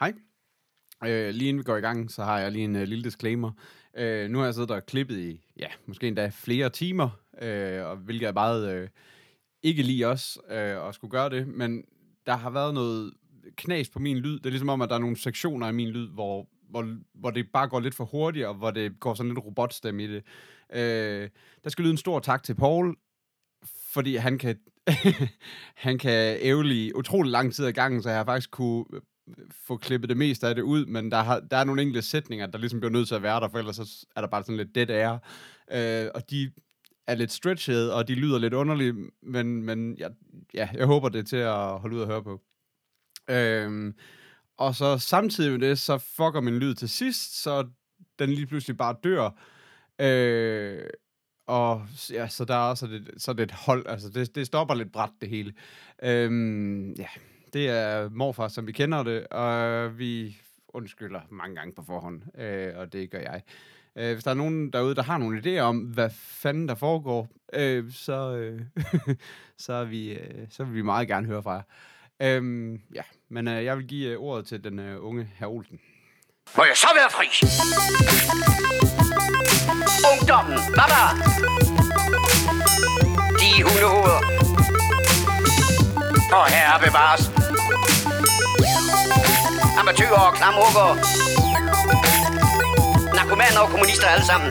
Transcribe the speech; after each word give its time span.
Hej. 0.00 0.12
Øh, 1.04 1.34
lige 1.34 1.48
inden 1.48 1.58
vi 1.58 1.64
går 1.64 1.76
i 1.76 1.80
gang, 1.80 2.10
så 2.10 2.24
har 2.24 2.38
jeg 2.38 2.52
lige 2.52 2.64
en 2.64 2.76
øh, 2.76 2.82
lille 2.82 3.04
disclaimer. 3.04 3.52
Øh, 3.96 4.30
nu 4.30 4.38
har 4.38 4.44
jeg 4.44 4.54
siddet 4.54 4.70
og 4.70 4.86
klippet 4.86 5.18
i, 5.18 5.44
ja, 5.56 5.66
måske 5.86 6.08
endda 6.08 6.30
flere 6.34 6.70
timer, 6.70 7.08
øh, 7.42 7.86
og 7.86 7.96
hvilket 7.96 8.28
er 8.28 8.32
meget 8.32 8.74
øh, 8.74 8.88
ikke 9.62 9.82
lige 9.82 10.06
os 10.06 10.38
øh, 10.50 10.88
at 10.88 10.94
skulle 10.94 11.10
gøre 11.10 11.30
det, 11.30 11.48
men 11.48 11.84
der 12.26 12.36
har 12.36 12.50
været 12.50 12.74
noget 12.74 13.12
knas 13.56 13.90
på 13.90 13.98
min 13.98 14.18
lyd. 14.18 14.38
Det 14.38 14.46
er 14.46 14.50
ligesom 14.50 14.68
om, 14.68 14.82
at 14.82 14.88
der 14.88 14.94
er 14.94 15.00
nogle 15.00 15.16
sektioner 15.16 15.68
i 15.68 15.72
min 15.72 15.88
lyd, 15.88 16.08
hvor, 16.08 16.48
hvor, 16.70 16.96
hvor 17.14 17.30
det 17.30 17.52
bare 17.52 17.68
går 17.68 17.80
lidt 17.80 17.94
for 17.94 18.04
hurtigt, 18.04 18.46
og 18.46 18.54
hvor 18.54 18.70
det 18.70 19.00
går 19.00 19.14
sådan 19.14 19.32
lidt 19.32 19.44
robotstemme 19.44 20.04
i 20.04 20.06
det. 20.06 20.24
Øh, 20.72 21.28
der 21.64 21.70
skal 21.70 21.82
lyde 21.82 21.92
en 21.92 21.96
stor 21.96 22.18
tak 22.18 22.42
til 22.42 22.54
Paul, 22.54 22.96
fordi 23.92 24.16
han 24.16 24.38
kan, 24.38 24.58
han 25.86 25.98
kan 25.98 26.36
ævle 26.40 26.96
utrolig 26.96 27.32
lang 27.32 27.54
tid 27.54 27.66
ad 27.66 27.72
gangen, 27.72 28.02
så 28.02 28.08
jeg 28.08 28.18
har 28.18 28.24
faktisk 28.24 28.50
kunne 28.50 28.84
få 29.66 29.76
klippet 29.76 30.08
det 30.08 30.16
meste 30.16 30.48
af 30.48 30.54
det 30.54 30.62
ud, 30.62 30.86
men 30.86 31.10
der, 31.10 31.22
har, 31.22 31.40
der 31.40 31.56
er 31.56 31.64
nogle 31.64 31.82
enkelte 31.82 32.08
sætninger, 32.08 32.46
der 32.46 32.58
ligesom 32.58 32.80
bliver 32.80 32.92
nødt 32.92 33.08
til 33.08 33.14
at 33.14 33.22
være 33.22 33.40
der, 33.40 33.48
for 33.48 33.58
ellers 33.58 33.76
så 33.76 34.06
er 34.16 34.20
der 34.20 34.28
bare 34.28 34.42
sådan 34.42 34.56
lidt 34.56 34.74
dead 34.74 34.90
air. 34.90 35.18
Øh, 35.72 36.10
og 36.14 36.30
de 36.30 36.50
er 37.06 37.14
lidt 37.14 37.32
stretched, 37.32 37.88
og 37.88 38.08
de 38.08 38.14
lyder 38.14 38.38
lidt 38.38 38.54
underligt, 38.54 38.96
men, 39.22 39.62
men 39.62 39.94
ja, 39.98 40.08
ja, 40.54 40.68
jeg 40.74 40.86
håber 40.86 41.08
det 41.08 41.18
er 41.18 41.24
til 41.24 41.36
at 41.36 41.78
holde 41.78 41.96
ud 41.96 42.00
og 42.00 42.06
høre 42.06 42.22
på. 42.22 42.40
Øh, 43.30 43.94
og 44.56 44.74
så 44.74 44.98
samtidig 44.98 45.52
med 45.52 45.68
det, 45.68 45.78
så 45.78 45.98
fucker 45.98 46.40
min 46.40 46.58
lyd 46.58 46.74
til 46.74 46.88
sidst, 46.88 47.42
så 47.42 47.68
den 48.18 48.30
lige 48.30 48.46
pludselig 48.46 48.76
bare 48.76 48.96
dør. 49.04 49.30
Øh, 50.00 50.90
og 51.46 51.86
ja, 52.10 52.28
så 52.28 52.44
der 52.44 52.54
er 52.54 52.68
også 52.70 52.86
det, 52.86 53.10
så 53.16 53.32
det 53.32 53.42
et 53.42 53.50
hold, 53.50 53.86
altså 53.86 54.08
det, 54.08 54.34
det 54.34 54.46
stopper 54.46 54.74
lidt 54.74 54.92
bræt 54.92 55.10
det 55.20 55.28
hele. 55.28 55.52
Øh, 56.02 56.30
ja, 56.98 57.06
det 57.52 57.68
er 57.68 58.08
morfar, 58.08 58.48
som 58.48 58.66
vi 58.66 58.72
kender 58.72 59.02
det, 59.02 59.26
og 59.26 59.98
vi 59.98 60.36
undskylder 60.68 61.20
mange 61.30 61.56
gange 61.56 61.74
på 61.74 61.82
forhånd, 61.86 62.40
øh, 62.40 62.72
og 62.76 62.92
det 62.92 63.10
gør 63.10 63.18
jeg. 63.18 63.42
Øh, 63.96 64.12
hvis 64.12 64.24
der 64.24 64.30
er 64.30 64.34
nogen 64.34 64.72
derude, 64.72 64.94
der 64.94 65.02
har 65.02 65.18
nogle 65.18 65.40
idéer 65.40 65.60
om, 65.60 65.78
hvad 65.78 66.10
fanden 66.14 66.68
der 66.68 66.74
foregår, 66.74 67.28
øh, 67.52 67.92
så, 67.92 68.36
øh, 68.36 68.60
så, 69.64 69.72
er 69.72 69.84
vi, 69.84 70.12
øh, 70.12 70.46
så 70.50 70.64
vil 70.64 70.74
vi 70.74 70.82
meget 70.82 71.08
gerne 71.08 71.26
høre 71.26 71.42
fra 71.42 71.52
jer. 71.52 71.62
Øh, 72.22 72.78
ja, 72.94 73.02
men 73.28 73.48
øh, 73.48 73.64
jeg 73.64 73.76
vil 73.76 73.86
give 73.86 74.10
øh, 74.10 74.18
ordet 74.18 74.46
til 74.46 74.64
den 74.64 74.78
øh, 74.78 75.04
unge 75.04 75.28
herr 75.34 75.48
Olsen. 75.48 75.80
Må 76.56 76.64
jeg 76.64 76.76
så 76.76 76.88
være 76.96 77.10
fri? 77.10 77.26
Ungdommen, 80.12 80.58
baba! 80.76 81.02
De 83.40 83.62
hundehoveder. 83.62 84.50
Og 86.32 86.46
herre 86.46 86.80
bevares. 86.84 87.39
Amatører 89.78 90.22
og 90.28 90.32
klamrukker. 90.38 90.88
Narkomaner 93.16 93.60
og 93.64 93.68
kommunister 93.74 94.06
alle 94.14 94.26
sammen. 94.30 94.48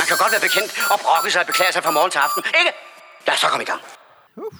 Man 0.00 0.06
kan 0.10 0.16
godt 0.22 0.32
være 0.34 0.44
bekendt 0.48 0.70
og 0.92 0.98
brokke 1.04 1.28
sig 1.32 1.40
og 1.44 1.48
beklage 1.50 1.72
sig 1.76 1.82
fra 1.86 1.92
morgen 1.96 2.10
til 2.14 2.20
aften. 2.26 2.42
Ikke? 2.60 2.72
Lad 3.26 3.34
os 3.34 3.40
så 3.44 3.48
komme 3.52 3.64
i 3.66 3.70
gang. 3.72 3.82
Uh, 4.40 4.52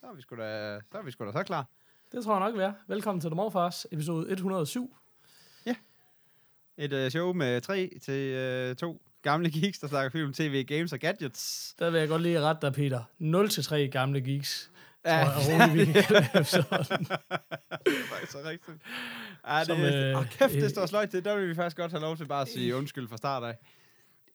så 0.00 0.04
er 0.10 0.14
vi 0.16 0.22
sgu 0.24 0.32
da 0.42 0.48
så, 0.90 0.96
er 1.00 1.04
vi 1.06 1.10
sgu 1.14 1.20
da 1.28 1.32
så 1.40 1.42
klar. 1.50 1.64
Det 2.12 2.18
tror 2.24 2.32
jeg 2.36 2.42
nok, 2.46 2.54
vi 2.58 2.62
er. 2.68 2.72
Velkommen 2.94 3.20
til 3.20 3.30
The 3.30 3.38
Morfars, 3.40 3.86
episode 3.94 4.24
107. 4.30 4.96
Et 6.80 6.92
øh, 6.92 7.10
show 7.10 7.32
med 7.32 7.60
tre 7.60 7.90
til 8.02 8.34
øh, 8.34 8.76
to 8.76 9.02
gamle 9.22 9.50
geeks, 9.50 9.78
der 9.78 9.88
snakker 9.88 10.10
film, 10.10 10.32
tv, 10.32 10.64
games 10.64 10.92
og 10.92 10.98
gadgets. 10.98 11.74
Der 11.78 11.90
vil 11.90 11.98
jeg 11.98 12.08
godt 12.08 12.22
lige 12.22 12.40
rette 12.40 12.66
dig, 12.66 12.72
Peter. 12.74 13.02
0 13.18 13.48
til 13.48 13.64
3 13.64 13.88
gamle 13.88 14.20
geeks. 14.20 14.70
Ja. 15.04 15.24
Tror 15.24 15.52
jeg 15.52 15.70
roligt, 15.70 15.88
vi 15.88 15.92
kan 15.92 16.02
kalde 16.02 16.26
episoden. 16.34 16.64
det 17.86 17.92
er 17.92 18.06
faktisk 18.10 18.32
så 18.32 18.38
rigtigt. 18.44 18.78
Ja, 19.48 19.58
det, 19.58 19.66
Som, 19.66 19.80
øh, 19.80 20.10
øh, 20.10 20.18
oh, 20.18 20.26
kæft, 20.26 20.54
det 20.54 20.64
øh, 20.64 20.70
står 20.70 20.86
sløjt 20.86 21.10
til. 21.10 21.24
Der 21.24 21.36
vil 21.36 21.48
vi 21.48 21.54
faktisk 21.54 21.76
godt 21.76 21.90
have 21.92 22.02
lov 22.02 22.16
til 22.16 22.24
bare 22.26 22.42
at 22.42 22.48
sige 22.48 22.76
undskyld 22.76 23.08
fra 23.08 23.16
start 23.16 23.42
af. 23.44 23.56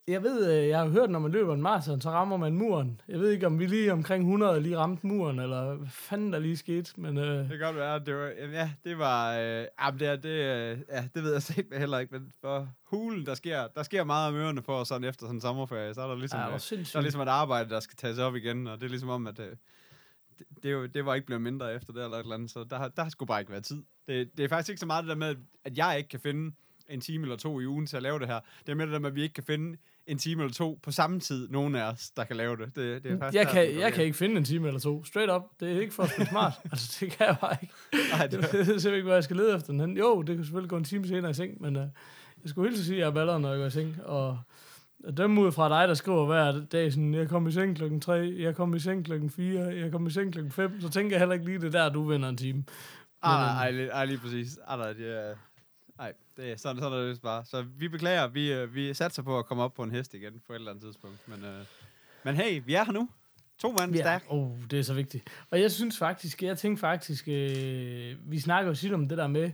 Jeg 0.08 0.24
ved, 0.24 0.58
øh, 0.58 0.68
jeg 0.68 0.80
har 0.80 0.88
hørt, 0.88 1.10
når 1.10 1.20
man 1.20 1.32
løber 1.32 1.54
en 1.54 1.62
maraton, 1.62 2.02
så 2.02 2.10
rammer 2.10 2.38
man 2.38 2.54
muren. 2.54 3.02
Jeg 3.08 3.20
ved 3.20 3.30
ikke, 3.30 3.46
om 3.48 3.60
vi 3.60 3.66
lige 3.66 3.92
omkring 3.92 4.24
100 4.24 4.62
lige 4.62 4.78
ramte 4.78 5.08
muren, 5.08 5.40
eller 5.40 5.76
hvad 5.76 5.88
fanden 5.92 6.34
der 6.34 6.40
lige 6.40 6.58
skete, 6.58 6.92
men 6.98 7.18
øh, 7.18 7.40
Det 7.40 7.50
kan 7.50 7.60
godt 7.60 7.76
være, 7.76 8.00
det 8.00 8.16
var, 8.16 8.32
jamen, 8.40 8.54
ja, 8.56 8.72
det 8.84 8.98
var, 8.98 9.38
øh, 9.38 9.66
jamen, 9.82 10.00
det, 10.00 10.08
er, 10.08 10.16
det, 10.16 10.30
øh, 10.30 10.78
ja, 10.90 11.04
det 11.16 11.24
ved 11.24 11.32
jeg 11.32 11.42
sikkert 11.42 11.80
heller 11.80 12.00
ikke, 12.00 12.14
men 12.14 12.32
for 12.42 12.68
hulen, 12.84 13.26
der 13.26 13.36
sker, 13.36 13.68
der 13.68 13.84
sker 13.84 14.04
meget 14.04 14.28
om 14.28 14.36
ørerne 14.36 14.62
for 14.62 14.84
sådan 14.84 15.04
efter 15.04 15.26
sådan 15.26 15.36
en 15.36 15.42
sommerferie, 15.42 15.94
så 15.94 16.02
er 16.02 16.08
der 16.08 16.16
ligesom, 16.16 16.40
ja, 16.40 16.46
øh, 16.46 16.52
der 16.94 16.98
er 16.98 17.02
ligesom 17.02 17.22
et 17.22 17.28
arbejde, 17.28 17.70
der 17.70 17.80
skal 17.80 17.98
tages 17.98 18.18
op 18.18 18.36
igen, 18.36 18.68
og 18.68 18.78
det 18.78 18.86
er 18.86 18.90
ligesom 18.90 19.10
om, 19.10 19.28
at 19.28 19.40
øh, 19.40 19.56
det, 20.40 20.46
det, 20.64 20.70
er 20.70 20.74
jo- 20.74 20.86
det 20.86 21.06
var 21.06 21.16
ikke 21.16 21.26
blevet 21.28 21.42
mindre 21.42 21.76
efter 21.76 21.94
det 21.94 22.04
eller 22.04 22.18
et 22.18 22.22
eller 22.22 22.36
andet, 22.36 22.52
så 22.52 22.64
der, 22.70 22.88
der 22.88 23.04
har 23.04 23.10
sgu 23.10 23.26
bare 23.26 23.40
ikke 23.40 23.52
været 23.52 23.64
tid. 23.66 23.84
Det, 24.08 24.30
det 24.38 24.46
er 24.46 24.50
faktisk 24.50 24.70
ikke 24.70 24.80
så 24.80 24.86
meget 24.86 25.04
det 25.04 25.10
der 25.10 25.16
med, 25.16 25.36
at 25.66 25.78
jeg 25.78 25.98
ikke 25.98 26.10
kan 26.10 26.20
finde 26.20 26.56
en 26.90 27.02
time 27.02 27.24
eller 27.24 27.36
to 27.38 27.60
i 27.60 27.66
ugen 27.68 27.88
til 27.88 27.98
at 27.98 28.04
lave 28.04 28.20
det 28.20 28.28
her. 28.28 28.40
Det 28.66 28.72
er 28.72 28.76
mere 28.76 28.86
det 28.88 28.94
der 28.94 29.00
med, 29.00 29.10
at 29.10 29.16
vi 29.16 29.22
ikke 29.22 29.34
kan 29.34 29.44
finde 29.44 29.78
en 30.08 30.18
time 30.18 30.44
eller 30.44 30.54
to 30.54 30.80
på 30.84 30.92
samme 30.92 31.20
tid, 31.20 31.50
nogen 31.50 31.76
af 31.76 31.84
os, 31.92 32.10
der 32.10 32.24
kan 32.24 32.36
lave 32.36 32.58
det. 32.58 32.76
det, 32.76 33.04
det 33.04 33.12
er 33.12 33.18
faktisk 33.20 33.36
Jeg 33.36 33.48
kan, 33.48 33.74
går 33.74 33.80
jeg 33.80 33.94
kan 33.94 34.04
ikke 34.04 34.18
finde 34.18 34.38
en 34.38 34.44
time 34.44 34.68
eller 34.68 34.80
to. 34.80 35.04
Straight 35.04 35.32
up. 35.32 35.42
Det 35.60 35.72
er 35.76 35.82
ikke 35.82 35.94
for 35.94 36.04
at 36.04 36.10
spille 36.10 36.30
smart. 36.30 36.54
altså, 36.72 36.98
det 37.06 37.12
kan 37.12 37.26
jeg 37.28 37.38
bare 37.42 37.58
ikke. 37.62 37.74
Nej, 38.12 38.28
det, 38.28 38.34
Jeg 38.34 38.42
ved 38.54 38.66
simpelthen 38.66 38.94
ikke, 38.94 39.04
hvad 39.04 39.14
jeg 39.14 39.24
skal 39.24 39.36
lede 39.36 39.56
efter 39.56 39.74
den. 39.74 39.98
Jo, 39.98 40.22
det 40.22 40.36
kan 40.36 40.46
selvfølgelig 40.46 40.70
gå 40.70 40.78
en 40.78 40.84
time 40.84 41.08
senere 41.08 41.32
i 41.32 41.34
seng, 41.34 41.62
men 41.62 41.76
uh, 41.76 41.82
jeg 42.44 42.50
skulle 42.50 42.70
helt 42.70 42.86
sige, 42.86 42.96
at 42.96 43.00
jeg 43.02 43.08
er 43.08 43.12
balleret, 43.12 43.42
når 43.42 43.50
jeg 43.50 43.60
går 43.60 43.66
i 43.66 43.70
seng. 43.70 44.02
Og 44.04 44.40
dem 45.18 45.38
ud 45.38 45.52
fra 45.52 45.70
dig, 45.80 45.88
der 45.88 45.94
skriver 45.94 46.26
hver 46.26 46.66
dag 46.72 46.92
sådan, 46.94 47.14
jeg 47.14 47.30
kom 47.30 47.48
i 47.48 47.52
seng 47.52 47.76
klokken 47.76 48.02
3, 48.02 48.36
jeg 48.40 48.56
kom 48.56 48.76
i 48.76 48.80
seng 48.80 49.06
klokken 49.06 49.30
4, 49.30 49.62
jeg 49.62 49.92
kom 49.92 50.08
i 50.08 50.10
seng 50.10 50.32
klokken 50.34 50.52
5, 50.52 50.82
så 50.82 50.90
tænker 50.90 51.12
jeg 51.12 51.20
heller 51.20 51.34
ikke 51.34 51.46
lige, 51.46 51.60
det 51.60 51.76
er 51.76 51.84
der, 51.84 51.90
du 51.90 52.04
vinder 52.04 52.30
en 52.30 52.38
time. 52.38 52.64
Ej, 53.24 53.38
Men, 53.38 53.46
nej, 53.46 53.64
ej, 53.66 53.72
lige, 53.72 53.88
ej, 53.90 54.06
lige 54.06 54.18
præcis. 54.18 54.58
Ej, 54.68 54.78
nej, 54.78 54.94
det 54.94 55.18
er... 55.30 55.36
Ej, 56.00 56.14
det 56.38 56.52
er 56.52 56.58
sådan, 56.58 56.82
sådan 56.82 56.98
er 57.00 57.04
det 57.04 57.22
bare. 57.22 57.46
Så 57.46 57.66
vi 57.78 57.88
beklager, 57.88 58.28
vi, 58.28 58.54
øh, 58.54 58.76
vi 58.76 58.94
satser 58.94 59.24
på 59.24 59.40
at 59.40 59.46
komme 59.46 59.64
op 59.64 59.74
på 59.74 59.84
en 59.84 59.92
hest 59.92 60.14
igen 60.14 60.42
på 60.48 60.54
et 60.54 60.56
eller 60.56 60.72
andet 60.72 60.84
tidspunkt. 60.84 61.28
Men, 61.28 61.44
øh, 61.46 61.66
men 62.26 62.36
hey, 62.36 62.62
vi 62.66 62.74
er 62.74 62.84
her 62.86 62.92
nu. 62.92 63.10
To 63.60 63.72
mand 63.80 63.96
Ja, 63.96 64.02
stærk. 64.02 64.24
oh, 64.30 64.52
det 64.72 64.80
er 64.80 64.84
så 64.84 64.94
vigtigt. 64.94 65.30
Og 65.52 65.62
jeg 65.62 65.72
synes 65.72 65.98
faktisk, 65.98 66.44
jeg 66.44 66.58
tænker 66.58 66.80
faktisk, 66.80 67.28
øh, 67.28 68.16
vi 68.32 68.40
snakker 68.40 68.70
jo 68.72 68.76
tit 68.76 68.94
om 68.94 69.08
det 69.10 69.18
der 69.18 69.28
med, 69.28 69.52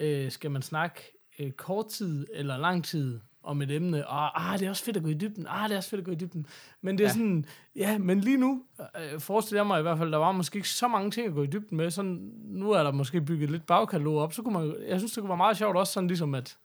øh, 0.00 0.30
skal 0.30 0.50
man 0.50 0.62
snakke 0.62 1.00
øh, 1.38 1.50
kort 1.50 1.88
tid 1.88 2.26
eller 2.34 2.56
lang 2.56 2.84
tid 2.84 3.20
om 3.44 3.62
et 3.62 3.70
emne, 3.70 4.06
og 4.08 4.52
ah, 4.52 4.58
det 4.58 4.66
er 4.66 4.70
også 4.70 4.84
fedt 4.84 4.96
at 4.96 5.02
gå 5.02 5.08
i 5.08 5.14
dybden, 5.14 5.46
ah, 5.48 5.68
det 5.68 5.72
er 5.74 5.76
også 5.76 5.90
fedt 5.90 5.98
at 5.98 6.04
gå 6.04 6.12
i 6.12 6.14
dybden. 6.14 6.46
Men 6.82 6.98
det 6.98 7.04
er 7.04 7.08
Ja. 7.08 7.12
sådan, 7.12 7.44
ja, 7.76 7.98
men 7.98 8.20
lige 8.20 8.36
nu, 8.36 8.62
øh, 8.80 9.20
forestiller 9.20 9.60
jeg 9.60 9.66
mig 9.66 9.78
i 9.78 9.82
hvert 9.82 9.98
fald, 9.98 10.12
der 10.12 10.18
var 10.18 10.32
måske 10.32 10.56
ikke 10.56 10.68
så 10.68 10.88
mange 10.88 11.10
ting 11.10 11.26
at 11.28 11.34
gå 11.34 11.42
i 11.42 11.46
dybden 11.46 11.76
med, 11.76 11.90
sådan, 11.90 12.30
nu 12.44 12.70
er 12.70 12.82
der 12.82 12.92
måske 12.92 13.20
bygget 13.20 13.50
lidt 13.50 13.66
bagkatalog 13.66 14.18
op, 14.18 14.32
så 14.32 14.42
kunne 14.42 14.58
man, 14.58 14.76
jeg 14.88 15.00
synes, 15.00 15.12
det 15.12 15.20
kunne 15.20 15.28
være 15.28 15.36
meget 15.36 15.56
sjovt 15.56 15.76
også 15.76 15.92
sådan 15.92 16.06
ligesom 16.06 16.34
at, 16.34 16.56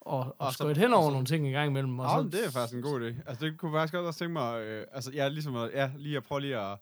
og, 0.00 0.36
og, 0.38 0.52
så- 0.52 0.56
skøjte 0.58 0.78
hen 0.78 0.92
over 0.92 1.02
og 1.02 1.08
så- 1.08 1.12
nogle 1.12 1.26
ting 1.26 1.46
en 1.46 1.52
gang 1.52 1.70
imellem. 1.70 1.98
Og 1.98 2.04
Åh, 2.06 2.10
så, 2.12 2.18
oh, 2.18 2.24
det 2.24 2.46
er 2.46 2.50
faktisk 2.50 2.74
en 2.76 2.82
god 2.82 3.00
idé. 3.00 3.14
Altså, 3.28 3.44
det 3.46 3.58
kunne 3.58 3.72
faktisk 3.72 3.94
også 3.94 4.18
tænke 4.18 4.32
mig, 4.32 4.60
øh, 4.62 4.86
altså, 4.92 5.10
ja, 5.12 5.28
ligesom 5.28 5.56
at, 5.56 5.70
ja, 5.74 5.90
lige 5.96 6.16
at 6.16 6.22
prøve 6.24 6.40
lige 6.40 6.58
at... 6.58 6.78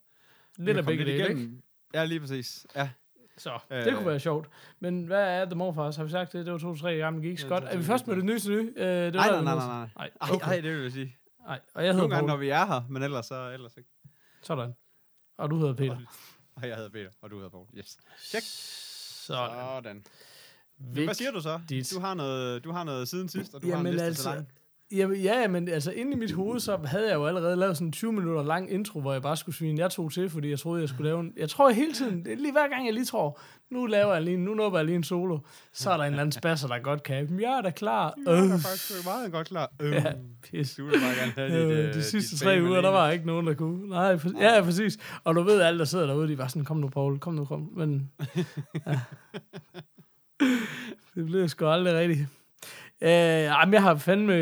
lidt 0.59 0.77
af 0.77 0.85
komme 0.85 0.97
begge 0.99 1.13
dele, 1.13 1.29
ikke? 1.29 1.51
Ja, 1.95 2.05
lige 2.05 2.21
præcis. 2.21 2.67
Ja. 2.77 2.89
Så, 3.39 3.59
Øh. 3.71 3.85
det 3.85 3.95
kunne 3.95 4.07
være 4.07 4.21
sjovt. 4.21 4.49
Men 4.81 5.05
hvad 5.05 5.41
er 5.41 5.45
The 5.45 5.55
Morfars? 5.55 5.97
Har 5.97 6.05
vi 6.05 6.11
sagt 6.11 6.33
det? 6.33 6.45
Det 6.47 6.53
var 6.53 6.59
to-tre 6.59 6.95
gamle 6.97 7.29
geeks. 7.29 7.45
Godt. 7.45 7.65
Er 7.65 7.77
vi 7.77 7.83
først 7.85 8.07
med 8.07 8.17
det 8.17 8.25
nye 8.25 8.39
til 8.39 8.51
nye? 8.51 8.73
Øh, 8.77 8.87
det 8.87 9.15
Nej, 9.15 9.29
var 9.31 9.41
nej, 9.41 9.55
nej, 9.55 9.55
nej, 9.55 9.67
nej. 9.67 9.89
Nej, 9.97 10.11
Ej, 10.21 10.29
okay. 10.35 10.47
ej, 10.47 10.61
det 10.61 10.75
vil 10.75 10.83
jeg 10.83 10.93
sige. 10.93 11.17
nej. 11.47 11.61
Og 11.75 11.85
jeg 11.85 11.93
hedder 11.93 12.03
Nogle 12.09 12.15
gange, 12.15 12.29
når 12.29 12.37
vi 12.37 12.49
er 12.49 12.67
her, 12.67 12.83
men 12.89 13.03
ellers 13.03 13.27
så 13.27 13.51
ellers 13.51 13.77
ikke. 13.77 13.89
Sådan. 14.43 14.75
Og 15.39 15.51
du 15.51 15.59
hedder 15.59 15.75
Peter. 15.75 15.97
Og 16.57 16.69
jeg 16.69 16.77
hedder 16.77 16.91
Peter, 16.91 17.11
og 17.23 17.31
du 17.31 17.37
hedder 17.37 17.51
Paul. 17.51 17.67
Yes. 17.79 17.97
Check. 18.21 18.45
Sådan. 19.27 19.55
Sådan. 19.85 20.05
Hvad 21.05 21.15
siger 21.15 21.31
du 21.31 21.41
så? 21.41 21.61
Du 21.95 22.01
har 22.01 22.15
noget, 22.15 22.65
du 22.65 22.73
har 22.73 22.85
noget 22.85 23.09
siden 23.09 23.29
sidst, 23.29 23.55
og 23.55 23.63
du 23.63 23.67
har 23.67 23.75
en 23.75 23.79
Jamen 23.79 23.93
liste 23.93 24.07
altså, 24.07 24.23
så 24.23 24.35
lang. 24.35 24.49
Jamen, 24.93 25.17
ja, 25.17 25.49
men 25.49 25.69
altså 25.69 25.91
inde 25.93 26.13
i 26.13 26.17
mit 26.17 26.33
hoved, 26.33 26.61
så 26.61 26.79
havde 26.85 27.09
jeg 27.09 27.15
jo 27.15 27.27
allerede 27.27 27.57
lavet 27.57 27.77
sådan 27.77 27.89
en 27.89 27.93
20 27.93 28.13
minutter 28.13 28.43
lang 28.43 28.73
intro, 28.73 29.01
hvor 29.01 29.13
jeg 29.13 29.23
bare 29.23 29.37
skulle 29.37 29.57
svine 29.57 29.81
jeg 29.81 29.91
tog 29.91 30.13
til, 30.13 30.31
fordi 30.31 30.51
jeg 30.51 30.59
troede, 30.59 30.81
jeg 30.81 30.89
skulle 30.89 31.09
lave 31.09 31.21
en... 31.21 31.33
Jeg 31.37 31.49
tror 31.49 31.71
hele 31.71 31.93
tiden, 31.93 32.25
det 32.25 32.33
er 32.33 32.37
lige 32.37 32.53
hver 32.53 32.69
gang 32.69 32.85
jeg 32.87 32.95
lige 32.95 33.05
tror, 33.05 33.41
nu 33.71 33.87
laver 33.87 34.13
jeg 34.13 34.23
lige, 34.23 34.37
nu 34.37 34.55
nupper 34.55 34.79
jeg 34.79 34.87
lige 34.87 34.97
en 34.97 35.05
solo, 35.05 35.39
så 35.73 35.91
er 35.91 35.97
der 35.97 36.05
en 36.05 36.11
eller 36.13 36.21
anden 36.21 36.33
spasser, 36.33 36.69
der 36.69 36.79
godt 36.79 37.03
kan. 37.03 37.27
Men 37.31 37.41
jeg 37.41 37.53
er 37.59 37.61
da 37.61 37.71
klar. 37.71 38.15
Ja, 38.27 38.33
jeg 38.33 38.45
er 38.45 38.51
faktisk 38.59 39.05
meget 39.05 39.33
godt 39.33 39.49
klar. 39.49 39.71
Øh. 39.83 39.93
ja, 40.05 40.13
pis. 40.43 40.75
Du 40.75 40.85
vil 40.85 40.93
bare 40.93 41.15
gerne 41.21 41.33
have 41.37 41.69
dit, 41.71 41.79
Øh, 41.79 41.89
øh, 41.89 41.95
de 41.95 42.03
sidste 42.03 42.35
dit 42.37 42.43
tre 42.43 42.59
uger, 42.63 42.81
der 42.81 42.91
var 42.91 43.11
ikke 43.11 43.27
nogen, 43.27 43.47
der 43.47 43.55
kunne. 43.55 43.89
Nej, 43.89 44.17
præ- 44.17 44.43
ja, 44.43 44.63
præcis. 44.63 44.99
Og 45.25 45.35
du 45.35 45.43
ved, 45.43 45.61
alle, 45.61 45.79
der 45.79 45.85
sidder 45.85 46.07
derude, 46.07 46.29
de 46.29 46.39
var 46.39 46.49
sådan, 46.49 46.65
kom 46.65 46.77
nu, 46.77 46.89
Paul, 46.89 47.19
kom 47.19 47.35
nu, 47.35 47.45
kom. 47.45 47.71
Men, 47.77 48.11
ja. 48.87 49.01
det 51.15 51.27
blev 51.27 51.49
sgu 51.49 51.67
aldrig 51.67 51.95
rigtigt. 51.95 52.27
Øh, 53.03 53.11
jamen, 53.11 53.73
jeg 53.75 53.83
har 53.83 53.95
fandme, 53.95 54.33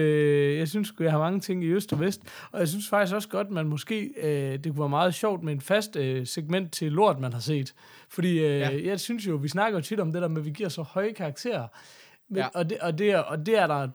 jeg 0.58 0.69
synes 0.69 0.93
jeg 1.00 1.11
har 1.11 1.19
mange 1.19 1.41
ting 1.41 1.64
i 1.64 1.67
øst 1.67 1.93
og 1.93 2.00
vest, 2.00 2.20
og 2.53 2.61
jeg 2.61 2.69
synes 2.69 2.88
faktisk 2.88 3.14
også 3.14 3.29
godt, 3.29 3.50
man 3.50 3.67
måske, 3.67 4.11
øh, 4.23 4.53
det 4.53 4.64
kunne 4.64 4.79
være 4.79 4.88
meget 4.88 5.14
sjovt 5.14 5.43
med 5.43 5.53
en 5.53 5.61
fast 5.61 5.97
øh, 5.97 6.26
segment 6.26 6.73
til 6.73 6.93
lort, 6.93 7.20
man 7.20 7.32
har 7.32 7.41
set. 7.41 7.75
Fordi 8.08 8.38
øh, 8.38 8.44
Ja. 8.61 8.70
jeg 8.85 9.00
synes 9.00 9.26
jo, 9.26 9.35
vi 9.37 9.49
snakker 9.49 9.79
jo 9.79 9.82
tit 9.82 10.00
om 10.00 10.12
det 10.12 10.23
der 10.23 10.29
med, 10.29 10.38
at 10.38 10.44
vi 10.44 10.50
giver 10.50 10.69
så 10.69 10.82
høje 10.82 11.12
karakterer. 11.12 11.67
Men, 12.29 12.37
Ja. 12.38 12.47
og, 12.55 12.70
det, 12.70 12.79
og, 12.79 12.99
det, 12.99 13.25
og 13.25 13.47
det 13.47 13.58
er 13.58 13.67
der 13.67 13.88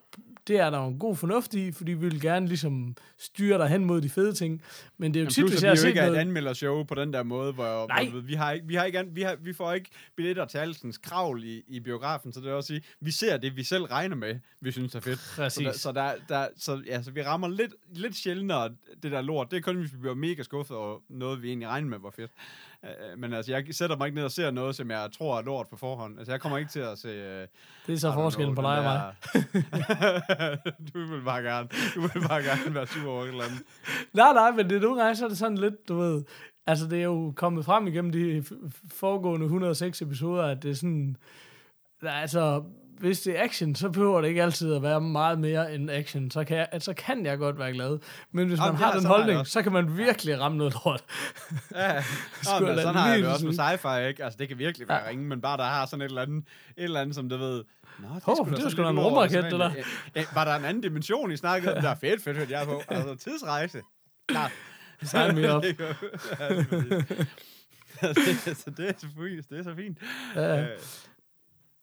det 0.51 0.59
er 0.59 0.69
der 0.69 0.77
jo 0.77 0.87
en 0.87 0.99
god 0.99 1.15
fornuft 1.15 1.53
i, 1.53 1.71
fordi 1.71 1.91
vi 1.91 2.09
vil 2.09 2.21
gerne 2.21 2.47
ligesom 2.47 2.95
styre 3.17 3.57
dig 3.57 3.67
hen 3.67 3.85
mod 3.85 4.01
de 4.01 4.09
fede 4.09 4.33
ting. 4.33 4.61
Men 4.97 5.13
det 5.13 5.19
er 5.19 5.21
jo 5.21 5.23
Jamen, 5.23 5.31
tit, 5.31 5.49
hvis 5.49 5.63
jeg 5.63 5.71
har 5.71 5.75
set 5.75 5.87
ikke 5.87 5.99
er 5.99 6.03
et 6.03 6.11
noget... 6.11 6.21
anmeldershow 6.21 6.83
på 6.83 6.95
den 6.95 7.13
der 7.13 7.23
måde, 7.23 7.53
hvor, 7.53 7.87
Nej. 7.87 8.09
hvor 8.09 8.19
vi, 8.19 8.33
har 8.33 8.51
ikke, 8.51 8.67
vi, 8.67 8.75
har 8.75 8.83
ikke, 8.85 9.05
vi, 9.11 9.21
har, 9.21 9.35
vi 9.35 9.53
får 9.53 9.73
ikke 9.73 9.89
billetter 10.15 10.45
til 10.45 10.57
alskens 10.57 10.97
kravl 10.97 11.43
i, 11.43 11.63
i 11.67 11.79
biografen, 11.79 12.33
så 12.33 12.39
det 12.39 12.45
vil 12.45 12.53
også 12.53 12.67
sige, 12.67 12.81
vi 12.99 13.11
ser 13.11 13.37
det, 13.37 13.55
vi 13.55 13.63
selv 13.63 13.83
regner 13.83 14.15
med, 14.15 14.39
vi 14.61 14.71
synes 14.71 14.95
er 14.95 14.99
fedt. 14.99 15.19
Så, 15.19 15.35
Præcis. 15.35 15.65
der, 15.65 15.73
så, 15.73 15.91
der, 15.91 16.13
der, 16.29 16.47
så, 16.57 16.81
ja, 16.85 17.01
så 17.01 17.11
vi 17.11 17.23
rammer 17.23 17.47
lidt, 17.47 17.73
lidt 17.93 18.15
sjældnere 18.15 18.69
det 19.03 19.11
der 19.11 19.21
lort. 19.21 19.51
Det 19.51 19.57
er 19.57 19.61
kun, 19.61 19.75
hvis 19.75 19.93
vi 19.93 19.97
bliver 19.97 20.15
mega 20.15 20.43
skuffet 20.43 20.77
over 20.77 20.99
noget, 21.09 21.41
vi 21.41 21.47
egentlig 21.47 21.67
regner 21.67 21.89
med, 21.89 21.99
hvor 21.99 22.11
fedt. 22.11 22.31
Uh, 22.83 23.19
men 23.19 23.33
altså, 23.33 23.51
jeg 23.51 23.65
sætter 23.71 23.97
mig 23.97 24.05
ikke 24.05 24.15
ned 24.15 24.23
og 24.23 24.31
ser 24.31 24.51
noget, 24.51 24.75
som 24.75 24.91
jeg 24.91 25.09
tror 25.17 25.37
er 25.37 25.41
lort 25.41 25.67
på 25.67 25.77
forhånd. 25.77 26.17
Altså, 26.17 26.33
jeg 26.33 26.41
kommer 26.41 26.57
ikke 26.57 26.71
til 26.71 26.79
at 26.79 26.97
se... 26.97 27.07
Uh, 27.07 27.47
Det 27.87 27.93
er 27.93 27.97
så 27.97 28.13
forskellen 28.13 28.55
på 28.55 28.61
dig 28.61 28.77
og 28.77 28.83
mig. 28.83 29.13
du 30.93 31.05
vil 31.05 31.21
bare 31.25 31.41
gerne, 31.41 31.69
du 31.95 32.01
vil 32.01 32.27
bare 32.27 32.43
gerne 32.43 32.75
være 32.75 32.87
sur 32.87 33.11
over 33.11 33.23
eller 33.25 33.43
andet. 33.43 33.61
Nej, 34.13 34.33
nej, 34.33 34.51
men 34.51 34.69
det 34.69 34.77
er 34.77 34.81
nogle 34.81 35.01
gange, 35.01 35.15
så 35.15 35.25
er 35.25 35.29
det 35.29 35.37
sådan 35.37 35.57
lidt, 35.57 35.87
du 35.87 35.97
ved... 35.97 36.23
Altså, 36.67 36.87
det 36.87 36.99
er 36.99 37.03
jo 37.03 37.33
kommet 37.35 37.65
frem 37.65 37.87
igennem 37.87 38.11
de 38.11 38.43
foregående 38.91 39.43
106 39.45 40.01
episoder, 40.01 40.43
at 40.43 40.63
det 40.63 40.71
er 40.71 40.75
sådan... 40.75 41.15
Altså, 42.01 42.63
hvis 42.99 43.21
det 43.21 43.39
er 43.39 43.43
action, 43.43 43.75
så 43.75 43.89
behøver 43.89 44.21
det 44.21 44.27
ikke 44.27 44.43
altid 44.43 44.73
at 44.73 44.81
være 44.83 45.01
meget 45.01 45.39
mere 45.39 45.75
end 45.75 45.91
action. 45.91 46.31
Så 46.31 46.43
kan 46.43 46.57
jeg, 46.57 46.67
så 46.79 46.93
kan 46.93 47.25
jeg 47.25 47.37
godt 47.37 47.59
være 47.59 47.71
glad. 47.73 47.99
Men 48.31 48.47
hvis 48.47 48.59
man 48.59 48.65
Jamen, 48.67 48.79
har 48.81 48.87
ja, 48.87 48.93
den 48.93 49.01
sådan 49.01 49.11
har 49.11 49.17
jeg 49.17 49.25
holdning, 49.25 49.47
så 49.47 49.61
kan 49.61 49.71
man 49.71 49.97
virkelig 49.97 50.39
ramme 50.39 50.57
noget 50.57 50.73
lort. 50.85 51.03
Ja, 51.75 51.93
Nå, 51.95 52.01
Sgu 52.41 52.65
men 52.65 52.75
da 52.75 52.81
sådan 52.81 52.95
har 52.95 53.09
jeg 53.09 53.19
det 53.19 53.27
også 53.27 53.45
med 53.45 53.53
sci-fi, 53.53 54.07
ikke? 54.07 54.23
Altså, 54.23 54.37
det 54.37 54.47
kan 54.47 54.57
virkelig 54.57 54.87
være 54.87 54.97
Ja. 54.97 55.03
ja. 55.03 55.09
ringe, 55.09 55.25
men 55.25 55.41
bare 55.41 55.57
der 55.57 55.63
har 55.63 55.85
sådan 55.85 56.01
et 56.01 56.05
eller 56.05 56.21
andet, 56.21 56.43
et 56.77 56.83
eller 56.83 57.01
andet 57.01 57.15
som 57.15 57.29
du 57.29 57.37
ved, 57.37 57.63
Nå, 57.99 58.07
det, 58.15 58.23
var 58.27 58.35
sådan 58.55 58.71
sgu 58.71 58.83
da 58.83 58.89
en 58.89 58.99
rumraket, 58.99 59.43
det 59.43 59.51
sædvanligt. 59.51 59.87
Ja, 60.15 60.19
ja, 60.21 60.25
Var 60.33 60.45
der 60.45 60.55
en 60.55 60.65
anden 60.65 60.83
dimension, 60.83 61.31
I 61.31 61.37
snakkede 61.37 61.75
om? 61.75 61.81
Der 61.81 61.89
er 61.89 61.95
fedt, 61.95 62.23
fedt, 62.23 62.37
fedt, 62.37 62.49
jeg 62.51 62.61
er 62.61 62.65
på. 62.65 62.81
Altså, 62.89 63.15
tidsrejse. 63.15 63.81
Klart. 64.27 64.51
Sign 65.03 65.35
me 65.35 65.55
up. 65.55 65.63
Er 65.63 65.73
ja, 68.01 68.07
det 68.07 68.47
er 68.47 68.53
så 68.55 68.69
det 68.77 68.89
er 68.89 68.93
så 68.97 69.07
fint. 69.17 69.49
Det 69.49 69.59
er 69.59 69.63
så 69.63 69.75
fint. 69.75 69.97
Ja. 70.35 70.61
Øh, 70.61 70.67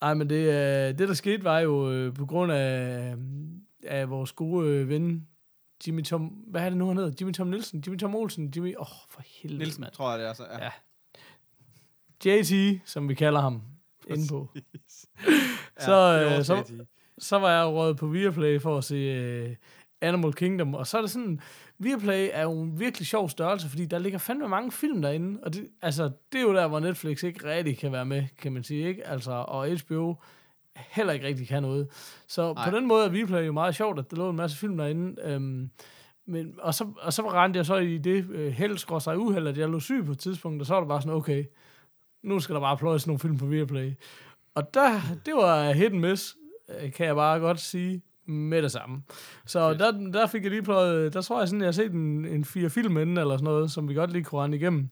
Ej, 0.03 0.15
men 0.15 0.31
det, 0.31 0.49
øh, 0.49 0.99
det 0.99 1.09
der 1.09 1.15
skete, 1.15 1.45
var 1.45 1.59
jo 1.59 1.93
øh, 1.93 2.15
på 2.15 2.27
grund 2.27 2.53
af, 2.53 3.15
af 3.85 4.11
vores 4.11 4.33
gode 4.33 4.69
øh, 4.69 4.89
ven, 4.89 5.29
Jimmy 5.87 6.03
Tom... 6.03 6.27
Hvad 6.27 6.63
er 6.63 6.69
det 6.69 6.79
nu, 6.79 6.87
han 6.87 6.97
hedder? 6.97 7.13
Jimmy 7.21 7.33
Tom 7.33 7.47
Nielsen? 7.47 7.83
Jimmy 7.87 7.99
Tom 7.99 8.15
Olsen? 8.15 8.53
Jimmy... 8.57 8.77
Åh, 8.77 8.81
oh, 8.81 8.97
for 9.09 9.23
helvede, 9.27 9.59
Nielsen, 9.59 9.81
mand. 9.81 9.93
tror 9.93 10.11
jeg, 10.11 10.19
det 10.19 10.29
er 10.29 10.33
så. 10.33 10.45
Ja. 10.45 10.65
Ja. 10.65 10.71
JT, 12.25 12.81
som 12.85 13.09
vi 13.09 13.15
kalder 13.15 13.41
ham, 13.41 13.63
inde 14.09 14.29
på. 14.29 14.49
Så, 15.79 16.23
øh, 16.25 16.31
vores 16.33 16.47
så-. 16.47 16.85
Så 17.19 17.39
var 17.39 17.51
jeg 17.51 17.67
rådet 17.67 17.97
på 17.97 18.07
Viaplay 18.07 18.61
for 18.61 18.79
at 18.79 18.85
se 18.85 19.49
uh, 19.49 19.57
Animal 20.01 20.33
Kingdom, 20.33 20.75
og 20.75 20.87
så 20.87 20.97
er 20.97 21.01
det 21.01 21.11
sådan, 21.11 21.41
Viaplay 21.79 22.29
er 22.33 22.43
jo 22.43 22.63
en 22.63 22.81
virkelig 22.81 23.07
sjov 23.07 23.29
størrelse, 23.29 23.69
fordi 23.69 23.87
der 23.87 23.99
ligger 23.99 24.19
fandme 24.19 24.49
mange 24.49 24.73
film 24.73 25.03
derinde, 25.03 25.41
og 25.43 25.55
det, 25.55 25.69
altså, 25.83 26.11
det 26.33 26.39
er 26.39 26.43
jo 26.43 26.55
der, 26.55 26.69
hvor 26.69 26.81
Netflix 26.81 27.23
ikke 27.23 27.51
rigtig 27.51 27.79
kan 27.79 27.93
være 27.93 28.07
med, 28.07 28.25
kan 28.39 28.53
man 28.53 28.65
sige, 28.65 28.89
ikke? 28.89 29.07
Altså, 29.07 29.31
og 29.31 29.69
HBO 29.69 30.15
heller 30.77 31.13
ikke 31.13 31.27
rigtig 31.27 31.49
kan 31.49 31.63
noget. 31.63 31.89
Så. 32.27 32.53
Nej. 32.53 32.71
på 32.71 32.77
den 32.77 32.87
måde 32.87 33.05
er 33.05 33.09
Viaplay 33.09 33.47
jo 33.47 33.53
meget 33.53 33.75
sjovt, 33.75 33.99
at 33.99 34.11
der 34.11 34.17
lå 34.17 34.31
en 34.31 34.37
masse 34.37 34.57
film 34.57 34.77
derinde, 34.77 35.23
øhm, 35.25 35.71
men, 36.27 36.55
og, 36.59 36.75
så, 36.75 36.87
og 37.01 37.13
så 37.13 37.33
rendte 37.33 37.59
jeg 37.59 37.67
så 37.67 37.77
i 37.77 37.99
det 37.99 38.31
øh, 38.31 38.53
held 38.53 39.01
sig 39.01 39.19
uheld, 39.19 39.47
at 39.47 39.59
jeg 39.59 39.69
lå 39.69 39.81
syg 39.81 40.05
på 40.07 40.13
et 40.13 40.19
tidspunkt, 40.19 40.63
og 40.63 40.67
så 40.67 40.75
var 40.75 40.81
det 40.81 40.89
bare 40.89 41.03
sådan, 41.03 41.17
okay, 41.17 41.45
nu 42.23 42.41
skal 42.41 42.55
der 42.55 42.61
bare 42.61 42.77
pløjes 42.77 43.07
nogle 43.07 43.19
film 43.19 43.39
på 43.39 43.47
Viaplay. 43.47 43.93
Og 44.55 44.75
der, 44.75 45.01
det 45.27 45.35
var 45.35 45.73
hit 45.73 45.93
and 45.93 46.01
miss, 46.01 46.37
øh, 46.69 46.93
kan 46.93 47.07
jeg 47.07 47.15
bare 47.15 47.41
godt 47.41 47.61
sige, 47.61 48.03
med 48.29 48.63
det 48.63 48.73
samme. 48.73 49.03
Så 49.47 49.75
der, 49.75 49.91
der 49.91 50.27
fik 50.27 50.43
jeg 50.43 50.51
lige 50.51 50.63
pløjet, 50.63 51.15
der 51.15 51.23
tror 51.23 51.39
jeg 51.39 51.49
sådan, 51.49 51.61
jeg 51.61 51.67
har 51.67 51.73
set 51.73 51.93
en, 51.93 52.25
en 52.25 52.45
fire 52.45 52.71
film 52.71 52.99
inden, 52.99 53.19
eller 53.19 53.37
sådan 53.37 53.45
noget, 53.45 53.71
som 53.71 53.89
vi 53.89 53.95
godt 53.95 54.13
lige 54.13 54.25
kunne 54.25 54.41
rende 54.41 54.57
igennem. 54.57 54.89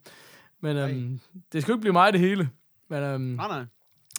Men 0.61 0.77
øhm, 0.77 1.21
det 1.53 1.63
skal 1.63 1.73
jo 1.73 1.77
ikke 1.77 1.81
blive 1.81 1.93
mig 1.93 2.13
det 2.13 2.21
hele. 2.21 2.49
Men 2.89 3.03
øhm, 3.03 3.21
Nej, 3.21 3.49
nej. 3.49 3.65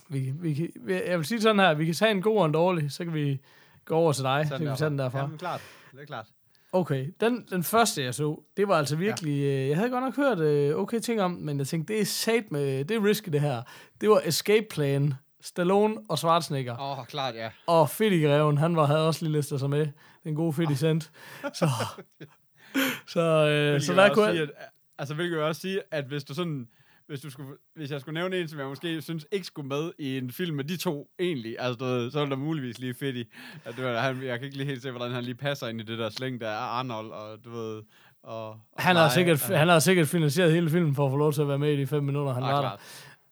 vi, 0.09 0.33
vi, 0.39 0.71
vi, 0.81 0.93
jeg 0.93 1.17
vil 1.17 1.25
sige 1.25 1.41
sådan 1.41 1.59
her, 1.59 1.73
vi 1.73 1.85
kan 1.85 1.93
tage 1.93 2.11
en 2.11 2.21
god 2.21 2.37
og 2.37 2.45
en 2.45 2.51
dårlig, 2.51 2.91
så 2.91 3.03
kan 3.03 3.13
vi 3.13 3.39
gå 3.85 3.95
over 3.95 4.11
til 4.11 4.23
dig, 4.23 4.45
så 4.49 4.57
kan 4.57 4.71
vi 4.71 4.75
tage 4.77 4.89
den 4.89 4.99
derfra. 4.99 5.19
Jamen, 5.19 5.37
klart. 5.37 5.61
Det 5.91 6.01
er 6.01 6.05
klart. 6.05 6.25
Okay, 6.71 7.07
den, 7.21 7.45
den 7.49 7.63
første 7.63 8.03
jeg 8.03 8.13
så, 8.13 8.43
det 8.57 8.67
var 8.67 8.75
altså 8.75 8.95
virkelig, 8.95 9.39
ja. 9.39 9.67
jeg 9.67 9.75
havde 9.75 9.89
godt 9.89 10.03
nok 10.03 10.15
hørt 10.15 10.39
øh, 10.39 10.75
okay 10.75 10.99
ting 10.99 11.21
om, 11.21 11.31
men 11.31 11.57
jeg 11.57 11.67
tænkte, 11.67 11.93
det 11.93 12.01
er 12.01 12.05
sat 12.05 12.51
med, 12.51 12.85
det 12.85 12.97
er 12.97 13.05
risky 13.05 13.29
det 13.29 13.41
her. 13.41 13.61
Det 14.01 14.09
var 14.09 14.21
Escape 14.25 14.65
Plan, 14.71 15.13
Stallone 15.41 15.95
og 16.09 16.17
Schwarzenegger. 16.17 16.77
Åh, 16.79 16.99
oh, 16.99 17.05
klart, 17.05 17.35
ja. 17.35 17.49
Og 17.67 17.89
Fiddy 17.89 18.25
Greven, 18.25 18.57
han 18.57 18.75
var, 18.75 18.85
havde 18.85 19.07
også 19.07 19.25
lige 19.25 19.33
listet 19.33 19.59
sig 19.59 19.69
med. 19.69 19.87
Den 20.23 20.35
gode 20.35 20.53
Fiddy 20.53 20.75
Cent. 20.75 21.11
Så, 21.53 21.69
så, 23.13 23.21
øh, 23.21 23.81
så 23.81 23.93
der 23.93 24.13
kunne 24.13 24.25
sige, 24.31 24.41
jeg... 24.41 24.43
at, 24.43 24.49
altså, 24.97 25.15
hvilket 25.15 25.37
vil 25.37 25.45
også 25.45 25.61
sige, 25.61 25.81
at 25.91 26.05
hvis 26.05 26.23
du 26.23 26.33
sådan, 26.33 26.67
hvis, 27.07 27.19
du 27.19 27.29
skulle, 27.29 27.49
hvis 27.75 27.91
jeg 27.91 28.01
skulle 28.01 28.19
nævne 28.19 28.37
en, 28.39 28.47
som 28.47 28.59
jeg 28.59 28.67
måske 28.67 29.01
synes 29.01 29.25
ikke 29.31 29.45
skulle 29.45 29.67
med 29.67 29.91
i 29.99 30.17
en 30.17 30.31
film 30.31 30.55
med 30.55 30.63
de 30.63 30.77
to 30.77 31.09
egentlig, 31.19 31.55
altså, 31.59 31.85
du 32.05 32.09
så 32.11 32.19
er 32.19 32.25
der 32.25 32.35
muligvis 32.35 32.79
lige 32.79 32.93
fedt 32.93 33.15
i. 33.15 33.23
At 33.65 33.83
var, 33.83 33.99
han, 33.99 34.23
jeg 34.23 34.39
kan 34.39 34.45
ikke 34.45 34.57
lige 34.57 34.67
helt 34.67 34.81
se, 34.81 34.91
hvordan 34.91 35.11
han 35.11 35.23
lige 35.23 35.35
passer 35.35 35.67
ind 35.67 35.81
i 35.81 35.83
det 35.83 35.99
der 35.99 36.09
slæng, 36.09 36.41
der 36.41 36.47
er 36.47 36.57
Arnold, 36.57 37.11
og 37.11 37.37
du 37.45 37.49
ved, 37.49 37.81
og... 38.23 38.49
og 38.49 38.59
Han 38.77 38.95
har, 38.95 39.09
sikkert, 39.09 39.41
han 39.41 39.67
har 39.67 39.79
sikkert 39.79 40.07
finansieret 40.07 40.53
hele 40.53 40.69
filmen 40.69 40.95
for 40.95 41.05
at 41.05 41.11
få 41.11 41.17
lov 41.17 41.33
til 41.33 41.41
at 41.41 41.47
være 41.47 41.59
med 41.59 41.73
i 41.73 41.77
de 41.81 41.87
fem 41.87 42.03
minutter, 42.03 42.33
han 42.33 42.43
Ah, 42.43 42.49
var 42.49 42.61
der. 42.61 42.77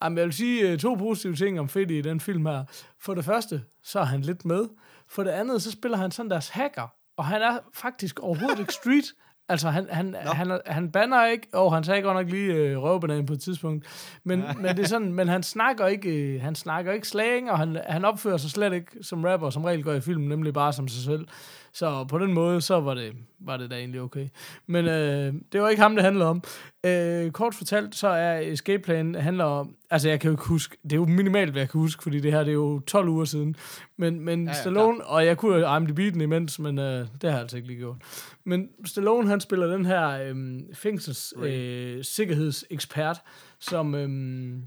Jamen, 0.04 0.18
jeg 0.18 0.26
vil 0.26 0.34
sige 0.34 0.72
øh, 0.72 0.80
to 0.80 0.94
positive 0.94 1.36
ting 1.36 1.60
om 1.60 1.70
Fiddy 1.70 1.92
i 1.92 2.02
den 2.02 2.20
film 2.20 2.46
her. 2.46 2.64
For 3.00 3.14
det 3.14 3.26
første, 3.26 3.64
så 3.84 4.00
er 4.00 4.04
han 4.04 4.22
lidt 4.22 4.46
med. 4.46 4.66
For 5.08 5.24
det 5.24 5.32
andet, 5.32 5.62
så 5.62 5.72
spiller 5.72 5.98
han 5.98 6.12
sådan 6.12 6.30
deres 6.30 6.50
hacker. 6.50 6.88
Og 7.18 7.26
han 7.26 7.42
er 7.42 7.60
faktisk 7.74 8.20
overhovedet 8.20 8.60
ikke 8.60 8.74
street. 8.74 9.06
Altså, 9.50 9.70
han, 9.70 9.88
han, 9.90 10.16
han, 10.20 10.36
han, 10.36 10.60
han 10.66 10.92
banner 10.92 11.26
ikke, 11.26 11.48
og 11.54 11.74
han 11.74 11.84
sagde 11.84 12.02
godt 12.02 12.18
nok 12.18 12.30
lige 12.30 12.54
øh, 12.54 12.78
røvbananen 12.78 13.26
på 13.26 13.34
et 13.34 13.40
tidspunkt. 13.40 13.86
Men, 14.24 14.44
men, 14.62 14.78
det 14.78 14.80
er 14.80 14.88
sådan, 14.88 15.14
men 15.14 15.28
han 15.28 15.44
snakker 15.44 15.88
ikke, 15.88 16.10
øh, 16.10 16.42
han 16.42 16.56
snakker 16.56 16.92
ikke 16.92 17.08
slang, 17.08 17.52
og 17.52 17.58
han, 17.58 17.78
han 17.88 18.06
opfører 18.06 18.38
sig 18.38 18.52
slet 18.52 18.74
ikke 18.74 18.92
som 19.02 19.24
rapper, 19.24 19.50
som 19.50 19.66
regel 19.66 19.84
går 19.84 19.94
i 19.94 20.02
filmen, 20.02 20.30
nemlig 20.30 20.54
bare 20.54 20.74
som 20.74 20.88
sig 20.88 21.04
selv. 21.04 21.28
Så 21.76 22.04
på 22.04 22.20
den 22.20 22.34
måde, 22.34 22.62
så 22.62 22.80
var 22.80 22.94
det, 22.94 23.14
var 23.40 23.58
det 23.58 23.72
da 23.72 23.76
egentlig 23.76 24.02
okay. 24.02 24.28
Men 24.68 24.86
øh, 24.86 25.34
det 25.52 25.62
var 25.62 25.70
ikke 25.70 25.82
ham, 25.82 25.96
det 25.96 26.04
handlede 26.04 26.30
om. 26.30 26.44
Øh, 26.86 27.32
kort 27.32 27.56
fortalt, 27.56 27.96
så 27.96 28.08
er 28.08 28.40
Escape 28.40 28.84
Plan 28.84 29.16
handler 29.16 29.44
om... 29.44 29.76
Altså, 29.90 30.10
jeg 30.10 30.20
kan 30.20 30.28
jo 30.28 30.34
ikke 30.34 30.48
huske... 30.48 30.78
Det 30.84 30.92
er 30.92 30.96
jo 30.96 31.06
minimalt, 31.06 31.52
hvad 31.52 31.62
jeg 31.62 31.70
kan 31.70 31.80
huske, 31.80 32.04
fordi 32.04 32.20
det 32.20 32.32
her 32.32 32.40
det 32.40 32.50
er 32.50 32.54
jo 32.54 32.80
12 32.80 33.10
uger 33.10 33.26
siden. 33.26 33.56
Men, 33.98 34.20
men 34.20 34.44
ja, 34.44 34.50
ja, 34.50 34.54
Stallone... 34.54 35.06
Og 35.06 35.26
jeg 35.26 35.38
kunne 35.38 35.58
jo 35.58 35.76
IMDb 35.76 35.98
den 35.98 36.22
imens, 36.22 36.60
men 36.60 36.80
øh, 36.80 37.00
det 37.00 37.24
har 37.24 37.30
jeg 37.30 37.40
altså 37.40 37.58
ikke 37.58 37.68
lige 37.68 37.80
gjort. 37.80 37.98
Men 38.46 38.70
Stallone, 38.86 39.30
han 39.30 39.42
spiller 39.42 39.68
den 39.68 39.86
her 39.86 40.10
øh, 40.10 40.60
fængsels 40.74 41.34
øh, 41.38 42.04
sikkerhedsekspert, 42.04 43.22
som... 43.60 43.96
Øh, 43.96 44.60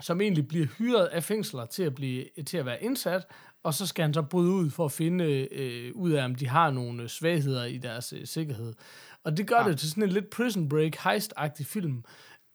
som 0.00 0.20
egentlig 0.20 0.48
bliver 0.48 0.66
hyret 0.66 1.06
af 1.06 1.24
fængsler 1.24 1.66
til 1.66 1.82
at, 1.82 1.94
blive, 1.94 2.24
til 2.46 2.58
at 2.58 2.66
være 2.66 2.82
indsat, 2.82 3.26
og 3.62 3.74
så 3.74 3.86
skal 3.86 4.02
han 4.02 4.14
så 4.14 4.22
bryde 4.22 4.52
ud 4.52 4.70
for 4.70 4.84
at 4.84 4.92
finde 4.92 5.48
øh, 5.52 5.92
ud 5.94 6.10
af, 6.10 6.24
om 6.24 6.34
de 6.34 6.48
har 6.48 6.70
nogle 6.70 7.02
øh, 7.02 7.08
svagheder 7.08 7.64
i 7.64 7.78
deres 7.78 8.12
øh, 8.12 8.26
sikkerhed. 8.26 8.74
Og 9.24 9.36
det 9.36 9.46
gør 9.46 9.60
ja. 9.60 9.68
det 9.68 9.78
til 9.78 9.90
sådan 9.90 10.02
en 10.02 10.08
lidt 10.08 10.30
Prison 10.30 10.68
Break 10.68 10.96
heist-agtig 10.96 11.66
film, 11.66 12.04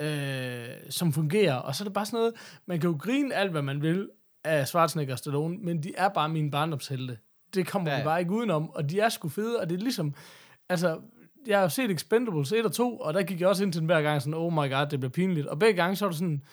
øh, 0.01 0.67
som 0.89 1.13
fungerer. 1.13 1.55
Og 1.55 1.75
så 1.75 1.83
er 1.83 1.85
det 1.85 1.93
bare 1.93 2.05
sådan 2.05 2.17
noget, 2.17 2.33
man 2.65 2.79
kan 2.79 2.89
jo 2.89 2.97
grine 2.99 3.35
alt, 3.35 3.51
hvad 3.51 3.61
man 3.61 3.81
vil 3.81 4.09
af 4.43 4.67
Schwarzenegger 4.67 5.13
og 5.13 5.19
Stallone, 5.19 5.57
men 5.57 5.83
de 5.83 5.93
er 5.97 6.09
bare 6.09 6.29
mine 6.29 6.51
barndomshelte. 6.51 7.17
Det 7.53 7.67
kommer 7.67 7.91
Ja, 7.91 7.97
man 7.97 8.05
bare 8.05 8.19
ikke 8.19 8.31
udenom, 8.31 8.69
og 8.69 8.89
de 8.89 8.99
er 8.99 9.09
sgu 9.09 9.29
fede, 9.29 9.59
og 9.59 9.69
det 9.69 9.75
er 9.75 9.79
ligesom, 9.79 10.15
altså, 10.69 10.99
jeg 11.47 11.57
har 11.57 11.63
jo 11.63 11.69
set 11.69 11.91
Expendables 11.91 12.51
1 12.51 12.65
og 12.65 12.71
2, 12.71 12.97
og 12.97 13.13
der 13.13 13.23
gik 13.23 13.41
jeg 13.41 13.49
også 13.49 13.63
ind 13.63 13.73
til 13.73 13.79
den 13.79 13.85
hver 13.85 14.01
gang 14.01 14.21
sådan, 14.21 14.33
oh 14.33 14.53
my 14.53 14.71
god, 14.71 14.87
det 14.91 14.99
bliver 14.99 15.11
pinligt. 15.11 15.47
Og 15.47 15.59
begge 15.59 15.81
gange, 15.81 15.95
så 15.95 16.05
var 16.05 16.09
det 16.09 16.19
sådan, 16.19 16.43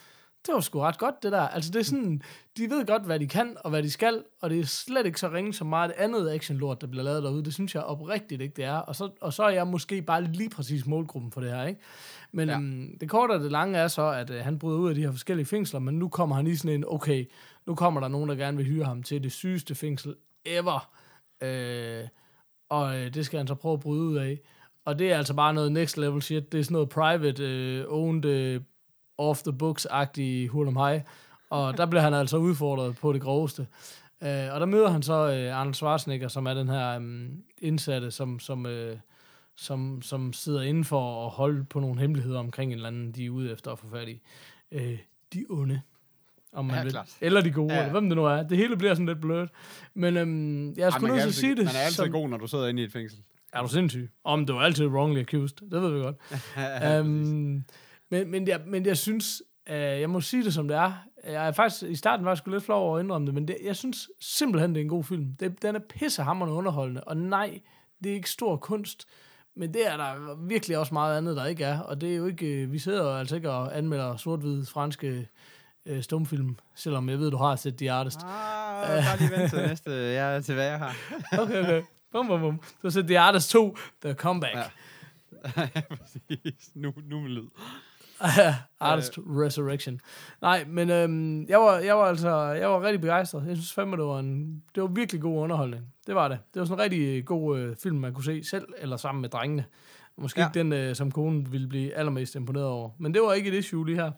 det 0.46 0.54
var 0.54 0.60
sgu 0.60 0.80
ret 0.80 0.98
godt, 0.98 1.22
det 1.22 1.32
der. 1.32 1.40
Altså, 1.40 1.70
det 1.70 1.80
er 1.80 1.84
sådan, 1.84 2.22
de 2.56 2.70
ved 2.70 2.86
godt, 2.86 3.02
hvad 3.02 3.20
de 3.20 3.28
kan, 3.28 3.56
og 3.60 3.70
hvad 3.70 3.82
de 3.82 3.90
skal, 3.90 4.22
og 4.40 4.50
det 4.50 4.60
er 4.60 4.64
slet 4.64 5.06
ikke 5.06 5.20
så 5.20 5.28
ringe 5.28 5.54
så 5.54 5.64
meget 5.64 5.92
andet 5.98 6.30
action-lort, 6.30 6.80
der 6.80 6.86
bliver 6.86 7.04
lavet 7.04 7.22
derude. 7.22 7.44
Det 7.44 7.54
synes 7.54 7.74
jeg 7.74 7.82
oprigtigt 7.82 8.42
ikke, 8.42 8.56
det 8.56 8.64
er. 8.64 8.76
Og 8.76 8.96
så, 8.96 9.10
og 9.20 9.32
så 9.32 9.42
er 9.42 9.50
jeg 9.50 9.66
måske 9.66 10.02
bare 10.02 10.22
lige 10.22 10.50
præcis 10.50 10.86
målgruppen 10.86 11.32
for 11.32 11.40
det 11.40 11.50
her, 11.50 11.64
ikke? 11.64 11.80
Men 12.32 12.48
ja. 12.48 12.56
Um, 12.56 12.96
det 13.00 13.08
korte 13.08 13.32
og 13.32 13.40
det 13.40 13.52
lange 13.52 13.78
er 13.78 13.88
så, 13.88 14.10
at 14.10 14.30
uh, 14.30 14.36
han 14.36 14.58
bryder 14.58 14.78
ud 14.78 14.88
af 14.88 14.94
de 14.94 15.00
her 15.00 15.10
forskellige 15.10 15.46
fængsler, 15.46 15.80
men 15.80 15.98
nu 15.98 16.08
kommer 16.08 16.36
han 16.36 16.46
i 16.46 16.56
sådan 16.56 16.74
en, 16.74 16.84
okay, 16.88 17.30
nu 17.66 17.74
kommer 17.74 18.00
der 18.00 18.08
nogen, 18.08 18.28
der 18.28 18.34
gerne 18.34 18.56
vil 18.56 18.66
hyre 18.66 18.84
ham 18.84 19.02
til 19.02 19.22
det 19.22 19.32
sygeste 19.32 19.74
fængsel 19.74 20.14
ever. 20.44 20.90
Øh, 21.42 22.08
og 22.74 22.98
øh, 22.98 23.14
det 23.14 23.26
skal 23.26 23.38
han 23.38 23.46
så 23.46 23.54
prøve 23.54 23.72
at 23.72 23.80
bryde 23.80 24.02
ud 24.02 24.16
af. 24.16 24.40
Og 24.84 24.98
det 24.98 25.12
er 25.12 25.16
altså 25.16 25.34
bare 25.34 25.54
noget 25.54 25.72
next 25.72 25.98
level 25.98 26.22
shit. 26.22 26.52
Det 26.52 26.60
er 26.60 26.64
sådan 26.64 26.72
noget 26.72 26.88
private 26.88 27.42
øh, 27.42 27.84
owned 27.88 28.24
øh, 28.24 28.60
off 29.18 29.42
the 29.42 29.52
books-agtig 29.52 30.48
hurlum 30.48 30.76
hej. 30.76 31.02
Og 31.50 31.76
der 31.76 31.86
bliver 31.86 32.02
han 32.02 32.14
altså 32.14 32.36
udfordret 32.36 32.96
på 32.96 33.12
det 33.12 33.22
groveste. 33.22 33.66
Øh, 34.22 34.54
og 34.54 34.60
der 34.60 34.66
møder 34.66 34.88
han 34.88 35.02
så 35.02 35.12
øh, 35.12 35.58
Arnold 35.58 35.74
Schwarzenegger, 35.74 36.28
som 36.28 36.46
er 36.46 36.54
den 36.54 36.68
her 36.68 36.98
øh, 36.98 37.28
indsatte, 37.58 38.10
som, 38.10 38.38
som, 38.38 38.66
øh, 38.66 38.96
som, 39.56 40.02
som 40.02 40.32
sidder 40.32 40.62
inden 40.62 40.84
for 40.84 41.26
at 41.26 41.30
holde 41.30 41.64
på 41.64 41.80
nogle 41.80 42.00
hemmeligheder 42.00 42.38
omkring 42.38 42.72
en 42.72 42.76
eller 42.76 42.88
anden, 42.88 43.12
de 43.12 43.26
er 43.26 43.30
ude 43.30 43.52
efter 43.52 43.70
at 43.72 43.78
få 43.78 43.86
fat 43.88 44.08
i. 44.08 44.20
Øh, 44.72 44.98
de 45.34 45.44
onde 45.50 45.80
om 46.54 46.64
man 46.64 46.76
Ja, 46.76 46.82
vil. 46.82 46.92
klart. 46.92 47.08
Eller 47.20 47.40
de 47.40 47.50
gode, 47.50 47.74
Ja. 47.74 47.78
eller 47.80 47.92
hvem 47.92 48.08
det 48.08 48.16
nu 48.16 48.24
er. 48.24 48.42
Det 48.42 48.56
hele 48.56 48.76
bliver 48.76 48.94
sådan 48.94 49.06
lidt 49.06 49.20
blødt. 49.20 49.50
Men 49.94 50.16
øhm, 50.16 50.72
jeg 50.76 50.92
skulle 50.92 51.08
nødt 51.12 51.22
til 51.22 51.28
at 51.28 51.34
sige 51.34 51.56
det. 51.56 51.64
man 51.64 51.74
er 51.74 51.78
altid 51.78 51.96
som- 52.04 52.10
god, 52.10 52.28
når 52.28 52.36
du 52.38 52.46
sidder 52.46 52.68
inde 52.68 52.82
i 52.82 52.84
et 52.84 52.92
fængsel. 52.92 53.18
Er 53.52 53.62
du 53.62 53.68
sindssyg? 53.68 54.10
Om 54.24 54.46
du 54.46 54.56
er 54.56 54.60
altid 54.60 54.86
wrongly 54.86 55.18
accused. 55.20 55.56
Det 55.70 55.82
ved 55.82 55.90
vi 55.92 55.98
godt. 56.00 56.16
um, 57.00 57.06
men, 58.10 58.30
men, 58.30 58.48
jeg, 58.48 58.60
men 58.66 58.86
jeg 58.86 58.96
synes, 58.96 59.42
uh, 59.70 59.74
jeg 59.76 60.10
må 60.10 60.20
sige 60.20 60.44
det 60.44 60.54
som 60.54 60.68
det 60.68 60.76
er. 60.76 60.92
Jeg 61.26 61.46
er 61.48 61.52
faktisk, 61.52 61.82
i 61.82 61.94
starten 61.94 62.24
var 62.24 62.30
jeg 62.30 62.38
sgu 62.38 62.50
lidt 62.50 62.64
flov 62.64 62.82
over 62.88 62.98
at 62.98 63.02
indrømme 63.04 63.26
det, 63.26 63.34
men 63.34 63.48
det, 63.48 63.56
jeg 63.64 63.76
synes 63.76 64.08
simpelthen, 64.20 64.70
det 64.74 64.80
er 64.80 64.84
en 64.84 64.88
god 64.88 65.04
film. 65.04 65.26
Det, 65.40 65.62
den 65.62 65.74
er 65.76 65.80
pissehammerende 65.98 66.54
underholdende, 66.56 67.04
og 67.04 67.16
nej, 67.16 67.60
det 68.04 68.10
er 68.10 68.14
ikke 68.14 68.30
stor 68.30 68.56
kunst, 68.56 69.06
men 69.56 69.74
det 69.74 69.92
er 69.92 69.96
der 69.96 70.36
virkelig 70.46 70.78
også 70.78 70.94
meget 70.94 71.18
andet, 71.18 71.36
der 71.36 71.46
ikke 71.46 71.64
er, 71.64 71.78
og 71.80 72.00
det 72.00 72.12
er 72.12 72.16
jo 72.16 72.26
ikke, 72.26 72.46
øh, 72.62 72.72
vi 72.72 72.78
sidder 72.78 73.02
jo 73.02 73.16
altså 73.18 73.36
ikke 73.36 73.50
og 73.50 73.78
anmelder 73.78 74.16
sort-hvide 74.16 74.66
franske 74.66 75.28
øh, 75.86 76.02
stumfilm, 76.02 76.56
selvom 76.74 77.08
jeg 77.08 77.18
ved, 77.18 77.30
du 77.30 77.36
har 77.36 77.56
set 77.56 77.76
The 77.76 77.92
Artist. 77.92 78.20
Ah, 78.22 79.04
bare 79.04 79.18
lige 79.18 79.30
vent 79.30 79.50
til 79.50 79.58
næste, 79.58 79.90
jeg 79.90 80.36
er 80.36 80.40
til 80.40 80.54
hvad 80.54 80.66
jeg 80.66 80.78
har. 80.78 80.96
Okay, 81.38 81.62
okay. 81.62 81.82
Bum, 82.12 82.26
bum, 82.26 82.40
bum. 82.40 82.56
Du 82.56 82.62
har 82.82 82.90
set 82.90 83.06
The 83.06 83.18
Artist 83.18 83.50
2, 83.50 83.76
The 84.04 84.14
Comeback. 84.14 84.54
Ja. 84.54 84.62
ja, 85.74 85.80
præcis. 85.80 86.70
Nu, 86.74 86.92
nu 87.04 87.20
med 87.20 87.30
lyd. 87.30 87.48
Artist 88.80 89.18
Resurrection. 89.18 90.00
Nej, 90.42 90.64
men 90.68 90.90
øhm, 90.90 91.46
jeg, 91.48 91.58
var, 91.60 91.78
jeg 91.78 91.96
var 91.96 92.04
altså 92.04 92.38
jeg 92.38 92.70
var 92.70 92.82
rigtig 92.82 93.00
begejstret. 93.00 93.46
Jeg 93.46 93.56
synes 93.56 93.72
fandme, 93.72 93.96
det 93.96 94.04
var, 94.04 94.18
en, 94.18 94.62
det 94.74 94.82
var 94.82 94.88
virkelig 94.88 95.20
god 95.22 95.42
underholdning. 95.42 95.84
Det 96.06 96.14
var 96.14 96.28
det. 96.28 96.38
Det 96.54 96.60
var 96.60 96.66
sådan 96.66 96.78
en 96.78 96.84
rigtig 96.84 97.24
god 97.24 97.58
øh, 97.58 97.76
film, 97.82 97.96
man 97.96 98.14
kunne 98.14 98.24
se 98.24 98.44
selv 98.44 98.68
eller 98.78 98.96
sammen 98.96 99.22
med 99.22 99.28
drengene. 99.28 99.64
Måske 100.16 100.40
ja. 100.40 100.46
ikke 100.46 100.58
den, 100.58 100.72
øh, 100.72 100.94
som 100.94 101.10
konen 101.10 101.52
ville 101.52 101.68
blive 101.68 101.94
allermest 101.94 102.34
imponeret 102.34 102.66
over. 102.66 102.90
Men 102.98 103.14
det 103.14 103.22
var 103.22 103.32
ikke 103.32 103.48
et 103.48 103.54
issue 103.54 103.86
lige 103.86 103.96
her. 103.96 104.10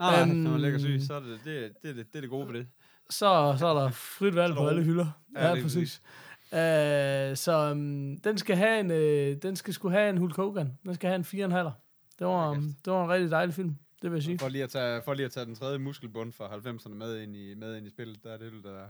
Nej, 0.00 0.20
Øhm, 0.22 0.28
når 0.28 0.50
man 0.50 0.60
ligger 0.60 0.78
syg, 0.78 1.00
så 1.06 1.14
er 1.14 1.20
det 1.20 1.40
det, 1.44 1.72
det, 1.82 1.96
det, 1.96 2.06
det, 2.12 2.16
er 2.16 2.20
det 2.20 2.30
gode 2.30 2.48
ved 2.48 2.54
det. 2.54 2.66
Så, 3.10 3.56
så 3.58 3.66
er 3.66 3.74
der 3.74 3.90
frit 3.90 4.34
valg 4.34 4.54
på 4.54 4.68
alle 4.68 4.82
hylder. 4.84 5.06
Ja, 5.36 5.48
Ja, 5.48 5.62
præcis. 5.62 6.02
Uh, 6.52 7.36
så 7.36 7.70
um, 7.72 8.18
den 8.24 8.38
skal 8.38 8.56
have 8.56 8.80
en, 8.80 8.90
øh, 8.90 9.36
den 9.42 9.56
skal 9.56 9.74
skulle 9.74 9.96
have 9.96 10.10
en 10.10 10.18
Hulk 10.18 10.36
Hogan. 10.36 10.78
Den 10.84 10.94
skal 10.94 11.08
have 11.08 11.16
en 11.16 11.52
4,5. 11.52 11.70
Det 12.18 12.26
var, 12.26 12.50
um, 12.50 12.74
det 12.84 12.92
var 12.92 13.04
en 13.04 13.10
rigtig 13.10 13.30
dejlig 13.30 13.54
film, 13.54 13.76
det 14.02 14.10
vil 14.10 14.16
jeg 14.16 14.22
sige. 14.22 14.38
For 14.38 14.48
lige 14.48 14.64
at 14.64 14.70
tage, 14.70 15.02
for 15.04 15.14
lige 15.14 15.26
at 15.26 15.32
tage 15.32 15.46
den 15.46 15.54
tredje 15.54 15.78
muskelbund 15.78 16.32
fra 16.32 16.44
90'erne 16.46 16.94
med 16.94 17.20
ind 17.20 17.36
i, 17.36 17.54
med 17.54 17.76
ind 17.76 17.86
i 17.86 17.90
spillet, 17.90 18.24
der 18.24 18.32
er 18.32 18.36
det, 18.38 18.52
der 18.64 18.70
er... 18.70 18.88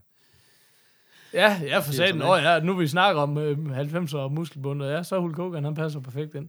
Ja, 1.32 1.60
ja, 1.62 1.78
for 1.78 1.92
satan. 1.92 2.22
Åh 2.22 2.42
ja, 2.42 2.60
nu 2.60 2.74
vi 2.74 2.88
snakker 2.88 3.22
om 3.22 3.38
øh, 3.38 3.58
90'er 3.58 4.16
og 4.16 4.32
muskelbundet. 4.32 4.90
Ja, 4.90 5.02
så 5.02 5.20
Hulk 5.20 5.36
Hogan, 5.36 5.64
han 5.64 5.74
passer 5.74 6.00
perfekt 6.00 6.34
ind. 6.34 6.48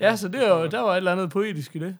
Ja, 0.00 0.16
så 0.16 0.28
det 0.28 0.46
er 0.46 0.54
jo, 0.54 0.66
der 0.66 0.80
var 0.80 0.92
et 0.92 0.96
eller 0.96 1.12
andet 1.12 1.30
poetisk 1.30 1.76
i 1.76 1.78
det. 1.78 1.96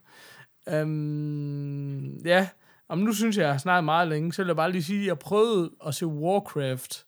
Um, 0.73 2.16
ja, 2.25 2.49
Om 2.88 2.99
nu 2.99 3.12
synes 3.12 3.37
jeg, 3.37 3.42
jeg 3.42 3.52
har 3.52 3.59
snakket 3.59 3.85
meget 3.85 4.09
længe, 4.09 4.33
så 4.33 4.42
vil 4.42 4.47
jeg 4.47 4.56
bare 4.56 4.73
lige 4.73 4.83
sige, 4.83 5.00
at 5.00 5.06
jeg 5.06 5.18
prøvede 5.18 5.71
at 5.87 5.94
se 5.94 6.06
Warcraft. 6.06 7.04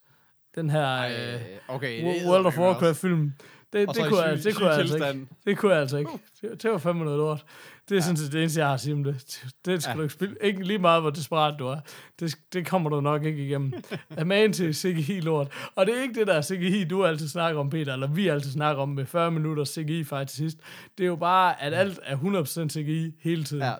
Den 0.55 0.71
her 0.71 0.85
Ej, 0.85 1.35
øh, 1.35 1.41
okay. 1.69 2.05
World 2.27 2.47
of. 2.47 2.59
Warcraft-film. 2.59 3.33
Det, 3.73 3.89
Og 3.89 3.95
det, 3.95 4.05
kunne 4.09 4.39
syg- 4.39 4.45
det, 4.45 4.57
kunne 4.57 4.69
jeg 4.71 4.79
altså 4.79 4.97
ikke. 5.09 5.27
Det 5.47 5.59
kunne 5.59 5.73
jeg 5.73 5.81
altså 5.81 5.97
ikke. 5.97 6.11
Det, 6.43 6.63
det 6.63 6.71
var 6.71 6.79
fandme 6.79 7.05
noget 7.05 7.19
lort. 7.19 7.45
Det 7.89 7.97
er 7.97 8.01
sådan 8.01 8.17
set 8.17 8.33
det 8.33 8.41
eneste, 8.41 8.61
jeg 8.61 8.67
har 8.67 8.75
at 8.75 8.81
sige 8.81 8.95
om 8.95 9.05
det. 9.05 9.43
Det 9.65 9.83
skal 9.83 9.91
Ja. 9.91 9.93
ja. 9.93 9.97
du 9.97 10.03
ikke 10.03 10.15
spille. 10.15 10.37
Ikke 10.43 10.65
lige 10.65 10.79
meget, 10.79 11.03
hvor 11.03 11.11
desperat 11.11 11.55
du 11.59 11.67
er. 11.67 11.77
Det, 12.21 12.35
det 12.53 12.67
kommer 12.67 12.91
du 12.91 13.01
nok 13.01 13.25
ikke 13.25 13.45
igennem. 13.47 13.73
Er 14.17 14.25
man 14.25 14.53
til 14.53 14.75
CGI-lort. 14.75 15.49
Og 15.77 15.87
det 15.87 15.99
er 15.99 16.03
ikke 16.03 16.15
det 16.21 16.27
der 16.27 16.43
CGI, 16.43 16.85
du 16.85 17.05
altid 17.05 17.29
snakker 17.29 17.61
om, 17.61 17.71
Peter, 17.71 17.93
eller 17.93 18.07
vi 18.07 18.29
altid 18.29 18.51
snakker 18.51 18.83
om 18.83 18.89
med 18.89 19.07
40 19.07 19.31
minutter 19.31 19.65
CGI-fight 19.65 20.25
til 20.25 20.37
sidst. 20.37 20.59
Det 20.99 21.05
er 21.05 21.09
jo 21.09 21.17
bare, 21.17 21.63
at 21.63 21.75
alt 21.75 22.01
er 22.03 22.17
100% 22.17 22.69
CGI 22.69 23.13
hele 23.21 23.45
tiden. 23.45 23.63
Ja, 23.63 23.75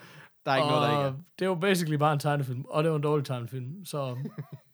der 0.47 0.53
er 0.53 0.57
ikke 0.57 0.69
noget, 0.69 0.83
der 0.83 0.91
ikke 0.91 1.03
er. 1.03 1.13
Det 1.39 1.47
jo 1.47 1.55
basically 1.55 1.97
bare 1.97 2.13
en 2.13 2.19
tegnefilm, 2.19 2.65
og 2.69 2.83
det 2.85 2.91
var 2.91 2.97
en 2.97 3.03
dårlig 3.03 3.27
tegnefilm. 3.27 3.85
Så 3.85 4.17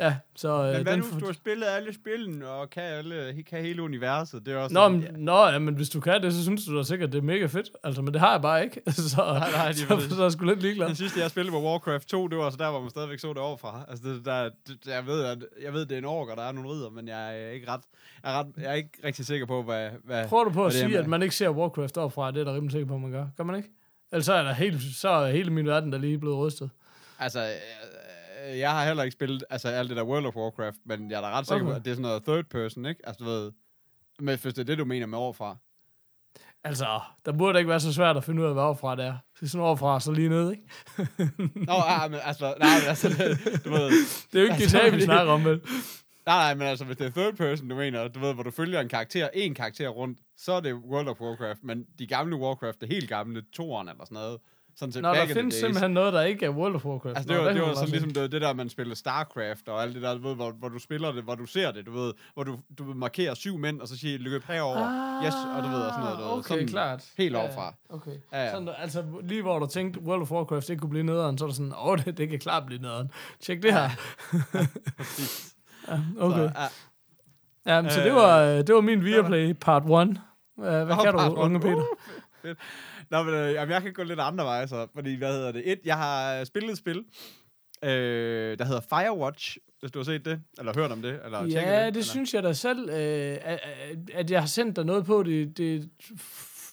ja, 0.00 0.16
så... 0.36 0.48
øh, 0.48 0.72
Men 0.74 0.82
hvad 0.82 0.92
den 0.92 1.00
nu, 1.00 1.06
for- 1.06 1.18
du 1.18 1.26
har 1.26 1.32
spillet 1.32 1.66
alle 1.66 1.94
spillene, 1.94 2.48
og 2.48 2.70
kan, 2.70 2.82
alle, 2.82 3.42
kan 3.50 3.62
hele 3.62 3.82
universet? 3.82 4.46
Det 4.46 4.54
er 4.54 4.58
også 4.58 4.74
Nå, 4.74 4.80
sådan, 4.80 5.00
men, 5.00 5.24
nå, 5.24 5.46
ja, 5.46 5.58
men 5.58 5.74
hvis 5.74 5.88
du 5.88 6.00
kan 6.00 6.22
det, 6.22 6.32
så 6.34 6.42
synes 6.42 6.64
du 6.66 6.76
da 6.78 6.82
sikkert, 6.82 7.12
det 7.12 7.18
er 7.18 7.22
mega 7.22 7.46
fedt. 7.46 7.70
Altså, 7.84 8.02
men 8.02 8.12
det 8.14 8.20
har 8.20 8.30
jeg 8.32 8.42
bare 8.42 8.64
ikke. 8.64 8.82
så, 8.92 9.16
Nej, 9.24 9.50
nej, 9.50 9.72
så, 9.72 9.86
præcis. 9.86 10.10
så, 10.12 10.18
er 10.18 10.22
jeg 10.24 10.32
sgu 10.32 10.44
lidt 10.44 10.62
ligeglad. 10.62 10.86
Den 10.86 10.96
sidste, 10.96 11.20
jeg 11.20 11.30
spillede 11.30 11.52
på 11.52 11.62
Warcraft 11.62 12.08
2, 12.08 12.28
det 12.28 12.38
var 12.38 12.44
altså 12.44 12.58
der, 12.58 12.70
hvor 12.70 12.80
man 12.80 12.90
stadigvæk 12.90 13.18
så 13.18 13.28
det 13.28 13.36
overfra. 13.38 13.84
Altså, 13.88 14.08
det, 14.08 14.24
der, 14.24 14.50
det, 14.68 14.78
jeg, 14.86 15.06
ved, 15.06 15.24
at, 15.24 15.38
jeg 15.62 15.72
ved, 15.72 15.86
det 15.86 15.92
er 15.94 15.98
en 15.98 16.04
ork, 16.04 16.28
og 16.28 16.36
der 16.36 16.42
er 16.42 16.52
nogle 16.52 16.70
ridder, 16.70 16.90
men 16.90 17.08
jeg 17.08 17.42
er 17.42 17.50
ikke 17.50 17.68
ret, 17.70 17.80
jeg 18.24 18.34
er, 18.34 18.38
ret, 18.40 18.46
jeg 18.56 18.70
er 18.70 18.74
ikke 18.74 18.90
rigtig 19.04 19.26
sikker 19.26 19.46
på, 19.46 19.62
hvad... 19.62 19.88
hvad 20.04 20.28
Prøver 20.28 20.44
du 20.44 20.50
på 20.50 20.64
at 20.66 20.74
er 20.74 20.78
sige, 20.78 20.88
med- 20.88 20.96
at 20.98 21.06
man 21.06 21.22
ikke 21.22 21.34
ser 21.34 21.48
Warcraft 21.48 21.96
overfra? 21.96 22.30
Det 22.30 22.40
er 22.40 22.44
der 22.44 22.54
rimelig 22.54 22.72
sikker 22.72 22.88
på, 22.88 22.98
man 22.98 23.10
gør. 23.10 23.26
Gør 23.36 23.44
man 23.44 23.56
ikke? 23.56 23.68
Ellers 24.12 24.26
så 24.26 24.32
er, 24.32 24.42
der 24.42 24.52
helt, 24.52 24.80
så 24.96 25.08
er 25.08 25.30
hele 25.30 25.50
min 25.50 25.66
verden 25.66 25.92
der 25.92 25.98
lige 25.98 26.18
blevet 26.18 26.38
rystet. 26.38 26.70
Altså, 27.18 27.46
jeg 28.58 28.70
har 28.70 28.86
heller 28.86 29.02
ikke 29.02 29.12
spillet 29.12 29.44
altså, 29.50 29.68
alt 29.68 29.88
det 29.88 29.96
der 29.96 30.04
World 30.04 30.26
of 30.26 30.36
Warcraft, 30.36 30.76
men 30.84 31.10
jeg 31.10 31.16
er 31.16 31.20
da 31.20 31.38
ret 31.38 31.46
sikker 31.46 31.64
Okay. 31.64 31.72
på, 31.72 31.76
at 31.76 31.84
det 31.84 31.90
er 31.90 31.94
sådan 31.94 32.02
noget 32.02 32.24
third 32.24 32.44
person, 32.44 32.86
ikke? 32.86 33.00
Altså, 33.06 33.24
du 33.24 33.30
ved... 33.30 33.52
Men 34.18 34.38
hvis 34.38 34.54
det 34.54 34.58
er 34.58 34.64
det, 34.64 34.78
du 34.78 34.84
mener 34.84 35.06
med 35.06 35.18
overfra. 35.18 35.56
Altså, 36.64 37.00
der 37.26 37.32
burde 37.32 37.58
ikke 37.58 37.68
være 37.68 37.80
så 37.80 37.92
svært 37.92 38.16
at 38.16 38.24
finde 38.24 38.42
ud 38.42 38.46
af, 38.46 38.52
hvad 38.52 38.62
overfra 38.62 38.96
det 38.96 39.04
er. 39.04 39.16
Det 39.40 39.42
er 39.42 39.46
sådan 39.46 39.66
overfra, 39.66 40.00
så 40.00 40.12
lige 40.12 40.28
ned, 40.28 40.50
ikke? 40.50 40.62
Nå, 41.66 41.72
ja, 41.72 42.08
men 42.08 42.20
altså, 42.24 42.54
nej, 42.58 42.78
men 42.78 42.88
altså, 42.88 43.08
det, 43.08 43.64
du 43.64 43.70
ved... 43.70 43.90
Det 44.32 44.34
er 44.34 44.40
jo 44.40 44.42
ikke 44.42 44.54
Altså, 44.54 44.78
GTA, 44.78 44.88
vi 44.96 45.00
snakker 45.02 45.32
om, 45.32 45.44
vel? 45.44 45.60
Nej, 46.26 46.36
nej, 46.36 46.54
men 46.54 46.66
altså, 46.66 46.84
hvis 46.84 46.96
det 46.96 47.06
er 47.06 47.10
third 47.10 47.36
person, 47.36 47.68
du 47.68 47.74
mener, 47.74 48.08
du 48.08 48.20
ved, 48.20 48.34
hvor 48.34 48.42
du 48.42 48.50
følger 48.50 48.80
en 48.80 48.88
karakter, 48.88 49.28
en 49.34 49.54
karakter 49.54 49.88
rundt, 49.88 50.18
så 50.36 50.52
er 50.52 50.60
det 50.60 50.74
World 50.74 51.08
of 51.08 51.20
Warcraft, 51.20 51.64
men 51.64 51.84
de 51.98 52.06
gamle 52.06 52.36
Warcraft, 52.36 52.80
det 52.80 52.88
helt 52.88 53.08
gamle, 53.08 53.42
toeren 53.52 53.88
eller 53.88 54.04
sådan 54.04 54.14
noget, 54.14 54.38
sådan 54.80 54.92
til 54.92 55.02
Nå, 55.02 55.12
back 55.12 55.28
der 55.28 55.34
findes 55.34 55.54
simpelthen 55.54 55.90
noget, 55.90 56.12
der 56.12 56.22
ikke 56.22 56.46
er 56.46 56.50
World 56.50 56.74
of 56.74 56.84
Warcraft. 56.84 57.16
Altså, 57.16 57.32
Nå, 57.32 57.34
det 57.34 57.38
var, 57.38 57.44
der 57.44 57.52
det 57.52 57.54
kan 57.54 57.62
var 57.62 57.68
man 57.68 57.76
sådan 57.76 57.90
ligesom 57.90 58.10
det, 58.10 58.32
det 58.32 58.40
der, 58.42 58.52
man 58.52 58.68
spiller 58.68 58.94
StarCraft 58.94 59.68
og 59.68 59.82
alt 59.82 59.94
det 59.94 60.02
der, 60.02 60.14
du 60.14 60.28
ved, 60.28 60.34
hvor, 60.36 60.50
hvor 60.50 60.68
du 60.68 60.78
spiller 60.78 61.12
det, 61.12 61.24
hvor 61.24 61.34
du 61.34 61.46
ser 61.46 61.70
det, 61.70 61.86
du 61.86 61.92
ved, 61.92 62.12
hvor 62.34 62.44
du, 62.44 62.58
du 62.78 62.84
markerer 62.84 63.34
syv 63.34 63.58
mænd, 63.58 63.80
og 63.80 63.88
så 63.88 63.96
siger 63.98 64.18
løb 64.18 64.44
herover, 64.44 64.76
Ah, 64.76 65.26
yes, 65.26 65.34
og 65.56 65.62
du 65.64 65.68
ved, 65.68 65.80
og 65.80 65.92
sådan 65.92 66.04
noget. 66.04 66.18
Du 66.18 66.22
ved, 66.24 66.32
Okay, 66.32 66.48
sådan, 66.48 66.68
klart. 66.68 67.04
Helt 67.18 67.34
Ja, 67.34 67.40
overfra. 67.42 67.74
Okay. 67.88 68.10
Ja, 68.32 68.44
ja. 68.44 68.50
Sådan, 68.50 68.68
altså, 68.78 69.04
lige 69.22 69.42
hvor 69.42 69.58
du 69.58 69.66
tænkte, 69.66 70.00
World 70.00 70.22
of 70.22 70.30
Warcraft 70.30 70.70
ikke 70.70 70.80
kunne 70.80 70.90
blive 70.90 71.04
nederen, 71.04 71.38
så 71.38 71.44
er 71.44 71.48
der 71.48 71.54
sådan, 71.54 71.72
åh, 71.82 71.98
det, 71.98 72.18
det 72.18 72.28
kan 72.28 72.38
klart 72.38 72.66
blive 72.66 72.82
nederen. 72.82 73.10
Tjek 73.40 73.62
det 73.62 73.72
her. 73.72 73.88
Præcis. 74.98 75.54
Ja, 75.88 75.98
okay. 76.18 76.36
Så, 76.36 76.42
ja, 76.60 76.66
Ja, 77.66 77.88
så 77.88 78.00
Øh, 78.00 78.06
det 78.06 78.14
var, 78.14 78.38
øh, 78.40 78.56
det 78.58 78.74
var 78.74 78.80
min 78.80 79.04
Viaplay 79.04 79.54
part 79.60 79.82
1. 79.82 79.88
Uh, 79.90 80.64
hvad 80.64 80.86
Nå, 80.86 80.94
kan 81.02 81.12
du, 81.12 81.20
unge 81.34 81.60
Peter? 81.60 81.84
fedt. 82.42 82.58
Nå, 83.10 83.22
men 83.22 83.34
øh, 83.34 83.52
jeg 83.54 83.82
kan 83.82 83.92
gå 83.92 84.02
lidt 84.02 84.20
andre 84.20 84.44
veje 84.44 84.68
så, 84.68 84.86
fordi, 84.94 85.14
hvad 85.14 85.32
hedder 85.32 85.52
det? 85.52 85.72
Et, 85.72 85.80
jeg 85.84 85.96
har 85.96 86.44
spillet 86.44 86.70
et 86.70 86.78
spil, 86.78 87.04
øh, 87.84 88.58
der 88.58 88.64
hedder 88.64 88.80
Firewatch, 88.80 89.56
hvis 89.80 89.90
du 89.92 89.98
har 89.98 90.04
set 90.04 90.24
det, 90.24 90.40
eller 90.58 90.72
hørt 90.74 90.92
om 90.92 91.02
det, 91.02 91.20
eller 91.24 91.38
tjekket 91.38 91.54
Ja, 91.54 91.60
det, 91.60 91.76
eller? 91.78 91.90
det 91.90 92.04
synes 92.04 92.34
jeg 92.34 92.42
da 92.42 92.52
selv, 92.52 92.90
øh, 92.90 93.38
at, 93.42 93.60
at 94.14 94.30
jeg 94.30 94.40
har 94.40 94.46
sendt 94.46 94.76
dig 94.76 94.84
noget 94.84 95.04
på 95.06 95.22
det, 95.22 95.58
det 95.58 95.90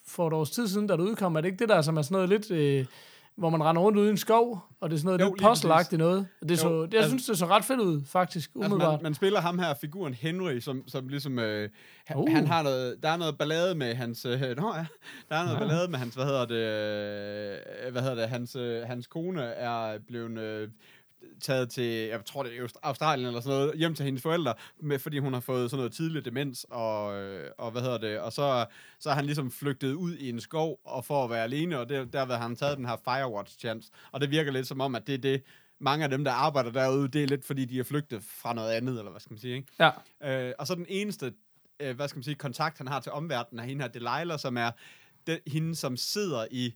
for 0.07 0.27
et 0.27 0.33
års 0.33 0.51
tid 0.51 0.67
siden, 0.67 0.87
da 0.87 0.93
det 0.93 0.99
udkom. 0.99 1.35
Er 1.35 1.41
det 1.41 1.47
ikke 1.47 1.59
det 1.59 1.69
der, 1.69 1.81
som 1.81 1.97
er 1.97 2.01
sådan 2.01 2.13
noget 2.15 2.29
lidt... 2.29 2.51
Øh, 2.51 2.85
hvor 3.37 3.49
man 3.49 3.63
render 3.63 3.81
rundt 3.81 3.97
ude 3.97 4.07
i 4.07 4.11
en 4.11 4.17
skov, 4.17 4.63
og 4.81 4.89
det 4.89 4.95
er 4.95 4.99
sådan 4.99 5.07
noget 5.07 5.21
Jo, 5.21 5.33
lidt 5.35 5.47
puzzle 5.47 5.69
noget. 5.97 6.27
Og 6.41 6.49
Det 6.49 6.51
er 6.51 6.69
Jo, 6.69 6.69
så, 6.69 6.81
det, 6.85 6.93
jeg 6.93 6.97
altså- 7.01 7.09
synes, 7.09 7.25
det 7.25 7.37
så 7.37 7.45
ret 7.45 7.65
fedt 7.65 7.79
ud, 7.79 8.01
faktisk, 8.05 8.49
Altså, 8.49 8.59
umiddelbart. 8.67 8.91
man, 9.01 9.03
man 9.03 9.13
spiller 9.13 9.41
ham 9.41 9.59
her, 9.59 9.73
figuren 9.73 10.13
Henry, 10.13 10.59
som, 10.59 10.83
som 10.87 11.07
ligesom... 11.07 11.39
Øh, 11.39 11.69
han, 12.05 12.17
Uh. 12.17 12.31
han 12.31 12.47
har 12.47 12.63
noget... 12.63 12.95
Der 13.03 13.09
er 13.09 13.17
noget 13.17 13.37
ballade 13.37 13.75
med 13.75 13.95
hans... 13.95 14.25
Øh, 14.25 14.41
nå 14.57 14.73
ja, 14.75 14.85
der 15.29 15.35
er 15.35 15.43
noget 15.45 15.59
Nå. 15.59 15.67
ballade 15.67 15.87
med 15.91 15.99
hans... 15.99 16.15
Hvad 16.15 16.25
hedder 16.25 16.45
det? 16.45 16.55
Øh, 17.87 17.91
hvad 17.91 18.01
hedder 18.01 18.15
det? 18.15 18.29
Hans, 18.29 18.55
øh, 18.55 18.83
hans 18.87 19.07
kone 19.07 19.41
er 19.43 19.97
blevet... 20.07 20.37
Øh, 20.39 20.69
taget 21.41 21.69
til, 21.69 21.83
jeg 21.83 22.25
tror 22.25 22.43
det 22.43 22.57
er 22.57 22.63
Aust- 22.63 22.79
Australien 22.83 23.27
eller 23.27 23.41
sådan 23.41 23.59
noget, 23.59 23.77
hjem 23.77 23.95
til 23.95 24.05
hendes 24.05 24.21
forældre, 24.21 24.53
med, 24.79 24.99
fordi 24.99 25.19
hun 25.19 25.33
har 25.33 25.39
fået 25.39 25.69
sådan 25.69 25.79
noget 25.79 25.93
tidlig 25.93 26.25
demens, 26.25 26.65
og, 26.69 27.21
øh, 27.21 27.51
og 27.57 27.71
hvad 27.71 27.81
hedder 27.81 27.97
det, 27.97 28.19
og 28.19 28.33
så, 28.33 28.65
så 28.99 29.09
er 29.09 29.13
han 29.13 29.25
ligesom 29.25 29.51
flygtet 29.51 29.93
ud 29.93 30.15
i 30.15 30.29
en 30.29 30.41
skov, 30.41 30.79
og 30.83 31.05
for 31.05 31.23
at 31.23 31.29
være 31.29 31.43
alene, 31.43 31.79
og 31.79 31.89
det, 31.89 32.13
derved 32.13 32.35
har 32.35 32.41
han 32.41 32.55
taget 32.55 32.77
den 32.77 32.85
her 32.85 32.95
Firewatch-chance, 32.95 33.91
og 34.11 34.21
det 34.21 34.31
virker 34.31 34.51
lidt 34.51 34.67
som 34.67 34.81
om, 34.81 34.95
at 34.95 35.07
det 35.07 35.13
er 35.13 35.17
det, 35.17 35.43
mange 35.79 36.03
af 36.03 36.09
dem, 36.09 36.23
der 36.23 36.31
arbejder 36.31 36.71
derude, 36.71 37.07
det 37.07 37.23
er 37.23 37.27
lidt 37.27 37.45
fordi, 37.45 37.65
de 37.65 37.79
er 37.79 37.83
flygtet 37.83 38.23
fra 38.23 38.53
noget 38.53 38.71
andet, 38.71 38.97
eller 38.97 39.11
hvad 39.11 39.21
skal 39.21 39.33
man 39.33 39.39
sige, 39.39 39.55
ikke? 39.55 39.91
Ja. 40.23 40.47
Øh, 40.47 40.53
og 40.59 40.67
så 40.67 40.75
den 40.75 40.85
eneste, 40.89 41.33
øh, 41.79 41.95
hvad 41.95 42.07
skal 42.07 42.17
man 42.17 42.23
sige, 42.23 42.35
kontakt, 42.35 42.77
han 42.77 42.87
har 42.87 42.99
til 42.99 43.11
omverdenen, 43.11 43.59
er 43.59 43.63
hende 43.63 43.81
her 43.81 43.89
Delilah, 43.89 44.39
som 44.39 44.57
er 44.57 44.71
den, 45.27 45.39
hende, 45.47 45.75
som 45.75 45.97
sidder 45.97 46.45
i 46.51 46.73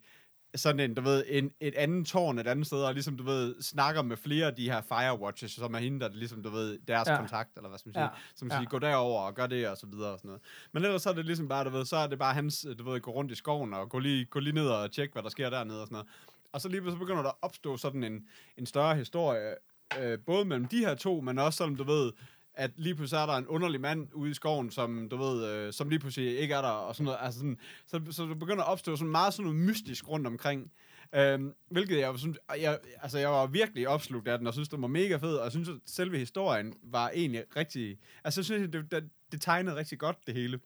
sådan 0.56 0.80
en, 0.80 0.94
du 0.94 1.02
ved, 1.02 1.24
en, 1.28 1.52
et 1.60 1.76
andet 1.76 2.08
tårn 2.08 2.40
et 2.40 2.48
andet 2.48 2.66
sted, 2.68 2.78
og 2.84 2.94
ligesom, 2.94 3.18
du 3.18 3.24
ved, 3.24 3.62
snakker 3.62 4.02
med 4.02 4.18
flere 4.18 4.46
af 4.48 4.56
de 4.56 4.72
her 4.72 4.82
Firewatches, 4.82 5.52
som 5.52 5.74
er 5.74 5.80
hende, 5.80 6.00
der 6.00 6.10
ligesom, 6.10 6.44
du 6.44 6.50
ved, 6.50 6.80
deres 6.88 7.08
Ja. 7.08 7.12
ja. 7.14 7.20
kontakt, 7.20 7.56
eller 7.58 7.70
hvad 7.70 7.80
skal 7.80 7.90
man 7.90 7.94
sige, 7.94 8.02
Ja. 8.04 8.08
ja. 8.08 8.22
som 8.36 8.48
Ja. 8.48 8.58
siger, 8.58 8.70
gå 8.70 8.80
derover 8.80 9.22
og 9.22 9.36
gør 9.36 9.48
det, 9.48 9.68
og 9.68 9.78
så 9.78 9.88
videre, 9.88 10.10
og 10.12 10.20
sådan 10.20 10.28
noget. 10.30 10.42
Men 10.72 10.84
ellers 10.86 11.02
så 11.02 11.10
er 11.10 11.14
det 11.14 11.26
ligesom 11.26 11.48
bare, 11.48 11.64
du 11.64 11.70
ved, 11.70 11.86
så 11.86 11.96
er 11.96 12.08
det 12.08 12.20
bare 12.20 12.34
hans, 12.34 12.66
du 12.80 12.90
ved, 12.92 13.02
gå 13.02 13.12
rundt 13.12 13.32
i 13.32 13.36
skoven, 13.36 13.74
og 13.74 13.90
gå 13.90 14.00
lige, 14.00 14.26
gå 14.26 14.40
lige 14.40 14.54
ned 14.54 14.68
og 14.68 14.92
tjekke, 14.92 15.14
hvad 15.14 15.24
der 15.24 15.30
sker 15.30 15.50
dernede, 15.50 15.82
og 15.82 15.88
sådan 15.88 15.94
noget. 15.96 16.08
Og 16.54 16.62
så 16.62 16.70
lige 16.70 16.82
pludselig 16.82 17.00
begynder 17.00 17.22
der 17.22 17.30
at 17.30 17.36
opstå 17.42 17.78
sådan 17.78 18.04
en, 18.04 18.26
en 18.58 18.66
større 18.66 18.96
historie, 18.96 19.56
øh, 20.00 20.20
både 20.20 20.46
mellem 20.46 20.66
de 20.68 20.78
her 20.80 20.96
to, 20.96 21.22
men 21.22 21.40
også 21.40 21.58
sådan, 21.58 21.76
du 21.76 21.84
ved, 21.84 22.12
at 22.62 22.72
lige 22.76 22.96
pludselig 22.96 23.22
er 23.22 23.26
der 23.26 23.34
en 23.34 23.48
underlig 23.48 23.82
mand 23.82 24.08
ude 24.14 24.32
i 24.32 24.34
skoven, 24.34 24.72
som 24.72 25.10
du 25.10 25.18
ved, 25.18 25.46
øh, 25.50 25.74
som 25.74 25.90
lige 25.90 26.00
pludselig 26.00 26.40
ikke 26.40 26.54
er 26.54 26.62
der, 26.62 26.68
og 26.68 26.96
sådan 26.96 27.06
noget, 27.06 27.20
altså 27.22 27.40
sådan, 27.40 27.58
så, 27.88 28.02
så 28.12 28.24
der 28.26 28.36
begynder 28.36 28.64
at 28.64 28.70
opstå 28.72 28.96
sådan 28.96 29.12
meget 29.12 29.34
sådan 29.34 29.52
noget 29.52 29.68
mystisk 29.68 30.08
rundt 30.10 30.28
omkring. 30.28 30.72
Øhm, 31.16 31.54
hvilket 31.70 32.00
jeg 32.00 32.14
synes, 32.18 32.38
jeg, 32.60 32.80
altså 33.02 33.18
jeg 33.18 33.30
var 33.30 33.48
virkelig 33.48 33.88
opslugt 33.88 34.28
af 34.28 34.38
den, 34.38 34.48
og 34.48 34.54
synes, 34.54 34.70
den 34.70 34.82
var 34.82 34.88
mega 34.88 35.16
fed, 35.16 35.36
og 35.36 35.44
jeg 35.44 35.52
synes, 35.52 35.70
at 35.70 35.76
selve 35.86 36.18
historien 36.18 36.74
var 36.84 37.10
egentlig 37.10 37.44
rigtig, 37.56 37.98
altså 38.24 38.40
jeg 38.40 38.46
synes, 38.46 38.72
det, 38.72 38.92
det, 38.92 39.10
det 39.32 39.42
tegnede 39.42 39.76
rigtig 39.76 40.00
godt, 40.00 40.18
det 40.28 40.34
hele. 40.36 40.60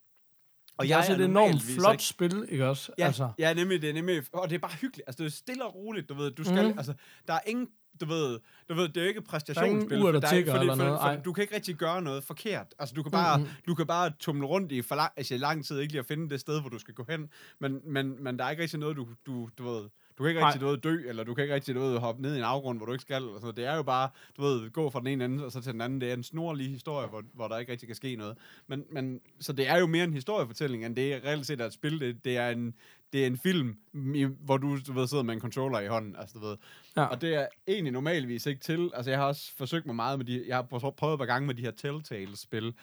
Og 0.77 0.85
det 0.85 0.91
er 0.93 0.97
også 0.97 1.13
et 1.13 1.21
enormt 1.21 1.61
flot 1.61 1.93
ikke- 1.93 2.03
spil, 2.03 2.45
ikke 2.49 2.67
også? 2.67 2.91
Ja, 2.97 3.05
Altså, 3.05 3.29
ja, 3.39 3.53
nemlig, 3.53 3.81
det 3.81 3.89
er 3.89 3.93
nemlig, 3.93 4.23
og 4.33 4.49
det 4.49 4.55
er 4.55 4.59
bare 4.59 4.71
hyggeligt. 4.81 5.07
Altså, 5.07 5.23
det 5.23 5.29
er 5.29 5.33
stille 5.33 5.65
og 5.65 5.75
roligt, 5.75 6.09
du 6.09 6.13
ved. 6.13 6.31
Du 6.31 6.43
skal, 6.43 6.71
mm. 6.71 6.77
altså, 6.77 6.93
der 7.27 7.33
er 7.33 7.39
ingen, 7.47 7.67
du 8.01 8.05
ved, 8.05 8.39
du 8.69 8.73
ved, 8.73 8.89
det 8.89 8.97
er 8.97 9.01
jo 9.01 9.07
ikke 9.07 9.21
præstationsspil. 9.21 9.99
for 10.01 10.07
er 10.07 10.13
ikke- 10.15 10.27
tikker 10.27 10.51
for 10.51 10.57
det- 10.57 10.61
eller 10.61 10.75
for- 10.75 10.83
noget, 10.83 10.99
for 10.99 11.07
ej. 11.07 11.21
Du 11.25 11.33
kan 11.33 11.41
ikke 11.41 11.55
rigtig 11.55 11.75
gøre 11.75 12.01
noget 12.01 12.23
forkert. 12.23 12.67
Altså, 12.79 12.95
du 12.95 13.03
kan 13.03 13.11
bare, 13.11 13.37
Mhm. 13.37 13.47
du 13.67 13.75
kan 13.75 13.87
bare 13.87 14.11
tumle 14.19 14.47
rundt 14.47 14.71
i 14.71 14.81
for 14.81 14.95
lang, 14.95 15.11
altså, 15.17 15.37
lang 15.37 15.65
tid, 15.65 15.79
ikke 15.79 15.93
lige 15.93 15.99
at 15.99 16.05
finde 16.05 16.29
det 16.29 16.39
sted, 16.39 16.61
hvor 16.61 16.69
du 16.69 16.79
skal 16.79 16.93
gå 16.93 17.05
hen. 17.09 17.29
Men, 17.59 17.81
men, 17.85 18.23
men 18.23 18.39
der 18.39 18.45
er 18.45 18.49
ikke 18.49 18.63
rigtig 18.63 18.79
noget, 18.79 18.97
du, 18.97 19.07
du, 19.25 19.49
du 19.57 19.63
ved, 19.63 19.81
du 20.17 20.23
kan 20.23 20.27
ikke 20.29 20.45
rigtig 20.45 20.61
noget 20.61 20.83
dø, 20.83 21.09
eller 21.09 21.23
du 21.23 21.33
kan 21.33 21.43
ikke 21.43 21.53
rigtig 21.55 21.73
noget 21.75 21.99
hoppe 21.99 22.21
ned 22.21 22.35
i 22.35 22.37
en 22.37 22.43
afgrund, 22.43 22.79
hvor 22.79 22.85
du 22.85 22.91
ikke 22.91 23.01
skal. 23.01 23.15
Eller 23.15 23.27
sådan 23.33 23.41
noget. 23.41 23.57
Det 23.57 23.65
er 23.65 23.75
jo 23.75 23.83
bare, 23.83 24.09
du 24.37 24.41
ved, 24.41 24.69
gå 24.69 24.89
fra 24.89 24.99
den 24.99 25.07
ene 25.07 25.25
ende 25.25 25.45
og 25.45 25.51
så 25.51 25.61
til 25.61 25.73
den 25.73 25.81
anden. 25.81 26.01
Det 26.01 26.09
er 26.09 26.13
en 26.13 26.23
snorlig 26.23 26.69
historie, 26.69 27.07
hvor, 27.07 27.23
hvor 27.33 27.47
der 27.47 27.57
ikke 27.57 27.71
rigtig 27.71 27.87
kan 27.89 27.95
ske 27.95 28.15
noget. 28.15 28.37
Men, 28.67 28.83
men, 28.91 29.19
så 29.39 29.53
det 29.53 29.67
er 29.69 29.77
jo 29.77 29.87
mere 29.87 30.03
en 30.03 30.13
historiefortælling, 30.13 30.85
end 30.85 30.95
det 30.95 31.13
er 31.13 31.19
reelt 31.25 31.45
set 31.47 31.61
er 31.61 31.65
et 31.65 31.73
spil. 31.73 31.99
Det, 31.99 32.25
det 32.25 32.37
er 32.37 32.49
en, 32.49 32.73
det 33.15 33.23
er 33.23 33.27
en 33.27 33.37
film, 33.37 33.77
i, 34.15 34.27
hvor 34.39 34.57
du, 34.57 34.79
du 34.87 34.93
ved, 34.93 35.07
sidder 35.07 35.23
med 35.23 35.33
en 35.33 35.39
controller 35.39 35.79
i 35.79 35.87
hånden. 35.87 36.15
Altså, 36.15 36.39
du 36.39 36.45
ved. 36.45 36.57
Ja. 36.97 37.03
Og 37.03 37.21
det 37.21 37.35
er 37.35 37.47
egentlig 37.67 37.93
normalvis 37.93 38.45
ikke 38.45 38.61
til. 38.61 38.91
Altså, 38.93 39.11
jeg 39.11 39.19
har 39.19 39.27
også 39.27 39.51
forsøgt 39.57 39.85
mig 39.85 39.95
meget 39.95 40.19
med 40.19 40.25
de... 40.25 40.43
Jeg 40.47 40.55
har 40.55 40.63
prøvet 40.63 41.13
et 41.13 41.19
par 41.19 41.25
gange 41.25 41.47
med 41.47 41.55
de 41.55 41.61
her 41.61 41.71
Telltale-spil, 41.71 42.73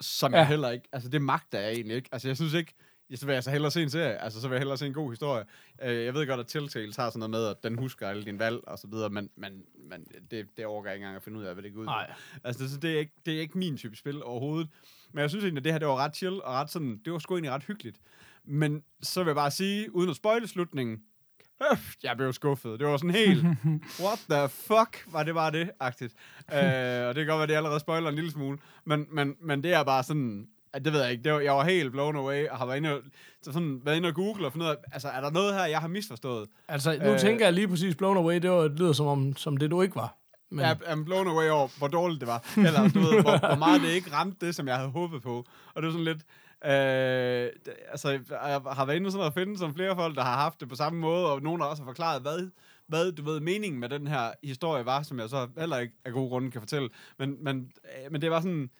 som 0.00 0.32
ja. 0.32 0.38
Jeg 0.38 0.48
heller 0.48 0.70
ikke... 0.70 0.88
Altså, 0.92 1.08
det 1.08 1.22
magter 1.22 1.60
jeg 1.60 1.72
egentlig 1.72 1.96
ikke. 1.96 2.08
Altså, 2.12 2.28
jeg 2.28 2.36
synes 2.36 2.54
ikke... 2.54 2.74
Så 3.14 3.26
vil 3.26 3.32
jeg 3.32 3.44
så 3.44 3.50
hellere 3.50 3.70
se 3.70 3.82
en 3.82 3.90
serie. 3.90 4.22
Altså, 4.22 4.40
så 4.40 4.48
vil 4.48 4.54
jeg 4.54 4.60
hellere 4.60 4.78
se 4.78 4.86
en 4.86 4.92
god 4.92 5.10
historie. 5.10 5.44
Øh, 5.82 6.04
jeg 6.04 6.14
ved 6.14 6.26
godt, 6.26 6.40
at 6.40 6.46
Telltale 6.46 6.92
har 6.96 7.10
sådan 7.10 7.18
noget 7.18 7.30
med, 7.30 7.46
at 7.46 7.56
den 7.62 7.78
husker 7.78 8.08
alle 8.08 8.24
dine 8.24 8.38
valg 8.38 8.60
og 8.66 8.78
så 8.78 8.86
videre, 8.86 9.10
men, 9.10 9.30
men, 9.36 9.62
men 9.78 10.06
det, 10.30 10.46
det 10.56 10.66
overgår 10.66 10.88
jeg 10.88 10.94
ikke 10.94 11.04
engang 11.04 11.16
at 11.16 11.22
finde 11.22 11.38
ud 11.38 11.44
af, 11.44 11.54
hvad 11.54 11.62
det 11.62 11.74
går 11.74 11.80
ud. 11.80 11.86
Nej. 11.86 12.12
Altså, 12.44 12.62
det, 12.62 12.70
så 12.70 12.78
det, 12.78 12.94
er 12.94 12.98
ikke, 12.98 13.12
det 13.26 13.34
er 13.34 13.40
ikke 13.40 13.58
min 13.58 13.76
type 13.76 13.96
spil 13.96 14.22
overhovedet. 14.22 14.68
Men 15.12 15.20
jeg 15.20 15.30
synes 15.30 15.44
egentlig, 15.44 15.60
at 15.60 15.64
det 15.64 15.72
her, 15.72 15.78
det 15.78 15.88
var 15.88 15.96
ret 15.96 16.16
chill, 16.16 16.42
og 16.42 16.54
ret 16.54 16.70
sådan, 16.70 17.00
det 17.04 17.12
var 17.12 17.18
sgu 17.18 17.34
egentlig 17.34 17.52
ret 17.52 17.64
hyggeligt. 17.64 18.00
Men 18.46 18.82
så 19.02 19.20
vil 19.20 19.26
jeg 19.28 19.36
bare 19.36 19.50
sige, 19.50 19.94
uden 19.94 20.10
at 20.10 20.16
spoile 20.16 20.48
slutningen, 20.48 20.98
øh, 21.72 21.78
jeg 22.02 22.16
blev 22.16 22.32
skuffet. 22.32 22.80
Det 22.80 22.86
var 22.88 22.96
sådan 22.96 23.10
helt, 23.10 23.44
what 24.04 24.18
the 24.30 24.48
fuck, 24.48 25.04
var 25.12 25.22
det 25.22 25.34
bare 25.34 25.50
det, 25.52 25.70
agtigt. 25.80 26.14
øh, 26.52 26.58
og 27.08 27.14
det 27.14 27.14
kan 27.14 27.26
godt 27.26 27.28
være, 27.38 27.42
at 27.42 27.48
det 27.48 27.54
allerede 27.54 27.80
spoiler 27.80 28.08
en 28.08 28.14
lille 28.14 28.30
smule, 28.30 28.58
men, 28.84 29.06
men, 29.12 29.34
men 29.42 29.62
det 29.62 29.72
er 29.72 29.82
bare 29.84 30.02
sådan, 30.02 30.46
det 30.84 30.92
ved 30.92 31.02
jeg 31.02 31.10
ikke, 31.12 31.24
det 31.24 31.32
var, 31.32 31.40
jeg 31.40 31.52
var 31.52 31.64
helt 31.64 31.92
blown 31.92 32.16
away, 32.16 32.48
og 32.48 32.58
har 32.58 32.66
været 32.66 32.76
inde 32.76 32.94
og, 32.94 33.00
så 33.42 33.52
sådan, 33.52 33.80
været 33.84 33.96
inde 33.96 34.08
og 34.08 34.14
google 34.14 34.46
og 34.46 34.52
fundet 34.52 34.70
ud 34.70 34.74
altså, 34.92 35.08
er 35.08 35.20
der 35.20 35.30
noget 35.30 35.54
her, 35.54 35.64
jeg 35.64 35.78
har 35.80 35.88
misforstået? 35.88 36.48
altså 36.68 36.98
nu 37.02 37.10
Øh. 37.12 37.18
tænker 37.18 37.44
jeg 37.46 37.52
lige 37.52 37.68
præcis 37.68 37.94
Blown 37.94 38.16
Away, 38.16 38.34
det, 38.42 38.50
var, 38.50 38.62
det 38.62 38.78
lyder 38.78 38.92
som, 38.92 39.06
om, 39.06 39.36
som 39.36 39.56
det, 39.56 39.70
du 39.70 39.82
ikke 39.82 39.96
var. 39.96 40.16
Men, 40.50 40.60
Jeg 40.60 40.76
er 40.84 41.04
blown 41.04 41.26
away 41.28 41.48
over, 41.48 41.68
hvor 41.78 41.88
dårligt 41.88 42.20
det 42.20 42.28
var. 42.28 42.44
Eller, 42.56 42.88
du 42.88 42.98
ved, 43.00 43.22
hvor, 43.22 43.46
hvor 43.46 43.56
meget 43.56 43.80
det 43.82 43.88
ikke 43.88 44.12
ramte 44.12 44.46
det, 44.46 44.54
som 44.54 44.68
jeg 44.68 44.76
havde 44.76 44.90
håbet 44.90 45.22
på. 45.22 45.44
Og 45.74 45.82
det 45.82 45.84
var 45.86 45.90
sådan 45.92 46.04
lidt... 46.04 46.18
Øh, 46.64 47.50
altså, 47.90 48.10
jeg 48.30 48.60
har 48.66 48.84
været 48.84 48.96
inde 48.96 49.12
sådan 49.12 49.26
at 49.26 49.34
finde 49.34 49.58
som 49.58 49.74
flere 49.74 49.96
folk, 49.96 50.16
der 50.16 50.22
har 50.22 50.36
haft 50.36 50.60
det 50.60 50.68
på 50.68 50.76
samme 50.76 51.00
måde, 51.00 51.32
og 51.32 51.42
nogen 51.42 51.60
har 51.60 51.68
også 51.68 51.84
forklaret, 51.84 52.22
hvad, 52.22 52.50
hvad 52.86 53.12
du 53.12 53.24
ved, 53.24 53.40
meningen 53.40 53.80
med 53.80 53.88
den 53.88 54.06
her 54.06 54.32
historie 54.44 54.86
var, 54.86 55.02
som 55.02 55.18
jeg 55.18 55.28
så 55.28 55.48
heller 55.58 55.78
ikke 55.78 55.94
af 56.04 56.12
gode 56.12 56.28
grunde 56.28 56.50
kan 56.50 56.60
fortælle. 56.60 56.88
Men, 57.18 57.44
men, 57.44 57.72
øh, 57.84 58.12
men 58.12 58.20
det 58.20 58.30
var 58.30 58.40
sådan... 58.40 58.70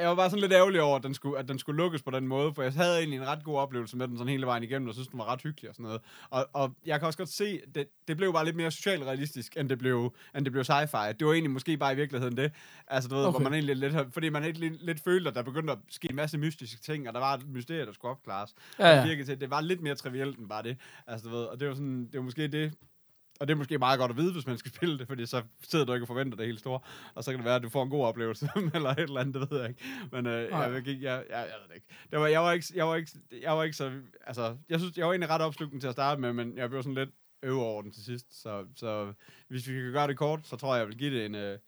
Jeg 0.00 0.08
var 0.08 0.14
bare 0.14 0.30
sådan 0.30 0.40
lidt 0.40 0.52
ærgerlig 0.52 0.82
over, 0.82 0.96
at 0.96 1.02
den, 1.02 1.14
skulle, 1.14 1.38
at 1.38 1.48
den 1.48 1.58
skulle 1.58 1.76
lukkes 1.76 2.02
på 2.02 2.10
den 2.10 2.28
måde, 2.28 2.54
for 2.54 2.62
jeg 2.62 2.72
havde 2.72 2.98
egentlig 2.98 3.16
en 3.16 3.26
ret 3.26 3.44
god 3.44 3.58
oplevelse 3.58 3.96
med 3.96 4.08
den 4.08 4.18
sådan 4.18 4.30
hele 4.30 4.46
vejen 4.46 4.62
igennem, 4.62 4.88
og 4.88 4.94
synes, 4.94 5.08
den 5.08 5.18
var 5.18 5.24
ret 5.32 5.42
hyggelig 5.42 5.68
og 5.68 5.74
sådan 5.74 5.84
noget. 5.84 6.00
Og, 6.30 6.48
og 6.52 6.74
jeg 6.86 6.98
kan 6.98 7.06
også 7.06 7.18
godt 7.18 7.28
se, 7.28 7.60
det, 7.74 7.88
det 8.08 8.16
blev 8.16 8.32
bare 8.32 8.44
lidt 8.44 8.56
mere 8.56 8.70
socialrealistisk, 8.70 9.56
end 9.56 9.68
det 9.68 9.78
blev, 9.78 10.14
end 10.36 10.44
det 10.44 10.52
blev 10.52 10.64
sci-fi. 10.64 11.12
Det 11.12 11.26
var 11.26 11.32
egentlig 11.32 11.50
måske 11.50 11.76
bare 11.76 11.92
i 11.92 11.96
virkeligheden 11.96 12.36
det. 12.36 12.52
Altså, 12.88 13.08
du 13.08 13.14
ved, 13.14 13.24
okay. 13.24 13.32
hvor 13.32 13.40
man 13.40 13.52
egentlig 13.52 13.76
lidt, 13.76 13.94
fordi 14.12 14.28
man 14.28 14.42
egentlig 14.42 14.70
lidt, 14.70 14.82
lidt 14.82 15.00
følte, 15.00 15.28
at 15.28 15.34
der 15.34 15.42
begyndte 15.42 15.72
at 15.72 15.78
ske 15.88 16.10
en 16.10 16.16
masse 16.16 16.38
mystiske 16.38 16.82
ting, 16.82 17.08
og 17.08 17.14
der 17.14 17.20
var 17.20 17.34
et 17.34 17.48
mysterie, 17.48 17.86
der 17.86 17.92
skulle 17.92 18.10
opklares. 18.10 18.54
Ja, 18.78 18.84
Og 18.84 18.90
ja. 18.90 19.00
det 19.00 19.08
virkede 19.08 19.26
til, 19.26 19.40
det 19.40 19.50
var 19.50 19.60
lidt 19.60 19.82
mere 19.82 19.94
trivielt 19.94 20.38
end 20.38 20.48
bare 20.48 20.62
det. 20.62 20.76
Altså, 21.06 21.28
du 21.28 21.34
ved, 21.34 21.44
og 21.44 21.60
det 21.60 21.68
var 21.68 21.74
sådan, 21.74 22.04
det 22.04 22.14
var 22.14 22.22
måske 22.22 22.48
det, 22.48 22.72
og 23.40 23.48
det 23.48 23.54
er 23.54 23.56
måske 23.56 23.78
meget 23.78 23.98
godt 23.98 24.10
at 24.10 24.16
vide, 24.16 24.32
hvis 24.32 24.46
man 24.46 24.58
skal 24.58 24.72
spille 24.76 24.98
det, 24.98 25.06
fordi 25.06 25.26
så 25.26 25.42
sidder 25.62 25.84
du 25.84 25.92
ikke 25.92 26.04
og 26.04 26.08
forventer 26.08 26.36
det 26.36 26.46
helt 26.46 26.60
store, 26.60 26.80
og 27.14 27.24
så 27.24 27.30
kan 27.30 27.38
det 27.38 27.44
være, 27.44 27.56
at 27.56 27.62
du 27.62 27.68
får 27.68 27.82
en 27.82 27.90
god 27.90 28.04
oplevelse, 28.04 28.48
eller 28.74 28.90
et 28.90 28.98
eller 28.98 29.20
andet, 29.20 29.34
det 29.34 29.50
ved 29.50 29.60
jeg 29.60 29.68
ikke. 29.68 29.82
Men 30.12 30.26
øh, 30.26 30.32
jeg, 30.32 30.50
jeg, 30.50 30.86
jeg, 30.86 30.94
jeg, 31.02 31.24
jeg, 31.30 31.44
ved 31.60 31.68
det 31.68 31.74
ikke. 31.74 31.86
Det 32.10 32.18
var, 32.18 32.26
jeg, 32.26 32.40
var 32.40 32.52
ikke, 32.52 32.66
jeg, 32.74 32.86
var 32.86 32.94
ikke, 32.96 33.10
jeg 33.42 33.56
var 33.56 33.62
ikke 33.62 33.76
så, 33.76 33.92
altså, 34.26 34.56
jeg 34.68 34.80
synes, 34.80 34.96
jeg 34.96 35.06
var 35.06 35.12
egentlig 35.12 35.30
ret 35.30 35.42
opslugten 35.42 35.80
til 35.80 35.88
at 35.88 35.92
starte 35.92 36.20
med, 36.20 36.32
men 36.32 36.56
jeg 36.56 36.70
blev 36.70 36.82
sådan 36.82 36.94
lidt 36.94 37.10
øve 37.42 37.62
over 37.62 37.82
den 37.82 37.92
til 37.92 38.04
sidst, 38.04 38.42
så, 38.42 38.64
så 38.76 39.12
hvis 39.48 39.68
vi 39.68 39.72
kan 39.74 39.92
gøre 39.92 40.06
det 40.06 40.16
kort, 40.16 40.40
så 40.44 40.56
tror 40.56 40.74
jeg, 40.74 40.80
jeg 40.80 40.88
vil 40.88 40.98
give 40.98 41.14
det 41.14 41.26
en, 41.26 41.34
øh, 41.34 41.58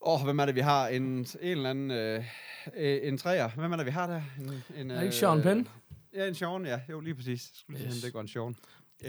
åh, 0.00 0.20
oh, 0.20 0.24
hvem 0.24 0.38
er 0.38 0.46
det, 0.46 0.54
vi 0.54 0.60
har? 0.60 0.88
En, 0.88 1.02
en 1.02 1.26
eller 1.40 1.70
anden, 1.70 1.90
øh, 1.90 2.24
øh, 2.76 2.98
en 3.02 3.18
træer. 3.18 3.48
Hvem 3.48 3.72
er 3.72 3.76
det, 3.76 3.86
vi 3.86 3.90
har 3.90 4.06
der? 4.06 4.22
En, 4.40 4.64
en, 4.76 4.90
Er 4.90 4.94
det 4.94 5.02
ikke 5.02 5.16
Sean 5.16 5.42
Penn? 5.42 5.68
Ja, 6.14 6.28
en 6.28 6.34
Sean, 6.34 6.66
ja. 6.66 6.80
Jo, 6.90 7.00
lige 7.00 7.14
præcis. 7.14 7.50
Skulle 7.54 7.80
Yes. 7.80 7.94
yes. 7.94 8.02
det 8.02 8.12
går 8.12 8.20
en 8.20 8.28
Sean. 8.28 8.56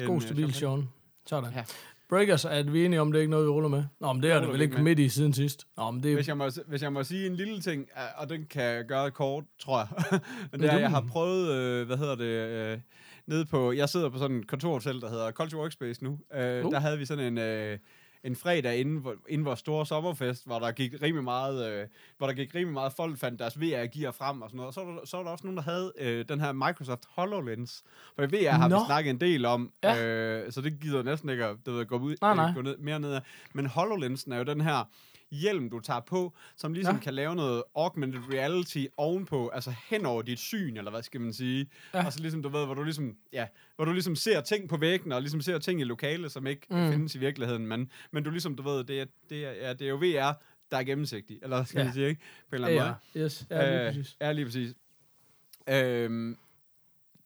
God 0.06 0.15
øh, 0.15 0.21
stabil 0.21 0.43
Penn. 0.43 0.54
Sean. 0.54 0.89
Sådan. 1.30 1.54
Ja. 1.56 1.63
Breakers, 2.10 2.46
er 2.46 2.63
vi 2.63 2.86
enige 2.86 3.02
om, 3.02 3.12
det 3.12 3.20
er 3.20 3.22
ikke 3.22 3.32
noget, 3.32 3.46
vi 3.46 3.50
ruller 3.50 3.70
med? 3.70 3.84
Nå, 4.00 4.13
men 4.13 4.24
det 4.24 4.32
er 4.32 4.39
Det 4.39 4.50
vel 4.50 4.62
ikke 4.62 4.82
midt 4.82 5.00
i 5.00 5.10
siden 5.10 5.34
sidst. 5.34 5.68
Nå, 5.78 5.92
men 5.92 6.04
det 6.04 6.15
Hvis 6.15 6.28
jeg, 6.28 6.38
må, 6.38 6.50
hvis 6.68 6.82
jeg 6.82 6.94
må 6.94 7.04
sige 7.04 7.28
en 7.28 7.36
lille 7.36 7.62
ting, 7.62 7.88
og 8.18 8.30
den 8.30 8.46
kan 8.50 8.63
jeg 8.63 8.86
gøre 8.86 9.12
kort, 9.12 9.44
tror 9.60 9.80
jeg. 9.80 10.20
Men 10.52 10.62
det 10.62 10.74
er, 10.74 10.78
jeg 10.78 10.89
har 10.89 11.06
prøvet, 11.12 11.52
øh, 11.52 11.88
hvad 11.88 11.98
hedder 11.98 12.15
det, 12.15 12.26
øh, 12.26 12.80
nede 13.28 13.46
på, 13.46 13.72
jeg 13.72 13.89
sidder 13.89 14.10
på 14.10 14.18
sådan 14.18 14.38
et 14.38 14.48
kontorhotel, 14.48 15.02
der 15.02 15.10
hedder 15.10 15.32
Culture 15.32 15.62
Workspace 15.62 16.04
nu. 16.04 16.20
Øh, 16.34 16.65
Uh. 16.65 16.72
Der 16.72 16.80
havde 16.80 16.98
vi 16.98 17.06
sådan 17.06 17.26
en, 17.26 17.38
øh, 17.38 17.78
en 18.23 18.36
fredag 18.36 18.77
inden, 18.79 19.05
inden 19.27 19.45
vores 19.45 19.60
store 19.60 19.86
sommerfest, 19.86 20.45
hvor 20.45 20.60
der 20.60 20.71
gik 20.71 20.93
rimelig 21.01 21.23
meget, 21.23 21.71
øh, 21.71 21.88
hvor 22.17 22.27
der 22.27 22.34
gik 22.34 22.55
rimelig 22.55 22.73
meget 22.73 22.93
folk 22.93 23.17
fandt 23.17 23.39
deres 23.39 23.60
VR-gear 23.62 24.12
frem 24.12 24.41
og 24.41 24.49
sådan 24.49 24.58
noget. 24.58 24.67
Og 24.67 24.73
så 24.73 24.84
var 24.84 24.91
der, 24.91 25.05
så 25.05 25.17
var 25.17 25.23
der 25.23 25.32
også 25.32 25.47
nogen, 25.47 25.58
der 25.58 25.63
havde 25.63 25.91
øh, 25.99 26.25
den 26.29 26.39
her 26.41 26.51
Microsoft 26.51 27.03
HoloLens. 27.10 27.84
For 28.15 28.25
VR 28.25 28.49
har 28.51 28.67
Nå. 28.67 28.75
vi 28.79 28.82
snakket 28.86 29.10
en 29.10 29.21
del 29.21 29.45
om, 29.45 29.71
Ja. 29.84 30.05
øh, 30.05 30.51
så 30.51 30.62
det 30.62 30.79
gider 30.82 31.03
næsten 31.03 31.29
ikke 31.29 31.45
at 31.45 31.55
det 31.65 31.73
ved, 31.73 31.86
gå, 31.86 31.97
ud, 31.97 32.15
Nej, 32.21 32.32
øh, 32.32 32.38
nej. 32.38 32.51
gå 32.55 32.62
ned, 32.62 32.77
mere 32.77 32.99
ned 32.99 33.13
af. 33.13 33.21
Men 33.53 33.65
HoloLensen 33.65 34.32
er 34.32 34.38
jo 34.38 34.43
den 34.43 34.62
her 34.62 34.89
hjelm, 35.32 35.70
du 35.70 35.80
tager 35.80 36.00
på, 36.00 36.34
som 36.56 36.74
ligesom 36.74 36.96
Ja. 36.96 37.02
kan 37.02 37.13
lave 37.13 37.36
noget 37.36 37.63
augmented 37.76 38.22
reality 38.34 38.86
ovenpå, 38.98 39.48
altså 39.50 39.74
hen 39.89 40.06
over 40.06 40.22
dit 40.22 40.39
syn, 40.39 40.78
eller 40.78 40.92
hvad 40.92 41.04
skal 41.04 41.22
man 41.22 41.34
sige. 41.34 41.68
Ja. 41.94 42.06
Og 42.06 42.13
så 42.13 42.20
ligesom, 42.22 42.44
du 42.44 42.50
ved, 42.50 42.65
hvor 42.65 42.74
du 42.74 42.84
ligesom, 42.84 43.15
ja, 43.34 43.48
hvor 43.76 43.86
du 43.86 43.92
ligesom 43.92 44.15
ser 44.15 44.42
ting 44.42 44.70
på 44.70 44.78
væggen, 44.78 45.12
og 45.12 45.22
ligesom 45.22 45.42
ser 45.42 45.58
ting 45.60 45.82
i 45.82 45.84
lokale, 45.84 46.30
som 46.30 46.48
ikke 46.48 46.68
Mm. 46.70 46.92
findes 46.92 47.15
i 47.15 47.20
virkeligheden, 47.20 47.68
men, 47.68 47.92
men 48.12 48.24
du 48.24 48.30
ligesom, 48.30 48.56
du 48.56 48.63
ved, 48.63 48.84
det 48.84 49.02
er, 49.02 49.06
det 49.30 49.46
er, 49.46 49.52
ja, 49.52 49.74
det 49.74 49.82
er 49.82 49.89
jo 49.89 49.96
VR, 49.98 50.34
der 50.72 50.78
er 50.78 50.84
gennemsigtig, 50.84 51.39
eller 51.44 51.63
skal 51.63 51.80
Ja. 51.80 51.84
man 51.86 51.94
sige, 51.94 52.08
ikke? 52.10 52.22
På 52.50 52.56
en 52.56 52.63
eller 52.63 52.68
anden 52.68 52.82
Ja, 52.82 52.94
måde. 53.15 53.26
Yes. 53.26 53.46
Ja, 53.50 53.65
lige 53.72 53.80
Øh, 53.82 53.88
præcis. 53.94 54.18
Ja, 54.22 54.32
lige 54.32 54.46
præcis. 54.46 54.74
Øhm, 55.70 56.38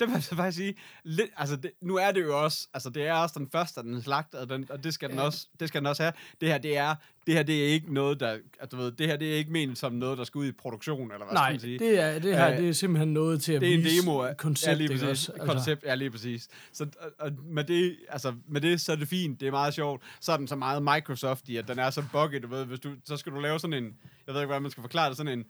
det 0.05 0.09
vil 0.11 0.17
jeg 0.17 0.23
så 0.23 0.35
faktisk 0.35 0.57
sige, 0.57 0.75
lidt, 1.03 1.29
altså 1.37 1.55
det, 1.55 1.71
nu 1.81 1.95
er 1.95 2.11
det 2.11 2.21
jo 2.23 2.43
også, 2.43 2.67
altså 2.73 2.89
det 2.89 3.07
er 3.07 3.13
også 3.13 3.35
den 3.37 3.49
første 3.51 3.81
den 3.81 4.01
slagt, 4.01 4.35
og, 4.35 4.49
den, 4.49 4.65
og 4.69 4.83
det, 4.83 4.93
skal 4.93 5.09
den 5.09 5.17
Ja. 5.17 5.23
også, 5.23 5.47
det 5.59 5.67
skal 5.67 5.81
den 5.81 5.87
også 5.87 6.03
have. 6.03 6.13
Det 6.41 6.49
her, 6.49 6.57
det 6.57 6.77
er, 6.77 6.95
det 7.27 7.33
her, 7.33 7.43
det 7.43 7.63
er 7.63 7.67
ikke 7.67 7.93
noget, 7.93 8.19
der, 8.19 8.37
at 8.59 8.71
du 8.71 8.77
ved, 8.77 8.91
det 8.91 9.07
her, 9.07 9.15
det 9.17 9.31
er 9.33 9.35
ikke 9.35 9.51
ment 9.51 9.77
som 9.77 9.93
noget, 9.93 10.17
der 10.17 10.23
skal 10.23 10.39
ud 10.39 10.45
i 10.45 10.51
produktion, 10.51 11.11
eller 11.11 11.25
hvad 11.25 11.33
Nej, 11.33 11.43
skal 11.45 11.53
man 11.53 11.59
sige. 11.59 11.79
det, 11.79 11.99
er, 11.99 12.19
det 12.19 12.35
her 12.37 12.51
Øh, 12.51 12.57
det 12.57 12.69
er 12.69 12.73
simpelthen 12.73 13.13
noget 13.13 13.41
til 13.41 13.53
at 13.53 13.61
det 13.61 13.69
er 13.69 13.73
en 13.73 13.83
vise 13.83 14.01
demo 14.01 14.21
af 14.21 14.37
koncept, 14.37 14.67
ja, 14.71 14.73
lige 14.73 14.87
præcis. 14.89 15.07
også? 15.09 15.31
Altså, 15.31 15.47
Koncept, 15.53 15.83
ja, 15.83 15.95
lige 15.95 16.11
præcis. 16.11 16.47
Så 16.73 16.87
og, 16.99 17.11
og 17.19 17.31
med, 17.45 17.63
det, 17.63 17.95
altså, 18.09 18.33
med 18.47 18.61
det, 18.61 18.81
så 18.81 18.91
er 18.91 18.95
det 18.95 19.07
fint. 19.07 19.39
Det 19.39 19.47
er 19.47 19.51
meget 19.51 19.73
sjovt. 19.73 20.01
Så 20.21 20.31
er 20.31 20.37
den 20.37 20.47
så 20.47 20.55
meget 20.55 20.83
Microsoft 20.83 21.49
i, 21.49 21.57
at 21.57 21.67
den 21.67 21.79
er 21.79 21.89
så 21.89 22.03
buggy, 22.11 22.35
du 22.43 22.47
ved. 22.47 22.65
Hvis 22.65 22.79
du, 22.79 22.91
så 23.05 23.17
skal 23.17 23.31
du 23.31 23.39
lave 23.39 23.59
sådan 23.59 23.73
en, 23.83 23.95
jeg 24.27 24.33
ved 24.33 24.41
ikke, 24.41 24.47
hvordan 24.47 24.61
man 24.61 24.71
skal 24.71 24.81
forklare 24.81 25.09
det, 25.09 25.17
sådan 25.17 25.39
en, 25.39 25.45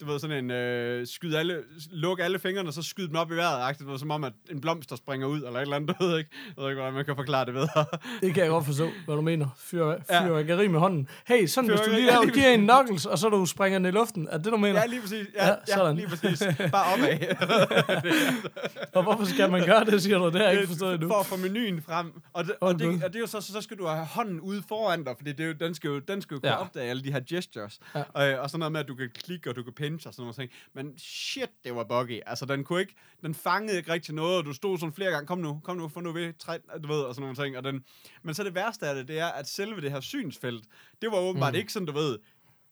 du 0.00 0.06
ved, 0.06 0.18
sådan 0.18 0.44
en, 0.44 0.50
øh, 0.50 1.06
skyd 1.06 1.34
alle, 1.34 1.62
luk 1.92 2.18
alle 2.22 2.38
fingrene, 2.38 2.68
og 2.68 2.72
så 2.74 2.82
skyd 2.82 3.08
dem 3.08 3.16
op 3.16 3.32
i 3.32 3.34
vejret, 3.34 3.62
agtigt, 3.62 4.00
som 4.00 4.10
om, 4.10 4.24
at 4.24 4.32
en 4.50 4.60
blomst, 4.60 4.90
der 4.90 4.96
springer 4.96 5.26
ud, 5.26 5.36
eller 5.36 5.50
et 5.52 5.60
eller 5.62 5.76
andet, 5.76 5.88
du 6.00 6.04
ved 6.06 6.18
ikke. 6.18 6.30
Jeg 6.56 6.62
ved 6.62 6.70
ikke, 6.70 6.80
hvordan 6.80 6.94
man 6.94 7.04
kan 7.04 7.16
forklare 7.16 7.44
det 7.46 7.54
bedre. 7.54 7.84
Det 8.22 8.34
kan 8.34 8.42
jeg 8.42 8.50
godt 8.50 8.64
forstå, 8.66 8.88
hvad 9.04 9.14
du 9.14 9.20
mener. 9.20 9.46
Fyr, 9.58 9.86
Ja. 10.10 10.26
fyrværkeri 10.26 10.68
med 10.68 10.80
hånden. 10.80 11.08
Hey, 11.26 11.46
sådan 11.46 11.70
hvis 11.70 11.80
du 11.80 11.90
lige 11.90 12.04
ja, 12.14 12.20
lige 12.22 12.34
giver 12.34 12.48
en 12.48 12.60
knuckles, 12.68 13.06
og 13.06 13.18
så 13.18 13.28
du 13.28 13.46
springer 13.46 13.78
den 13.78 13.86
i 13.86 13.90
luften. 13.90 14.28
Er 14.30 14.36
det, 14.38 14.46
du 14.52 14.56
mener? 14.56 14.80
ja, 14.80 14.86
lige 14.86 15.00
præcis. 15.00 15.26
Ja, 15.34 15.44
Ja, 15.46 15.50
ja, 15.50 15.56
ja 15.68 15.74
sådan. 15.76 15.96
lige 15.96 16.08
præcis. 16.08 16.42
Bare 16.72 16.92
opad. 16.94 17.18
Og 18.94 19.02
hvorfor 19.02 19.24
skal 19.24 19.50
man 19.50 19.66
gøre 19.66 19.84
det, 19.84 20.02
siger 20.02 20.18
du? 20.18 20.24
Det 20.26 20.34
har 20.34 20.42
jeg 20.42 20.52
ikke 20.52 20.66
forstået 20.68 20.94
endnu. 20.94 21.08
For 21.08 21.14
at 21.14 21.26
få 21.26 21.36
menuen 21.36 21.82
frem. 21.82 22.12
Og 22.32 22.44
det, 22.44 22.54
og 22.60 22.78
det, 22.78 22.88
og 23.04 23.08
det 23.12 23.16
er 23.16 23.20
jo 23.20 23.26
så, 23.26 23.40
så, 23.40 23.60
skal 23.60 23.76
du 23.78 23.86
have 23.86 24.04
hånden 24.06 24.40
ude 24.40 24.62
foran 24.68 25.04
dig, 25.04 25.14
fordi 25.18 25.32
det 25.32 25.40
er 25.40 25.46
jo, 25.46 25.52
den 25.60 25.74
skal 25.74 25.88
jo, 25.88 25.98
den 25.98 26.22
skal 26.22 26.34
jo 26.34 26.40
kunne 26.40 26.48
Ja. 26.50 26.54
ja. 26.54 26.60
opdage 26.64 26.90
alle 26.90 27.04
de 27.04 27.12
her 27.12 27.20
gestures. 27.28 27.78
Ja. 27.94 27.98
Ja. 27.98 28.34
Og, 28.34 28.40
og 28.40 28.50
sådan 28.50 28.58
noget 28.58 28.72
med, 28.72 28.80
at 28.80 28.88
du 28.88 28.94
kan 28.94 29.08
klikke, 29.24 29.50
og 29.50 29.56
du 29.56 29.62
kan 29.62 29.72
pinche 29.74 30.08
og 30.08 30.14
sådan 30.14 30.32
noget. 30.36 30.50
Men 30.72 30.98
shit, 30.98 31.50
det 31.64 31.74
var 31.74 31.84
buggy. 31.84 32.20
Altså, 32.26 32.44
den 32.44 32.64
kunne 32.64 32.80
ikke, 32.80 32.94
den 33.22 33.34
fangede 33.34 33.76
ikke 33.76 33.92
rigtig 33.92 34.14
noget, 34.14 34.38
og 34.38 34.44
du 34.44 34.52
stod 34.52 34.78
sådan 34.78 34.92
flere 34.92 35.10
gange, 35.10 35.26
kom 35.26 35.38
nu, 35.38 35.60
kom 35.64 35.76
nu, 35.76 35.88
få 35.88 36.00
nu 36.00 36.12
ved, 36.12 36.32
træ, 36.38 36.58
du 36.82 36.88
ved, 36.88 37.00
og 37.00 37.14
sådan 37.14 37.22
nogle 37.22 37.44
ting. 37.44 37.56
Og 37.56 37.64
den, 37.64 37.84
men 38.22 38.34
så 38.34 38.44
det 38.44 38.54
værste 38.54 38.86
af 38.86 38.94
det, 38.94 39.08
det 39.08 39.18
er, 39.18 39.26
at 39.26 39.48
selve 39.48 39.80
det 39.80 39.90
her 39.90 40.00
synsfelt, 40.00 40.64
det 41.02 41.10
var 41.10 41.18
åbenbart 41.18 41.52
mm. 41.52 41.58
ikke 41.58 41.72
sådan, 41.72 41.86
du 41.86 41.92
ved, 41.92 42.18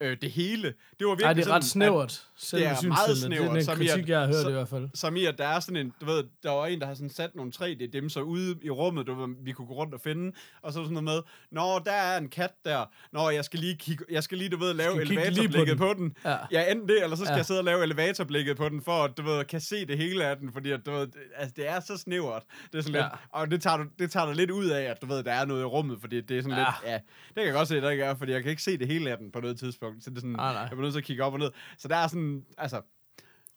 øh, 0.02 0.16
det 0.22 0.30
hele. 0.30 0.62
Det 0.98 1.06
var 1.06 1.06
virkelig 1.08 1.24
Nej, 1.24 1.32
det 1.32 1.40
er 1.40 1.44
sådan, 1.44 1.56
ret 1.56 1.64
snævert. 1.64 2.26
Selve 2.36 2.64
det 2.64 2.70
er 2.84 2.88
meget 2.88 2.98
synstidene. 3.16 3.36
Det 3.36 3.42
er 3.42 3.44
snævert, 3.44 3.54
den 3.56 3.64
som 3.64 3.82
i, 3.82 3.86
kritik, 3.86 4.02
at- 4.02 4.08
jeg 4.08 4.20
har 4.20 4.26
hørt 4.26 4.34
så- 4.36 4.48
i 4.48 4.52
hvert 4.52 4.68
fald. 4.68 4.84
At, 4.84 4.98
som 4.98 5.16
i, 5.16 5.24
at 5.24 5.38
der 5.38 5.46
er 5.46 5.60
sådan 5.60 5.76
en, 5.86 5.92
du 6.00 6.06
ved, 6.06 6.24
der 6.42 6.50
var 6.50 6.66
en, 6.66 6.80
der 6.80 6.86
har 6.86 6.94
sådan 6.94 7.10
sat 7.10 7.34
nogle 7.34 7.52
3D-dimser 7.56 8.20
ude 8.20 8.58
i 8.62 8.70
rummet, 8.70 9.06
du 9.06 9.14
ved, 9.14 9.34
vi 9.44 9.52
kunne 9.52 9.66
gå 9.66 9.74
rundt 9.74 9.94
og 9.94 10.00
finde, 10.00 10.32
og 10.62 10.72
så 10.72 10.78
sådan 10.78 10.92
noget 10.92 11.04
med, 11.04 11.20
Nå, 11.50 11.78
der 11.84 11.92
er 11.92 12.18
en 12.18 12.28
kat 12.28 12.50
der. 12.64 12.84
Nå, 13.12 13.30
jeg 13.30 13.44
skal 13.44 13.60
lige 13.60 13.76
kigge, 13.76 14.04
jeg 14.10 14.22
skal 14.22 14.38
lige, 14.38 14.50
du 14.50 14.56
ved, 14.56 14.74
lave 14.74 15.04
lige 15.04 15.06
på 15.18 15.22
elevatorblikket 15.26 15.68
den. 15.68 15.78
på 15.78 15.94
den. 15.98 16.16
Ja. 16.24 16.36
Ja, 16.52 16.70
enten 16.72 16.88
det, 16.88 17.02
eller 17.02 17.16
så 17.16 17.24
skal 17.24 17.32
Ja. 17.32 17.36
jeg 17.36 17.46
sidde 17.46 17.60
og 17.60 17.64
lave 17.64 17.82
elevatorblikket 17.82 18.56
på 18.56 18.68
den, 18.68 18.82
for 18.82 19.04
at, 19.04 19.16
du 19.16 19.22
ved, 19.22 19.44
kan 19.44 19.60
se 19.60 19.86
det 19.86 19.98
hele 19.98 20.24
af 20.24 20.36
den, 20.36 20.52
fordi 20.52 20.70
at, 20.70 20.80
du 20.86 20.90
ved, 20.92 21.08
altså, 21.36 21.52
det 21.56 21.68
er 21.68 21.80
så 21.80 21.96
snævert. 21.96 22.42
Det 22.72 22.78
er 22.78 22.82
sådan 22.82 22.94
Ja. 22.94 23.02
lidt, 23.02 23.12
og 23.30 23.50
det 23.50 23.62
tager, 23.62 23.76
du, 23.76 23.84
det 23.98 24.10
tager 24.10 24.26
dig 24.26 24.34
lidt 24.36 24.50
ud 24.50 24.66
af, 24.66 24.82
at 24.82 25.02
du 25.02 25.06
ved, 25.06 25.22
der 25.22 25.32
er 25.32 25.44
noget 25.44 25.60
i 25.60 25.64
rummet, 25.64 26.00
fordi 26.00 26.20
det 26.20 26.38
er 26.38 26.42
sådan 26.42 26.58
Ja. 26.58 26.64
lidt, 26.64 26.90
ja, 26.92 26.94
det 26.94 27.34
kan 27.36 27.44
jeg 27.44 27.52
godt 27.54 27.68
se, 27.68 27.80
der 27.80 27.90
ikke 27.90 28.04
er, 28.04 28.14
fordi 28.14 28.32
jeg 28.32 28.42
kan 28.42 28.50
ikke 28.50 28.62
se 28.62 28.78
det 28.78 28.86
hele 28.86 29.10
af 29.10 29.18
den 29.18 29.30
på 29.32 29.40
noget 29.40 29.58
tidspunkt, 29.58 29.91
så 30.00 30.10
det 30.10 30.16
er 30.16 30.20
sådan, 30.20 30.30
Nej, 30.30 30.52
nej. 30.52 30.60
jeg 30.60 30.70
bliver 30.70 30.82
nødt 30.82 30.92
til 30.92 31.00
at 31.00 31.04
kigge 31.04 31.24
op 31.24 31.32
og 31.32 31.38
ned. 31.38 31.50
Så 31.78 31.88
der 31.88 31.96
er 31.96 32.06
sådan, 32.06 32.44
altså, 32.58 32.82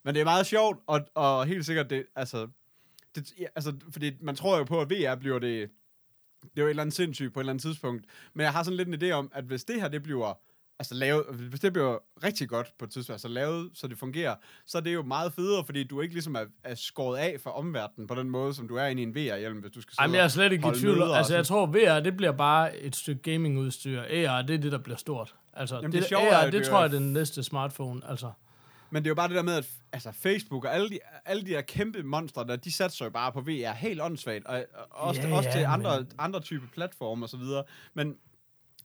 men 0.03 0.15
det 0.15 0.21
er 0.21 0.25
meget 0.25 0.45
sjovt, 0.45 0.79
og, 0.87 1.01
og 1.15 1.45
helt 1.45 1.65
sikkert, 1.65 1.89
det, 1.89 2.05
altså, 2.15 2.47
det, 3.15 3.33
ja, 3.39 3.45
altså, 3.55 3.73
fordi 3.91 4.11
man 4.21 4.35
tror 4.35 4.57
jo 4.57 4.63
på, 4.63 4.81
at 4.81 4.89
VR 4.89 5.15
bliver 5.15 5.39
det, 5.39 5.69
det 6.41 6.57
er 6.57 6.61
jo 6.61 6.65
et 6.65 6.69
eller 6.69 6.83
andet 6.83 6.95
sindssygt 6.95 7.33
på 7.33 7.39
et 7.39 7.41
eller 7.41 7.53
andet 7.53 7.61
tidspunkt. 7.61 8.05
Men 8.33 8.43
jeg 8.43 8.51
har 8.51 8.63
sådan 8.63 8.77
lidt 8.77 8.87
en 8.87 9.03
idé 9.03 9.11
om, 9.11 9.31
at 9.33 9.43
hvis 9.43 9.63
det 9.63 9.81
her, 9.81 9.87
det 9.87 10.03
bliver 10.03 10.33
altså 10.79 10.95
lavet, 10.95 11.25
hvis 11.49 11.59
det 11.59 11.73
bliver 11.73 11.97
rigtig 12.23 12.49
godt 12.49 12.73
på 12.79 12.85
et 12.85 12.91
tidspunkt, 12.91 13.13
altså 13.13 13.27
lavet, 13.27 13.71
så 13.73 13.87
det 13.87 13.97
fungerer, 13.97 14.35
så 14.65 14.77
er 14.77 14.81
det 14.81 14.93
jo 14.93 15.03
meget 15.03 15.33
federe, 15.33 15.65
fordi 15.65 15.83
du 15.83 16.01
ikke 16.01 16.13
ligesom 16.13 16.35
er, 16.35 16.45
er 16.63 16.75
skåret 16.75 17.17
af 17.17 17.37
fra 17.43 17.57
omverdenen 17.57 18.07
på 18.07 18.15
den 18.15 18.29
måde, 18.29 18.53
som 18.53 18.67
du 18.67 18.75
er 18.75 18.85
inde 18.85 19.01
i 19.01 19.05
en 19.05 19.15
VR-hjelm, 19.15 19.59
hvis 19.59 19.71
du 19.71 19.81
skal 19.81 19.91
sidde 19.91 20.01
Jamen, 20.01 20.15
jeg 20.15 20.23
er 20.23 20.27
slet 20.27 20.51
ikke 20.51 20.67
i 20.67 20.79
tvivl. 20.79 21.01
Altså, 21.01 21.35
jeg 21.35 21.45
tror, 21.45 21.65
VR, 21.65 21.99
det 21.99 22.17
bliver 22.17 22.31
bare 22.31 22.77
et 22.77 22.95
stykke 22.95 23.21
gamingudstyr. 23.21 24.01
AR, 24.01 24.41
det 24.41 24.53
er 24.53 24.57
det, 24.57 24.71
der 24.71 24.77
bliver 24.77 24.97
stort. 24.97 25.35
Altså, 25.55 25.75
Jamen, 25.75 25.91
det, 25.91 26.01
det 26.01 26.09
sjove 26.09 26.27
er 26.27 26.39
jo, 26.39 26.45
det 26.45 26.53
det 26.53 26.65
tror 26.67 26.77
er- 26.77 26.81
jeg 26.81 26.87
er 26.87 26.99
den 26.99 27.13
næste 27.13 27.43
smartphone. 27.43 28.01
Altså, 28.09 28.31
Men 28.89 29.03
det 29.03 29.07
er 29.07 29.11
jo 29.11 29.15
bare 29.15 29.27
det 29.27 29.35
der 29.35 29.41
med, 29.43 29.53
at 29.53 29.67
altså, 29.91 30.11
Facebook 30.11 30.65
og 30.65 30.73
alle 30.75 30.89
de, 30.89 30.99
alle 31.25 31.45
de 31.45 31.49
der 31.49 31.61
kæmpe 31.61 32.03
monstre, 32.03 32.47
der, 32.47 32.55
de 32.55 32.71
satser 32.71 33.05
jo 33.05 33.11
bare 33.11 33.31
på 33.31 33.41
VR 33.41 33.73
helt 33.73 34.01
åndssvagt, 34.01 34.45
og, 34.45 34.65
og 34.73 35.01
også, 35.07 35.21
Ja, 35.21 35.35
også 35.37 35.49
ja, 35.49 35.53
til 35.55 35.61
men- 35.61 35.71
andre, 35.71 36.05
andre 36.17 36.39
typer 36.39 36.67
platforme 36.73 37.25
og 37.25 37.29
så 37.29 37.37
videre. 37.37 37.63
Men 37.93 38.17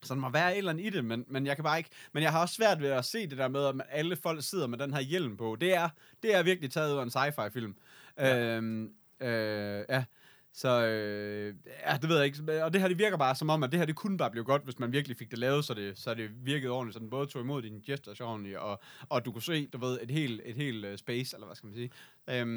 så 0.02 0.14
der 0.14 0.20
må 0.20 0.30
være 0.30 0.52
et 0.52 0.58
eller 0.58 0.70
andet 0.70 0.84
i 0.84 0.90
det, 0.90 1.04
men, 1.04 1.24
men 1.28 1.46
jeg 1.46 1.56
kan 1.56 1.62
bare 1.64 1.78
ikke... 1.78 1.90
Men 2.12 2.22
jeg 2.22 2.32
har 2.32 2.40
også 2.40 2.54
svært 2.54 2.80
ved 2.80 2.88
at 2.88 3.04
se 3.04 3.26
det 3.26 3.38
der 3.38 3.48
med, 3.48 3.64
at 3.66 3.74
alle 3.90 4.16
folk 4.16 4.42
sidder 4.44 4.66
med 4.66 4.78
den 4.78 4.94
her 4.94 5.00
hjelm 5.00 5.36
på. 5.36 5.56
Det 5.60 5.74
er, 5.74 5.88
det 6.22 6.34
er 6.34 6.42
virkelig 6.42 6.70
taget 6.72 6.92
ud 6.92 6.98
af 6.98 7.02
en 7.02 7.10
sci-fi-film. 7.10 7.74
Ja. 8.18 8.38
Øhm, 8.56 8.90
øh, 9.20 9.84
ja. 9.88 10.04
Så 10.52 10.86
øh, 10.86 11.54
ja, 11.86 11.96
det 12.02 12.08
ved 12.08 12.16
jeg 12.16 12.26
ikke. 12.26 12.64
Og 12.64 12.72
det 12.72 12.80
her, 12.80 12.88
det 12.88 12.98
virker 12.98 13.16
bare 13.16 13.34
som 13.34 13.50
om, 13.50 13.62
at 13.62 13.70
det 13.72 13.78
her, 13.78 13.86
det 13.86 13.96
kunne 13.96 14.18
bare 14.18 14.30
blive 14.30 14.44
godt, 14.44 14.64
hvis 14.64 14.78
man 14.78 14.92
virkelig 14.92 15.16
fik 15.16 15.30
det 15.30 15.38
lavet, 15.38 15.64
så 15.64 15.74
det, 15.74 15.98
så 15.98 16.14
det 16.14 16.30
virkede 16.46 16.72
ordentligt, 16.72 16.94
så 16.94 16.98
den 17.00 17.10
både 17.10 17.26
tog 17.26 17.42
imod 17.42 17.62
dine 17.62 17.80
gestures 17.86 18.20
ordentligt, 18.20 18.56
og, 18.56 18.80
og 19.08 19.24
du 19.24 19.32
kunne 19.32 19.42
se, 19.42 19.66
du 19.66 19.78
ved, 19.78 19.98
et 20.02 20.10
helt, 20.10 20.40
et 20.44 20.54
helt 20.56 20.86
uh, 20.86 20.96
space, 20.96 21.36
eller 21.36 21.46
hvad 21.46 21.56
skal 21.56 21.66
man 21.66 21.74
sige. 21.74 21.90
Øhm, 22.30 22.48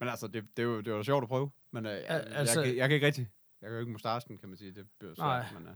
men 0.00 0.08
altså, 0.08 0.26
det, 0.26 0.44
det, 0.56 0.62
jo, 0.62 0.80
det 0.80 0.92
var 0.92 0.98
da 0.98 1.04
sjovt 1.04 1.22
at 1.22 1.28
prøve, 1.28 1.50
men 1.72 1.86
uh, 1.86 1.92
altså- 1.92 2.08
altså, 2.34 2.60
jeg, 2.60 2.68
kan- 2.68 2.76
jeg 2.76 2.88
kan 2.88 2.94
ikke 2.94 3.06
rigtig, 3.06 3.28
jeg 3.62 3.68
kan 3.68 3.74
jo 3.74 3.80
ikke 3.80 3.92
mustachen, 3.92 4.38
kan 4.38 4.48
man 4.48 4.58
sige, 4.58 4.72
det 4.72 4.86
bliver 4.98 5.14
Nej. 5.18 5.42
svært, 5.48 5.62
men 5.62 5.68
uh, 5.70 5.74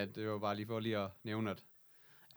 det, 0.00 0.14
det 0.14 0.28
var 0.28 0.38
bare 0.38 0.56
lige 0.56 0.66
for 0.66 0.80
lige 0.80 0.98
at 0.98 1.08
nævne, 1.24 1.50
at 1.50 1.64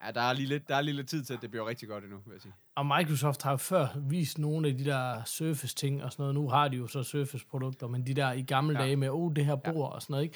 ja, 0.06 0.10
der 0.10 0.20
er 0.20 0.32
lige 0.32 0.46
lidt, 0.48 0.68
der 0.68 0.76
er 0.76 0.80
lige 0.80 0.94
lidt 0.94 1.08
tid 1.08 1.24
til, 1.24 1.34
at 1.34 1.42
det 1.42 1.50
bliver 1.50 1.68
rigtig 1.68 1.88
godt 1.88 2.04
endnu, 2.04 2.18
vil 2.26 2.32
jeg 2.32 2.40
sige. 2.42 2.52
og 2.74 2.86
Microsoft 2.86 3.42
har 3.42 3.50
jo 3.50 3.56
før 3.56 3.86
vist 3.96 4.38
nogle 4.38 4.68
af 4.68 4.78
de 4.78 4.84
der 4.84 5.24
Surface-ting 5.24 6.04
og 6.04 6.12
sådan 6.12 6.22
noget. 6.22 6.34
Nu 6.34 6.48
har 6.48 6.68
de 6.68 6.76
jo 6.76 6.86
så 6.86 7.02
Surface-produkter, 7.02 7.86
men 7.86 8.06
de 8.06 8.14
der 8.14 8.32
i 8.32 8.42
gamle 8.42 8.72
Ja. 8.74 8.80
ja. 8.80 8.86
dage 8.86 8.96
med, 8.96 9.08
oh, 9.10 9.32
det 9.36 9.46
her 9.46 9.56
bord 9.56 9.92
og 9.92 10.02
sådan 10.02 10.12
noget, 10.12 10.24
ikke? 10.24 10.34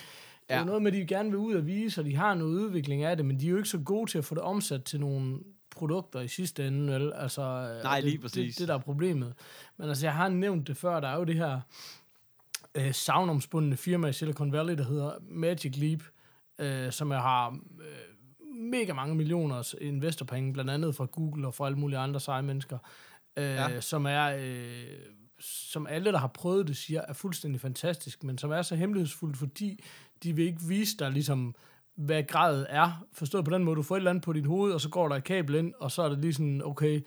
Det 0.49 0.55
er 0.55 0.59
Ja. 0.59 0.65
noget 0.65 0.83
med, 0.83 0.93
de 0.93 1.07
gerne 1.07 1.29
vil 1.31 1.39
ud 1.39 1.55
og 1.55 1.67
vise, 1.67 2.01
og 2.01 2.05
de 2.05 2.17
har 2.17 2.35
noget 2.35 2.53
udvikling 2.53 3.03
af 3.03 3.17
det, 3.17 3.27
men 3.27 3.41
de 3.41 3.47
er 3.47 3.51
jo 3.51 3.57
ikke 3.57 3.69
så 3.69 3.79
gode 3.79 4.11
til 4.11 4.19
at 4.19 4.25
få 4.25 4.35
det 4.35 4.43
omsat 4.43 4.85
til 4.85 5.01
nogle 5.01 5.39
produkter 5.71 6.21
i 6.21 6.29
sidste 6.29 6.67
ende, 6.67 6.93
vel? 6.93 7.13
Altså, 7.17 7.43
Nej, 7.83 7.97
det, 8.01 8.05
lige 8.05 8.19
præcis. 8.19 8.55
Det, 8.55 8.61
det, 8.61 8.69
der 8.69 8.75
er 8.75 8.79
problemet. 8.79 9.35
Men 9.77 9.89
altså, 9.89 10.07
jeg 10.07 10.15
har 10.15 10.29
nævnt 10.29 10.69
det 10.69 10.77
før, 10.77 11.01
der 11.01 11.09
er 11.09 11.17
jo 11.17 11.25
det 11.25 11.35
her 11.37 11.61
øh, 12.75 12.95
savnomspundne 12.95 13.77
firma 13.77 14.09
i 14.09 14.13
Silicon 14.13 14.53
Valley, 14.53 14.77
der 14.79 14.85
hedder 14.85 15.13
Magic 15.23 15.77
Leap, 15.77 16.01
øh, 16.59 16.93
som 16.93 17.13
jeg 17.13 17.21
har 17.21 17.49
øh, 17.81 18.10
mega 18.71 18.93
mange 18.93 19.15
millioners 19.15 19.75
investorpenge, 19.81 20.53
blandt 20.53 20.71
andet 20.71 20.95
fra 20.97 21.05
Google 21.05 21.47
og 21.47 21.55
fra 21.55 21.67
alle 21.67 21.79
mulige 21.79 21.99
andre 21.99 22.21
seje 22.21 22.43
mennesker, 22.43 22.79
øh, 23.37 23.45
Ja. 23.45 23.69
ja. 23.69 23.81
som 23.81 24.07
er... 24.07 24.37
Øh, 24.41 24.97
som 25.43 25.87
alle, 25.87 26.13
der 26.13 26.19
har 26.19 26.27
prøvet 26.27 26.69
det, 26.69 26.77
siger, 26.77 27.01
er 27.09 27.13
fuldstændig 27.13 27.61
fantastisk, 27.61 28.25
men 28.25 28.39
som 28.39 28.51
er 28.51 28.63
så 28.63 28.77
hemmelighedsfuldt, 28.77 29.37
fordi 29.37 29.85
de 30.23 30.37
vil 30.37 30.45
ikke 30.45 30.61
vise 30.69 30.97
dig 30.97 31.11
ligesom, 31.11 31.55
hvad 31.97 32.23
gradet 32.23 32.67
er. 32.69 33.05
Forstået 33.13 33.45
på 33.45 33.51
den 33.51 33.65
måde, 33.65 33.77
du 33.77 33.83
får 33.83 33.95
et 33.97 33.99
eller 34.01 34.11
andet 34.11 34.25
på 34.25 34.33
dit 34.33 34.47
hoved, 34.47 34.73
og 34.73 34.81
så 34.81 34.89
går 34.89 35.09
der 35.09 35.17
et 35.17 35.25
kabel 35.25 35.55
ind, 35.55 35.75
og 35.81 35.91
så 35.91 36.03
er 36.03 36.09
det 36.09 36.19
lige 36.19 36.33
sådan, 36.35 36.63
okay, 36.65 37.01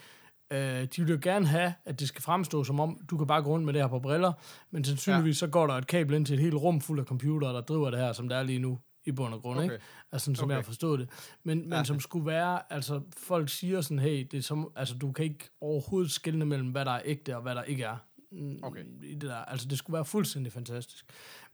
øh, 0.53 0.59
de 0.95 1.01
vil 1.05 1.09
jo 1.11 1.19
gerne 1.21 1.47
have, 1.47 1.73
at 1.85 1.99
det 1.99 2.07
skal 2.07 2.21
fremstå 2.21 2.63
som 2.63 2.79
om, 2.79 2.99
du 3.09 3.17
kan 3.17 3.27
bare 3.27 3.41
gå 3.43 3.49
rundt 3.49 3.65
med 3.65 3.73
det 3.73 3.81
her 3.81 3.87
på 3.87 3.99
briller, 3.99 4.33
men 4.71 4.83
sandsynligvis 4.83 5.37
så 5.37 5.47
går 5.47 5.67
der 5.67 5.73
et 5.73 5.87
kabel 5.87 6.15
ind 6.15 6.25
til 6.25 6.33
et 6.33 6.39
helt 6.41 6.55
rum 6.55 6.81
fuld 6.81 6.99
af 6.99 7.05
computere, 7.05 7.53
der 7.53 7.61
driver 7.61 7.89
det 7.89 7.99
her, 7.99 8.13
som 8.13 8.29
det 8.29 8.37
er 8.37 8.43
lige 8.43 8.59
nu, 8.59 8.79
i 9.05 9.11
bund 9.11 9.33
og 9.33 9.41
grund, 9.41 9.57
Okay. 9.59 9.63
ikke? 9.73 9.85
Altså 10.11 10.25
sådan, 10.25 10.35
som 10.35 10.43
Okay. 10.45 10.51
jeg 10.51 10.57
har 10.57 10.63
forstået 10.63 10.99
det. 10.99 11.09
Men, 11.43 11.59
men 11.61 11.73
Ja. 11.73 11.83
som 11.83 11.99
skulle 11.99 12.25
være, 12.25 12.73
altså 12.73 13.01
folk 13.17 13.49
siger 13.49 13.81
sådan, 13.81 13.99
hey, 13.99 14.27
det 14.31 14.37
er 14.37 14.41
som, 14.41 14.71
altså 14.75 14.95
du 14.97 15.11
kan 15.11 15.25
ikke 15.25 15.49
overhovedet 15.61 16.11
skelne 16.11 16.45
mellem, 16.45 16.67
hvad 16.71 16.85
der 16.85 16.91
er 16.91 17.01
ægte 17.05 17.35
og 17.35 17.41
hvad 17.41 17.55
der 17.55 17.63
ikke 17.63 17.83
er. 17.83 17.97
mm, 18.31 18.59
Okay. 18.63 18.83
I 19.03 19.13
det 19.13 19.21
der. 19.21 19.35
Altså 19.35 19.67
det 19.67 19.77
skulle 19.77 19.93
være 19.93 20.05
fuldstændig 20.05 20.53
fantastisk. 20.53 21.05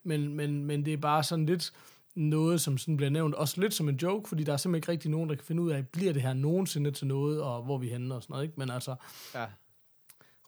Men, 0.03 0.33
men, 0.33 0.65
men 0.65 0.85
det 0.85 0.93
er 0.93 0.97
bare 0.97 1.23
sådan 1.23 1.45
lidt 1.45 1.73
noget, 2.15 2.62
som 2.62 2.77
sådan 2.77 2.97
bliver 2.97 3.09
nævnt, 3.09 3.35
også 3.35 3.62
lidt 3.62 3.73
som 3.73 3.89
en 3.89 3.95
joke, 3.95 4.29
fordi 4.29 4.43
der 4.43 4.53
er 4.53 4.57
simpelthen 4.57 4.77
ikke 4.79 4.91
rigtig 4.91 5.12
nogen, 5.12 5.29
der 5.29 5.35
kan 5.35 5.45
finde 5.45 5.62
ud 5.62 5.71
af, 5.71 5.88
bliver 5.88 6.13
det 6.13 6.21
her 6.21 6.33
nogensinde 6.33 6.91
til 6.91 7.07
noget, 7.07 7.41
og 7.41 7.63
hvor 7.63 7.77
vi 7.77 7.88
henne 7.89 8.15
og 8.15 8.23
sådan 8.23 8.33
noget, 8.33 8.43
ikke? 8.43 8.53
Men 8.57 8.69
altså, 8.69 8.95
Ja. 9.35 9.45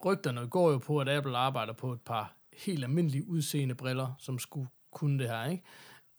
rygterne 0.06 0.48
går 0.48 0.72
jo 0.72 0.78
på, 0.78 1.00
at 1.00 1.10
Apple 1.10 1.38
arbejder 1.38 1.74
på 1.74 1.92
et 1.94 2.02
par 2.02 2.36
helt 2.58 2.84
almindelige 2.84 3.28
udseende 3.28 3.76
briller, 3.76 4.14
som 4.20 4.40
skulle 4.40 4.68
kunne 4.92 5.20
det 5.20 5.28
her, 5.30 5.46
ikke? 5.46 5.64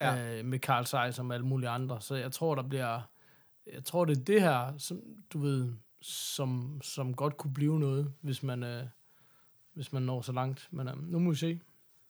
Ja. 0.03 0.38
Øh, 0.38 0.45
med 0.45 0.59
Carl 0.59 0.87
Zeiss 0.87 1.19
og 1.19 1.35
alle 1.35 1.47
mulige 1.47 1.69
andre. 1.69 2.01
Så 2.01 2.15
jeg 2.15 2.33
tror, 2.33 2.55
der 2.55 2.62
bliver... 2.62 3.01
Jeg 3.73 3.85
tror, 3.85 4.05
det 4.05 4.19
er 4.19 4.25
det 4.25 4.43
her, 4.43 4.73
som, 4.79 5.01
du 5.33 5.38
ved, 5.38 5.73
som, 6.03 6.81
som 6.83 7.15
godt 7.15 7.37
kunne 7.37 7.55
blive 7.55 7.81
noget, 7.81 8.12
hvis 8.21 8.43
man, 8.43 8.62
øh, 8.62 8.85
hvis 9.75 9.93
man 9.93 10.03
når 10.03 10.21
så 10.21 10.33
langt. 10.33 10.69
Men 10.71 10.88
øh, 10.88 11.03
nu 11.03 11.19
må 11.19 11.31
vi 11.31 11.37
se. 11.37 11.61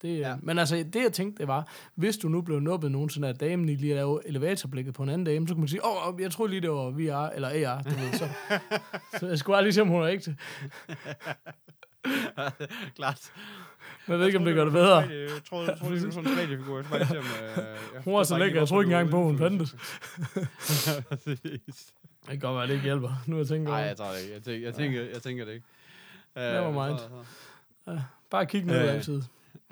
Det, 0.02 0.08
øh, 0.08 0.18
Ja. 0.18 0.36
Men 0.42 0.58
altså, 0.58 0.76
det 0.76 1.02
jeg 1.02 1.12
tænkte, 1.12 1.40
det 1.40 1.48
var, 1.48 1.68
hvis 1.94 2.16
du 2.16 2.28
nu 2.28 2.42
blev 2.42 2.60
nubbet 2.60 2.92
nogensinde 2.92 3.28
af 3.28 3.34
damen 3.34 3.68
i 3.68 3.74
lige 3.74 3.92
at 3.92 3.96
lave 3.96 4.28
elevatorblikket 4.28 4.94
på 4.94 5.02
en 5.02 5.08
anden 5.08 5.24
dame, 5.24 5.48
så 5.48 5.54
kunne 5.54 5.60
man 5.60 5.68
sige, 5.68 5.84
åh, 5.84 6.08
oh, 6.08 6.20
jeg 6.20 6.32
tror 6.32 6.46
lige, 6.46 6.60
det 6.60 6.70
var 6.70 6.90
VR, 6.90 7.30
eller 7.34 7.48
AR, 7.48 7.82
du 7.82 7.90
ved, 7.90 8.12
så, 8.12 8.28
så 9.18 9.26
jeg 9.26 9.38
skulle 9.38 9.54
bare 9.54 9.62
lige 9.62 9.72
se, 9.72 9.82
om 9.82 9.88
hun 9.88 10.02
er 10.02 10.08
ægte. 10.08 10.36
Klart. 12.96 13.32
Men 14.06 14.12
jeg 14.12 14.18
ved 14.18 14.26
ikke, 14.26 14.38
om 14.38 14.44
det 14.44 14.54
gør 14.54 14.64
det 14.64 14.72
bedre. 14.72 14.96
Jeg 14.98 15.28
troede, 15.48 15.70
jeg 15.70 15.78
troede, 15.78 15.94
det 15.96 16.04
var 16.04 16.10
sådan 16.22 16.30
en 16.32 16.38
3D-figur. 16.38 16.76
Jeg 16.98 17.06
se, 17.08 17.18
om... 17.18 17.24
Øh, 17.96 18.04
Hun 18.04 18.14
var 18.14 18.22
så 18.22 18.38
lækker, 18.38 18.60
jeg 18.60 18.68
tror 18.68 18.80
ikke 18.82 18.92
engang 18.92 19.10
på, 19.10 19.22
hun 19.22 19.38
fandtes. 19.38 19.70
Det 21.24 22.28
kan 22.28 22.38
godt 22.38 22.56
være, 22.56 22.66
det 22.66 22.72
ikke 22.72 22.82
hjælper. 22.84 23.22
Nu 23.26 23.36
jeg 23.38 23.46
tænker 23.46 23.68
Nej, 23.70 23.80
jeg 23.80 23.96
tror 23.96 24.10
det 24.12 24.20
ikke. 24.22 24.34
Jeg 24.34 24.42
tænker, 24.42 24.66
jeg 24.66 24.74
tænker, 24.74 25.02
jeg 25.02 25.22
tænker 25.22 25.44
det 25.44 25.52
ikke. 25.52 25.66
Uh, 26.36 26.42
Never 26.42 26.88
mind. 26.88 26.98
det. 27.86 28.04
Bare 28.30 28.46
kig 28.46 28.64
ned 28.64 28.84
Øh. 28.88 28.94
altid. 28.94 29.22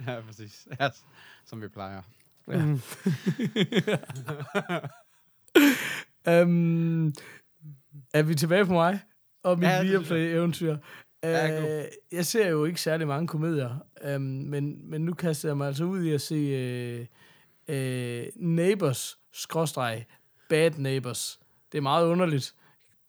Ja, 0.07 0.21
præcis. 0.27 0.69
Ja, 0.81 0.89
som 1.45 1.63
vi 1.63 1.69
plejer. 1.69 2.03
Ja. 2.49 2.63
um, 6.43 7.13
er 8.15 8.23
vi 8.23 8.35
tilbage 8.35 8.67
på 8.67 8.73
mig? 8.73 9.01
Og 9.43 9.59
mit 9.59 9.69
Ja, 9.69 9.83
Viaplay-eventyr. 9.83 10.77
Ja, 11.23 11.81
Uh, 11.81 11.85
jeg 12.13 12.27
ser 12.27 12.49
jo 12.49 12.65
ikke 12.65 12.81
særlig 12.81 13.07
mange 13.07 13.29
komedier, 13.29 13.87
um, 14.15 14.21
men, 14.23 14.91
men 14.91 15.01
nu 15.05 15.15
kaster 15.15 15.49
jeg 15.49 15.57
mig 15.57 15.67
altså 15.67 15.85
ud 15.85 16.03
i 16.05 16.13
at 16.13 16.21
se 16.21 17.01
uh, 17.01 17.07
uh, 17.69 18.25
Neighbors, 18.37 19.19
skråstreg, 19.33 20.07
Bad 20.49 20.71
Neighbors. 20.71 21.41
Det 21.73 21.79
er 21.79 21.83
meget 21.83 22.07
underligt. 22.07 22.55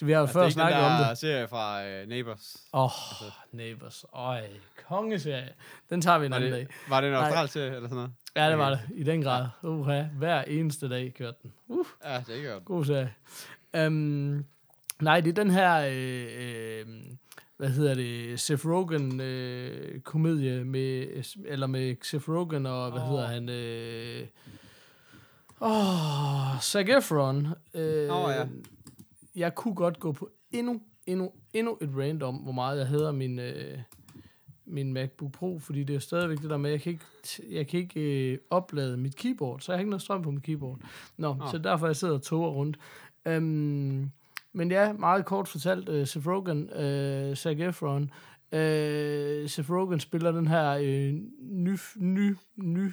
Vi 0.02 0.12
har 0.12 0.19
jo 0.19 0.24
Altså, 0.24 0.34
før 0.34 0.41
det 0.41 0.47
er 0.47 0.52
snakket 0.52 0.80
om 0.82 0.91
det. 0.91 1.08
der 1.08 1.13
serie 1.13 1.47
fra 1.47 1.82
uh, 2.02 2.10
Neighbors. 2.10 2.56
Åh, 2.74 2.84
oh, 2.84 3.28
Neighbors. 3.52 4.06
Øj, 4.13 4.41
kongeserie. 4.88 5.50
Den 5.89 6.02
tager 6.02 6.17
vi 6.17 6.26
en 6.26 6.32
Var 6.32 6.38
anden 6.38 6.52
det, 6.52 6.60
dag. 6.60 6.76
var 6.89 7.02
det 7.02 7.08
en 7.10 7.15
australsk 7.15 7.54
serie, 7.54 7.67
eller 7.67 7.82
sådan 7.89 7.95
noget? 7.95 8.12
Ja, 8.36 8.50
det 8.50 8.58
var 8.58 8.69
det. 8.69 8.80
I 8.93 9.04
den 9.04 9.21
grad. 9.21 9.47
Uha, 9.63 10.04
hver 10.04 10.41
eneste 10.41 10.89
dag 10.89 11.13
kørte 11.17 11.38
den. 11.43 11.54
Uh, 11.67 11.86
Ja, 12.06 12.17
det 12.19 12.30
er 12.30 12.34
ikke 12.36 12.50
godt. 12.50 12.65
god 12.65 12.86
serie. 12.86 13.13
Um, 13.88 14.45
nej, 15.02 15.19
det 15.21 15.30
er 15.30 15.43
den 15.43 15.52
her, 15.52 15.89
øh, 15.91 16.28
øh, 16.38 16.86
hvad 17.62 17.69
hedder 17.69 17.95
det, 17.95 18.39
Seth 18.39 18.67
Rogen 18.67 19.21
øh, 19.21 20.00
komedie 20.00 20.63
med, 20.63 21.08
eller 21.45 21.67
med 21.67 21.95
Seth 22.02 22.30
Rogen 22.30 22.65
og, 22.65 22.91
hvad 22.91 23.02
Åh. 23.02 23.08
hedder 23.08 23.28
han, 23.28 23.50
øh, 23.50 24.28
åh, 25.62 26.62
Zac 26.62 26.89
Efron. 26.97 27.47
Øh, 27.74 28.15
Åh, 28.15 28.32
ja. 28.32 28.45
Jeg 29.36 29.56
kunne 29.56 29.76
godt 29.76 30.00
gå 30.00 30.12
på 30.12 30.30
endnu, 30.52 30.82
endnu, 31.06 31.32
endnu 31.54 31.78
et 31.82 31.89
rant 31.97 32.24
om, 32.24 32.36
hvor 32.36 32.52
meget 32.52 32.80
jeg 32.80 32.88
hedder 32.88 33.12
min, 33.12 33.39
øh, 33.39 33.78
min 34.65 34.93
MacBook 34.93 35.32
Pro, 35.32 35.60
fordi 35.60 35.84
det 35.84 35.95
er 35.95 36.00
stadigvæk 36.00 36.41
det 36.41 36.50
der 36.50 36.58
med, 36.58 36.69
jeg 36.69 36.82
kan 36.82 36.91
ikke, 36.91 37.06
jeg 37.50 37.67
kan 37.67 37.80
ikke 37.80 38.32
øh, 38.32 38.38
oplade 38.50 38.97
mit 38.97 39.15
keyboard, 39.15 39.60
så 39.60 39.71
jeg 39.71 39.78
har 39.78 39.80
ikke 39.80 39.89
noget 39.89 40.02
strøm 40.02 40.21
på 40.21 40.32
mit 40.32 40.43
keyboard. 40.43 40.80
Nå, 41.17 41.34
Nå. 41.34 41.47
så 41.52 41.58
derfor 41.58 41.86
jeg 41.86 41.95
sidder 41.95 42.13
og 42.13 42.21
toger 42.21 42.50
rundt. 42.50 42.78
Um, 43.26 44.12
men 44.53 44.71
ja, 44.71 44.93
meget 44.93 45.25
kort 45.25 45.47
fortalt, 45.47 45.89
uh, 45.89 46.07
Seth 46.07 46.27
Rogen, 46.27 46.61
uh, 46.63 47.35
Zac 47.35 47.57
Efron, 47.59 48.03
uh, 48.51 48.59
Seth 49.49 49.71
Rogen 49.71 49.99
spiller 49.99 50.31
den 50.31 50.47
her 50.47 50.75
uh, 50.77 51.19
ny, 51.51 51.77
ny, 51.95 52.35
ny 52.57 52.91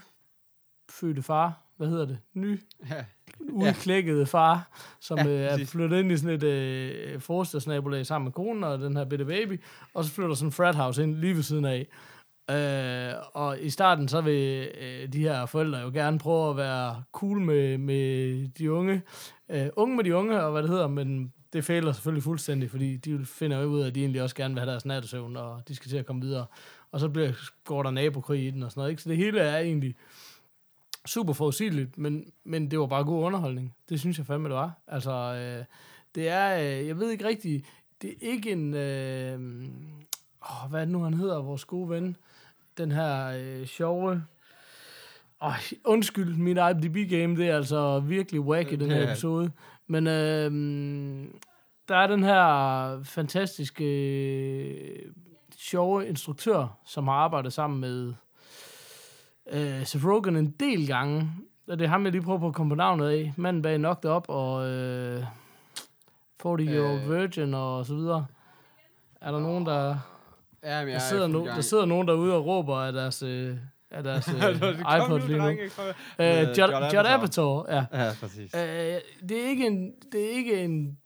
fødte 0.91 1.23
far, 1.23 1.61
hvad 1.77 1.89
hedder 1.89 2.07
det? 2.07 2.19
Ny, 2.35 2.61
Ja. 2.91 3.05
udklækkede 3.53 4.27
far, 4.27 4.79
som 5.01 5.19
Ja, 5.19 5.25
ja, 5.25 5.61
er 5.61 5.65
flyttet 5.67 5.99
ind 5.99 6.13
i 6.13 6.17
sådan 6.17 6.35
et 6.37 6.43
øh, 6.45 7.21
forstadsnabolag 7.21 8.07
sammen 8.07 8.25
med 8.25 8.33
konen 8.33 8.65
og 8.65 8.79
den 8.79 8.97
her 8.97 9.05
bitte 9.05 9.25
baby, 9.25 9.61
og 9.95 10.05
så 10.05 10.11
flytter 10.13 10.35
sådan 10.35 10.49
en 10.49 10.53
frat 10.53 10.75
house 10.75 11.03
ind 11.03 11.17
lige 11.17 11.35
ved 11.35 11.43
siden 11.43 11.65
af. 11.65 11.87
Øh, 12.51 13.15
og 13.35 13.61
i 13.61 13.71
starten 13.71 14.09
så 14.09 14.21
vil 14.21 14.69
øh, 14.81 15.13
de 15.13 15.19
her 15.19 15.47
forældre 15.47 15.79
jo 15.79 15.91
gerne 15.95 16.19
prøve 16.19 16.51
at 16.51 16.57
være 16.57 17.03
cool 17.13 17.41
med, 17.41 17.79
med 17.79 18.49
de 18.49 18.73
unge, 18.73 19.03
øh, 19.51 19.67
unge 19.77 19.97
med 19.97 20.05
de 20.05 20.17
unge, 20.17 20.43
og 20.43 20.53
hvad 20.53 20.63
det 20.63 20.71
hedder, 20.71 20.89
men 20.89 21.33
det 21.53 21.65
fejler 21.65 21.93
selvfølgelig 21.93 22.23
fuldstændig, 22.23 22.71
fordi 22.71 22.97
de 22.97 23.27
finder 23.27 23.59
jo 23.59 23.69
ud 23.69 23.81
af, 23.81 23.87
at 23.87 23.95
de 23.95 24.01
egentlig 24.01 24.23
også 24.23 24.37
gerne 24.37 24.55
vil 24.55 24.61
have 24.61 24.71
deres 24.71 24.85
nattesøvn, 24.85 25.37
og 25.37 25.69
de 25.69 25.75
skal 25.75 25.91
til 25.91 25.97
at 25.97 26.07
komme 26.07 26.23
videre. 26.23 26.47
Og 26.93 27.01
så 27.01 27.09
bliver, 27.09 27.33
går 27.65 27.83
der 27.83 27.91
nabokrig 27.91 28.47
i 28.47 28.51
den 28.51 28.63
og 28.63 28.71
sådan 28.71 28.81
noget. 28.81 28.91
Ikke? 28.91 29.03
Så 29.03 29.09
det 29.09 29.17
hele 29.17 29.41
er 29.41 29.59
egentlig 29.59 29.95
super 31.07 31.33
forudsigeligt, 31.33 31.99
men, 31.99 32.33
men 32.45 32.71
det 32.71 32.79
var 32.79 32.87
bare 32.87 33.05
god 33.05 33.25
underholdning. 33.25 33.75
Det 33.89 34.01
synes 34.01 34.19
jeg 34.19 34.27
fandme, 34.27 34.49
det 34.49 34.57
var. 34.57 34.73
Altså, 34.87 35.13
øh, 35.13 35.65
det 36.15 36.29
er, 36.29 36.59
øh, 36.59 36.87
jeg 36.87 36.99
ved 36.99 37.11
ikke 37.11 37.29
rigtigt, 37.29 37.67
det 38.03 38.11
er 38.11 38.15
ikke 38.21 38.51
en, 38.53 38.75
øh, 38.75 39.65
åh, 40.51 40.71
hvad 40.71 40.81
er 40.81 40.85
det 40.85 40.93
nu, 40.93 41.03
han 41.03 41.15
hedder, 41.15 41.43
vores 41.43 41.65
gode 41.65 41.91
ven, 41.91 42.17
den 42.79 42.93
her 42.93 43.27
øh, 43.27 43.67
sjove, 43.67 44.23
åh, 45.43 45.53
undskyld, 45.85 46.37
min 46.37 46.57
IMDb-game, 46.57 47.37
det 47.37 47.49
er 47.49 47.57
altså 47.57 48.01
virkelig 48.01 48.41
wack 48.41 48.73
i 48.73 48.77
den 48.77 48.91
her 48.91 49.11
episode, 49.11 49.51
men 49.89 50.07
øh, 50.07 50.51
der 51.89 51.97
er 51.97 52.07
den 52.07 52.25
her 52.25 53.03
fantastiske, 53.05 53.85
øh, 53.85 55.13
sjove 55.59 56.09
instruktør, 56.09 56.79
som 56.87 57.09
har 57.09 57.15
arbejdet 57.15 57.53
sammen 57.53 57.81
med 57.81 58.15
øh, 59.53 59.87
Seth 59.87 60.07
Rogen 60.07 60.37
en 60.37 60.51
del 60.51 60.87
gange. 60.87 61.31
Og 61.69 61.79
det 61.79 61.85
er 61.85 61.89
ham, 61.89 62.05
jeg 62.05 62.13
lige 62.13 62.23
prøver 62.23 62.39
på 62.39 62.49
at 62.49 62.55
komme 62.55 62.71
på 62.71 62.75
navnet 62.75 63.09
af. 63.09 63.33
Manden 63.37 63.63
bag 63.63 63.77
Knocked 63.79 64.11
Up 64.11 64.25
og 64.29 64.67
øh, 64.67 65.25
40 66.43 66.61
Year 66.61 66.93
Old 66.93 67.03
Øh. 67.03 67.11
Virgin 67.11 67.55
og 67.55 67.87
så 67.87 67.95
videre. 67.95 68.27
Er 69.21 69.33
der 69.33 69.41
nogen, 69.41 69.67
der... 69.67 69.97
Ja, 70.63 70.79
men 70.79 70.87
Der 70.87 70.93
jeg 70.93 71.03
sidder, 71.03 71.23
er 71.25 71.29
no, 71.29 71.47
der 71.47 71.61
sidder 71.61 71.85
nogen 71.85 72.09
derude 72.09 72.35
og 72.35 72.47
råber 72.47 72.77
af 72.77 72.93
deres, 72.93 73.23
øh, 73.23 73.57
af 73.91 74.03
deres 74.03 74.29
øh, 74.35 74.35
iPod 74.81 75.27
lige 75.27 75.39
nu. 75.39 75.45
drenge, 75.45 75.69
kom. 75.69 75.85
Øh, 75.87 75.95
Med 76.19 76.47
Judd, 76.57 76.73
Apatow. 76.75 77.05
Apatow, 77.05 77.65
ja. 77.69 77.85
Ja, 77.93 78.13
præcis. 78.21 78.55
Øh, 78.55 78.61
det 79.29 79.45
er 79.45 79.49
ikke 79.49 79.67
en... 79.67 79.93
Det 80.13 80.25
er 80.25 80.31
ikke 80.31 80.65
en 80.65 80.99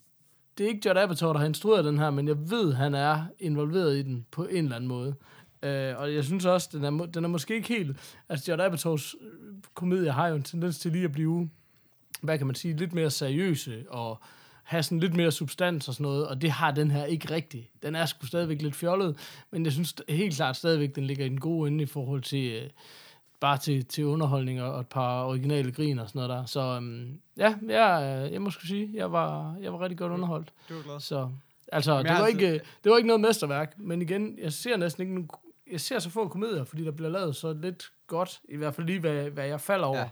det 0.59 0.65
er 0.65 0.69
ikke 0.69 0.89
Judd 0.89 0.99
Apatow, 0.99 1.33
der 1.33 1.39
har 1.39 1.47
instrueret 1.47 1.85
den 1.85 1.99
her, 1.99 2.11
men 2.11 2.29
jeg 2.29 2.51
ved, 2.51 2.73
han 2.73 2.95
er 2.95 3.25
involveret 3.39 3.97
i 3.97 4.03
den 4.03 4.27
på 4.31 4.45
en 4.45 4.65
eller 4.65 4.77
anden 4.77 4.89
måde. 4.89 5.15
Øh, 5.63 5.95
og 5.99 6.15
jeg 6.15 6.25
synes 6.25 6.45
også, 6.45 6.69
den 6.73 6.85
er, 6.85 7.07
den 7.07 7.25
er 7.25 7.29
måske 7.29 7.55
ikke 7.55 7.69
helt... 7.69 8.19
Altså, 8.29 8.53
Judd 8.53 8.63
Apatows 8.63 9.17
øh, 9.21 9.29
komedie 9.75 10.11
har 10.11 10.29
jo 10.29 10.35
en 10.35 10.43
tendens 10.43 10.79
til 10.79 10.93
lige 10.93 11.05
at 11.05 11.13
blive, 11.13 11.51
hvad 12.23 12.39
kan 12.39 12.47
man 12.47 12.57
sige, 12.57 12.77
lidt 12.77 12.93
mere 12.93 13.11
seriøse 13.11 13.85
og 13.89 14.21
have 14.63 14.83
sådan 14.83 15.01
lidt 15.01 15.15
mere 15.15 15.33
substans 15.33 15.89
og 15.89 15.95
sådan 15.95 16.05
noget, 16.05 16.29
og 16.29 16.43
det 16.43 16.51
har 16.51 16.71
den 16.71 16.91
her 16.91 17.05
ikke 17.05 17.31
rigtigt. 17.35 17.83
Den 17.83 17.95
er 17.95 18.07
sgu 18.07 18.27
stadigvæk 18.27 18.63
lidt 18.63 18.77
fjollet, 18.77 19.17
men 19.51 19.65
jeg 19.65 19.73
synes 19.73 19.95
helt 20.09 20.37
klart 20.37 20.57
stadigvæk, 20.57 20.95
den 20.95 21.05
ligger 21.05 21.25
i 21.25 21.29
den 21.29 21.41
gode 21.41 21.69
ende 21.69 21.83
i 21.83 21.87
forhold 21.87 22.23
til... 22.23 22.53
Øh, 22.53 22.71
bare 23.43 23.59
til, 23.59 23.85
til 23.85 24.05
underholdning 24.05 24.63
og 24.63 24.81
et 24.81 24.87
par 24.87 25.25
originale 25.25 25.73
grin 25.73 25.99
og 25.99 26.09
sådan 26.09 26.19
noget 26.19 26.39
der. 26.39 26.45
Så 26.45 26.61
øhm, 26.61 27.21
ja, 27.37 27.55
jeg, 27.69 28.29
jeg 28.33 28.43
må 28.43 28.51
sgu 28.51 28.67
sige, 28.67 28.91
jeg 28.95 29.13
var, 29.13 29.57
jeg 29.61 29.73
var 29.73 29.81
rigtig 29.81 29.99
godt 29.99 30.13
underholdt. 30.13 30.53
Du 30.69 30.79
er 30.79 30.83
glad. 30.83 31.01
Så 31.01 31.29
altså, 31.73 32.03
det 32.03 32.11
var, 32.11 32.27
ikke, 32.27 32.53
det 32.85 32.91
var 32.91 32.97
ikke 32.97 33.07
noget 33.07 33.21
mesterværk, 33.21 33.75
men 33.79 34.03
igen, 34.03 34.39
jeg 34.39 34.53
ser 34.53 34.77
næsten 34.77 35.01
ikke 35.01 35.15
nogen, 35.15 35.31
jeg 35.73 35.81
ser 35.81 35.99
så 35.99 36.11
få 36.11 36.29
komedier, 36.29 36.65
fordi 36.65 36.85
der 36.85 36.91
bliver 36.91 37.11
lavet 37.11 37.37
så 37.37 37.53
lidt 37.53 37.93
godt, 38.07 38.41
i 38.49 38.57
hvert 38.57 38.75
fald 38.75 38.87
lige, 38.87 39.01
hvad, 39.01 39.31
hvad 39.31 39.47
jeg 39.47 39.61
falder 39.61 39.87
over. 39.87 39.99
Ja. 39.99 40.09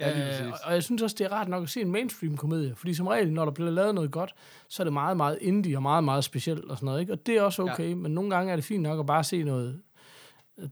Ja, 0.00 0.14
lige 0.14 0.46
Øh, 0.46 0.52
og, 0.52 0.58
og 0.64 0.72
jeg 0.72 0.82
synes 0.82 1.02
også, 1.02 1.16
det 1.18 1.24
er 1.24 1.32
rart 1.32 1.48
nok 1.48 1.62
at 1.62 1.68
se 1.68 1.80
en 1.80 1.90
mainstream-komedie, 1.92 2.74
fordi 2.74 2.94
som 2.94 3.06
regel, 3.06 3.32
når 3.32 3.44
der 3.44 3.52
bliver 3.52 3.70
lavet 3.70 3.94
noget 3.94 4.10
godt, 4.10 4.34
så 4.68 4.82
er 4.82 4.84
det 4.84 4.92
meget, 4.92 5.16
meget 5.16 5.38
indie 5.40 5.76
og 5.76 5.82
meget, 5.82 6.04
meget 6.04 6.24
specielt 6.24 6.64
og 6.64 6.76
sådan 6.76 6.86
noget, 6.86 7.00
ikke? 7.00 7.12
Og 7.12 7.26
det 7.26 7.36
er 7.36 7.42
også 7.42 7.62
okay, 7.62 7.88
ja. 7.88 7.94
men 7.94 8.14
nogle 8.14 8.30
gange 8.30 8.52
er 8.52 8.56
det 8.56 8.64
fint 8.64 8.82
nok 8.82 9.00
at 9.00 9.06
bare 9.06 9.24
se 9.24 9.42
noget, 9.42 9.80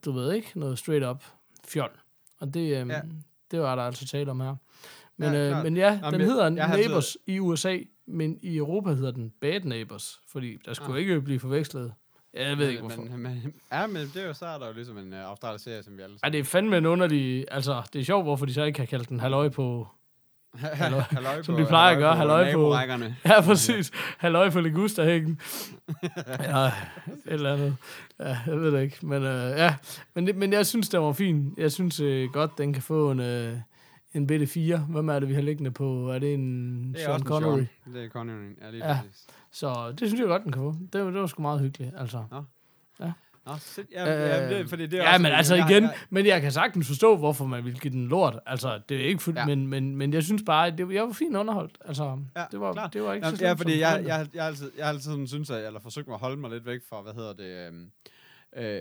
du 0.04 0.12
ved 0.12 0.32
ikke, 0.32 0.52
noget 0.54 0.78
straight 0.78 1.04
up 1.06 1.24
fjol. 1.68 1.90
Og 2.40 2.54
det, 2.54 2.76
øhm, 2.80 2.90
Ja. 2.90 3.00
det 3.50 3.60
var 3.60 3.74
der 3.76 3.82
altså 3.82 4.06
tale 4.06 4.30
om 4.30 4.40
her. 4.40 4.54
Men 5.16 5.32
Ja, 5.32 5.50
øh, 5.58 5.64
men 5.64 5.76
ja, 5.76 6.00
den 6.10 6.20
jeg- 6.20 6.26
hedder 6.28 6.50
jeg 6.50 6.64
altid- 6.64 6.76
Neighbors 6.76 7.16
i 7.26 7.38
USA, 7.40 7.78
men 8.06 8.38
i 8.42 8.56
Europa 8.56 8.90
hedder 8.94 9.10
den 9.10 9.32
Bad 9.40 9.60
Neighbors, 9.60 10.20
fordi 10.28 10.56
der 10.64 10.74
skulle 10.74 10.92
Ah. 10.94 11.00
ikke 11.00 11.20
blive 11.20 11.40
forvekslet. 11.40 11.92
Ja, 12.37 12.49
Jeg 12.49 12.59
ved 12.59 12.68
ikke, 12.68 12.81
hvorfor. 12.81 13.03
Men, 13.03 13.22
men, 13.22 13.55
ja, 13.72 13.87
men 13.87 13.96
det 14.14 14.16
er 14.22 14.27
jo 14.27 14.33
så 14.35 14.46
er 14.46 14.59
der 14.59 14.66
jo 14.66 14.72
ligesom 14.72 14.99
en 14.99 15.12
uh, 15.12 15.18
australisk 15.18 15.64
serie, 15.64 15.83
som 15.83 15.96
vi 15.96 16.03
alle 16.03 16.16
Ej, 16.22 16.29
det 16.29 16.40
er 16.40 16.44
fandme 16.44 16.79
en 16.79 16.87
underlig... 16.87 17.44
Altså, 17.51 17.83
det 17.92 18.01
er 18.01 18.05
sjovt, 18.05 18.25
hvorfor 18.25 18.46
de 18.46 18.55
så 18.55 18.64
ikke 18.64 18.79
har 18.79 18.87
kaldt 18.87 19.09
den 19.09 19.20
halløj 19.20 19.49
på... 19.49 19.88
halløj, 20.57 21.01
halløj 21.01 21.42
som 21.42 21.57
de 21.57 21.66
plejer 21.66 21.92
at 21.92 21.99
gøre, 21.99 22.16
halløj 22.16 22.44
på- 22.53 22.59
naborækkerne. 22.59 23.16
Ja, 23.25 23.40
præcis. 23.40 23.90
Halløj 24.18 24.51
på 24.51 24.61
Ligusterhækken. 24.61 25.40
ja, 26.40 26.66
et 26.66 26.72
eller 27.27 27.53
andet. 27.53 27.77
Ja, 28.20 28.38
jeg 28.46 28.61
ved 28.61 28.72
det 28.72 28.83
ikke. 28.83 29.07
Men, 29.07 29.22
øh, 29.22 29.51
ja. 29.59 29.75
men, 30.14 30.27
det, 30.27 30.37
men 30.37 30.53
jeg 30.53 30.66
synes, 30.66 30.88
det 30.88 31.01
var 31.01 31.12
fin. 31.12 31.55
Jeg 31.57 31.72
synes 31.72 32.01
øh, 32.01 32.31
godt, 32.33 32.59
den 32.59 32.72
kan 32.72 32.83
få 32.83 33.11
en, 33.11 33.20
øh, 33.20 33.57
en 34.16 34.26
bitte 34.26 34.46
4. 34.46 34.79
Hvem 34.79 35.09
er 35.09 35.18
det, 35.18 35.29
vi 35.29 35.35
har 35.35 35.42
liggende 35.42 35.70
på? 35.70 36.11
Er 36.11 36.18
det 36.18 36.35
en 36.35 36.85
Det 36.94 37.00
er 37.02 37.05
Sean 37.07 37.22
Connery? 37.22 37.57
Sean. 37.85 37.94
Det 37.94 38.05
er 38.05 38.09
Connery, 38.09 38.57
ja, 38.62 38.70
lige 38.70 38.85
Ja. 38.87 38.90
ja. 38.92 38.98
præcis. 39.00 39.26
Så 39.50 39.90
det 39.98 40.09
synes 40.09 40.20
jeg 40.20 40.26
godt, 40.29 40.44
den 40.44 40.52
kan 40.52 40.62
få. 40.62 40.74
Det, 40.92 40.92
det 40.92 41.14
var 41.14 41.26
sgu 41.26 41.42
meget 41.42 41.61
hyggeligt, 41.61 41.94
altså. 41.98 42.24
Nå, 43.48 43.52
shit, 43.59 43.87
ja, 43.92 44.05
ja, 44.12 44.59
det, 44.59 44.68
fordi 44.68 44.87
det 44.87 44.98
er 44.98 45.02
ja, 45.02 45.11
også 45.12 45.22
men 45.22 45.33
altså 45.33 45.55
jeg- 45.55 45.70
igen, 45.70 45.83
jeg- 45.83 45.94
men 46.11 46.26
jeg 46.26 46.40
kan 46.40 46.52
sagtens 46.52 46.87
forstå, 46.87 47.16
hvorfor 47.16 47.44
man 47.46 47.64
vil 47.64 47.81
give 47.81 47.92
den 47.92 48.09
lort. 48.09 48.38
Altså, 48.46 48.81
det 48.88 48.96
er 49.00 49.05
ikke 49.09 49.22
fuldt, 49.22 49.37
Ja. 49.38 49.42
ja. 49.48 49.57
men, 49.57 49.66
men, 49.66 49.96
men 49.96 50.12
jeg 50.12 50.22
synes 50.22 50.42
bare, 50.46 50.70
det, 50.70 50.92
jeg 50.94 51.02
var 51.02 51.12
fint 51.12 51.37
underholdt. 51.37 51.79
Altså, 51.85 52.18
Ja, 52.37 52.44
det, 52.52 52.61
var, 52.61 52.72
klart. 52.72 52.92
det 52.92 53.02
var 53.02 53.12
ikke 53.12 53.26
Jamen, 53.26 53.38
så 53.38 53.44
ja, 53.44 53.48
slemt, 53.50 53.61
fordi 53.61 53.72
som 53.72 53.81
jeg, 53.81 54.05
jeg, 54.07 54.26
jeg, 54.35 54.42
har 54.42 54.48
altid, 54.48 54.70
jeg 54.76 54.85
har 54.85 54.88
altid 54.92 55.11
sådan 55.11 55.26
synes, 55.26 55.50
at, 55.50 55.66
eller 55.66 55.81
forsøgt 55.81 56.07
mig 56.09 56.14
at 56.14 56.20
holde 56.20 56.37
mig 56.37 56.50
lidt 56.50 56.66
væk 56.66 56.81
fra, 56.88 57.02
hvad 57.02 57.12
hedder 57.14 57.33
det, 57.33 57.66
øhm, 57.68 57.90
øh, 58.56 58.80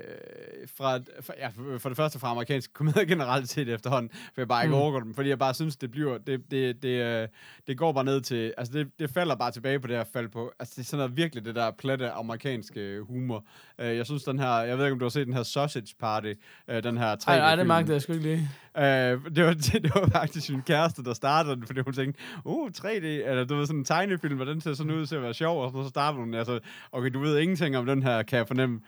fra, 0.77 0.99
for, 1.21 1.33
ja, 1.37 1.47
for- 1.77 1.89
det 1.89 1.95
første 1.97 2.19
fra 2.19 2.31
amerikanske 2.31 2.73
komedier 2.73 3.05
generelt 3.15 3.49
set 3.49 3.69
efterhånden, 3.69 4.09
for 4.13 4.41
jeg 4.41 4.47
bare 4.47 4.63
ikke 4.63 4.75
Mm. 4.75 4.81
overgår 4.81 4.99
dem, 4.99 5.13
fordi 5.13 5.29
jeg 5.29 5.39
bare 5.39 5.53
synes, 5.53 5.75
det 5.77 5.91
bliver, 5.91 6.17
det, 6.17 6.51
det, 6.51 6.83
det, 6.83 6.89
øh, 7.21 7.27
det 7.67 7.77
går 7.77 7.91
bare 7.91 8.03
ned 8.03 8.21
til, 8.21 8.53
altså 8.57 8.73
det, 8.73 8.87
det 8.99 9.09
falder 9.09 9.35
bare 9.35 9.51
tilbage 9.51 9.79
på 9.79 9.87
det 9.87 9.95
her 9.97 10.03
fald 10.13 10.29
på, 10.29 10.51
altså 10.59 10.73
det 10.77 10.81
er 10.81 10.85
sådan 10.85 10.97
noget 10.97 11.17
virkelig 11.17 11.45
det 11.45 11.55
der 11.55 11.71
platte 11.71 12.09
amerikanske 12.11 13.01
humor. 13.07 13.45
Øh, 13.79 13.97
jeg 13.97 14.05
synes 14.05 14.23
den 14.23 14.39
her, 14.39 14.49
jeg 14.59 14.77
ved 14.77 14.85
ikke 14.85 14.93
om 14.93 14.99
du 14.99 15.05
har 15.05 15.09
set 15.09 15.25
den 15.27 15.33
her 15.35 15.43
Sausage 15.43 15.95
Party, 15.99 16.33
øh, 16.67 16.83
den 16.83 16.97
her 16.97 17.15
tre 17.15 17.31
Ej, 17.31 17.37
ej, 17.39 17.55
det 17.55 17.67
magtede 17.67 17.93
jeg 17.93 18.01
sgu 18.01 18.13
ikke 18.13 18.25
lige. 18.25 18.49
Øh, 18.77 19.35
det, 19.35 19.45
var, 19.45 19.53
det, 19.83 19.91
var 19.95 20.09
faktisk 20.11 20.49
min 20.49 20.61
kæreste, 20.61 21.03
der 21.03 21.13
startede 21.13 21.55
den, 21.55 21.65
fordi 21.65 21.79
hun 21.79 21.93
tænkte, 21.93 22.19
uh, 22.45 22.69
3D, 22.77 22.85
eller 23.05 23.43
du 23.43 23.55
ved, 23.55 23.65
sådan 23.65 23.79
en 23.79 23.85
tegnefilm, 23.85 24.39
og 24.39 24.45
den 24.45 24.61
ser 24.61 24.73
sådan 24.73 24.91
ud 24.91 25.05
til 25.05 25.15
at 25.15 25.21
være 25.21 25.33
sjov, 25.33 25.63
og 25.63 25.83
så 25.85 25.89
starter 25.89 26.19
hun, 26.19 26.33
altså, 26.33 26.59
okay, 26.91 27.09
du 27.09 27.19
ved 27.19 27.39
ingenting 27.39 27.77
om 27.77 27.85
den 27.85 28.03
her, 28.03 28.23
kan 28.23 28.37
jeg 28.37 28.47
fornemme. 28.47 28.81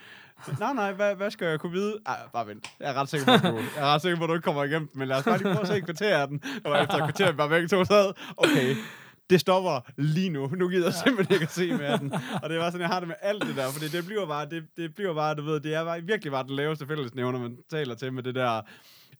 Nej, 0.59 0.73
nej, 0.73 0.93
hvad, 0.93 1.15
hvad 1.15 1.31
skal 1.31 1.47
jeg 1.47 1.59
kunne 1.59 1.71
vide? 1.71 1.99
Ej, 2.05 2.17
bare 2.33 2.47
vent. 2.47 2.67
Jeg 2.79 2.89
er 2.89 2.93
ret 2.93 3.09
sikker 3.09 3.25
på, 3.25 3.47
at 3.47 3.53
du, 3.53 3.57
jeg 3.57 3.89
er 3.89 3.93
ret 3.93 4.01
sikker 4.01 4.17
på, 4.17 4.23
at 4.23 4.27
du 4.27 4.33
ikke 4.33 4.45
kommer 4.45 4.63
igennem 4.63 4.89
men 4.93 5.07
lad 5.07 5.17
os 5.17 5.23
bare 5.23 5.37
lige 5.37 5.47
prøve 5.47 5.61
at 5.61 5.67
se 5.67 5.77
et 5.77 5.85
kvarter 5.85 6.17
af 6.17 6.27
den. 6.27 6.41
Og 6.65 6.83
efter 6.83 6.93
et 6.93 7.03
kvarter, 7.03 7.31
bare 7.31 7.49
begge 7.49 7.67
to 7.67 7.85
sad, 7.85 8.13
okay, 8.37 8.75
det 9.29 9.41
stopper 9.41 9.91
lige 9.97 10.29
nu. 10.29 10.47
Nu 10.47 10.69
gider 10.69 10.85
jeg 10.85 10.93
simpelthen 10.93 11.33
ikke 11.33 11.43
at 11.43 11.51
se 11.51 11.73
mere 11.73 11.97
den. 11.97 12.13
Og 12.43 12.49
det 12.49 12.59
var 12.59 12.69
sådan, 12.69 12.81
jeg 12.81 12.89
har 12.89 12.99
det 12.99 13.07
med 13.07 13.15
alt 13.21 13.43
det 13.43 13.55
der, 13.55 13.71
fordi 13.71 13.87
det 13.87 14.05
bliver 14.05 14.25
bare, 14.25 14.49
det, 14.49 14.63
det 14.77 14.95
bliver 14.95 15.13
bare, 15.13 15.35
du 15.35 15.43
ved, 15.43 15.59
det 15.59 15.73
er 15.73 15.83
bare, 15.83 16.01
virkelig 16.01 16.31
bare 16.31 16.43
den 16.43 16.55
laveste 16.55 16.87
fællesnævner, 16.87 17.39
man 17.39 17.57
taler 17.69 17.95
til 17.95 18.13
med 18.13 18.23
det 18.23 18.35
der, 18.35 18.61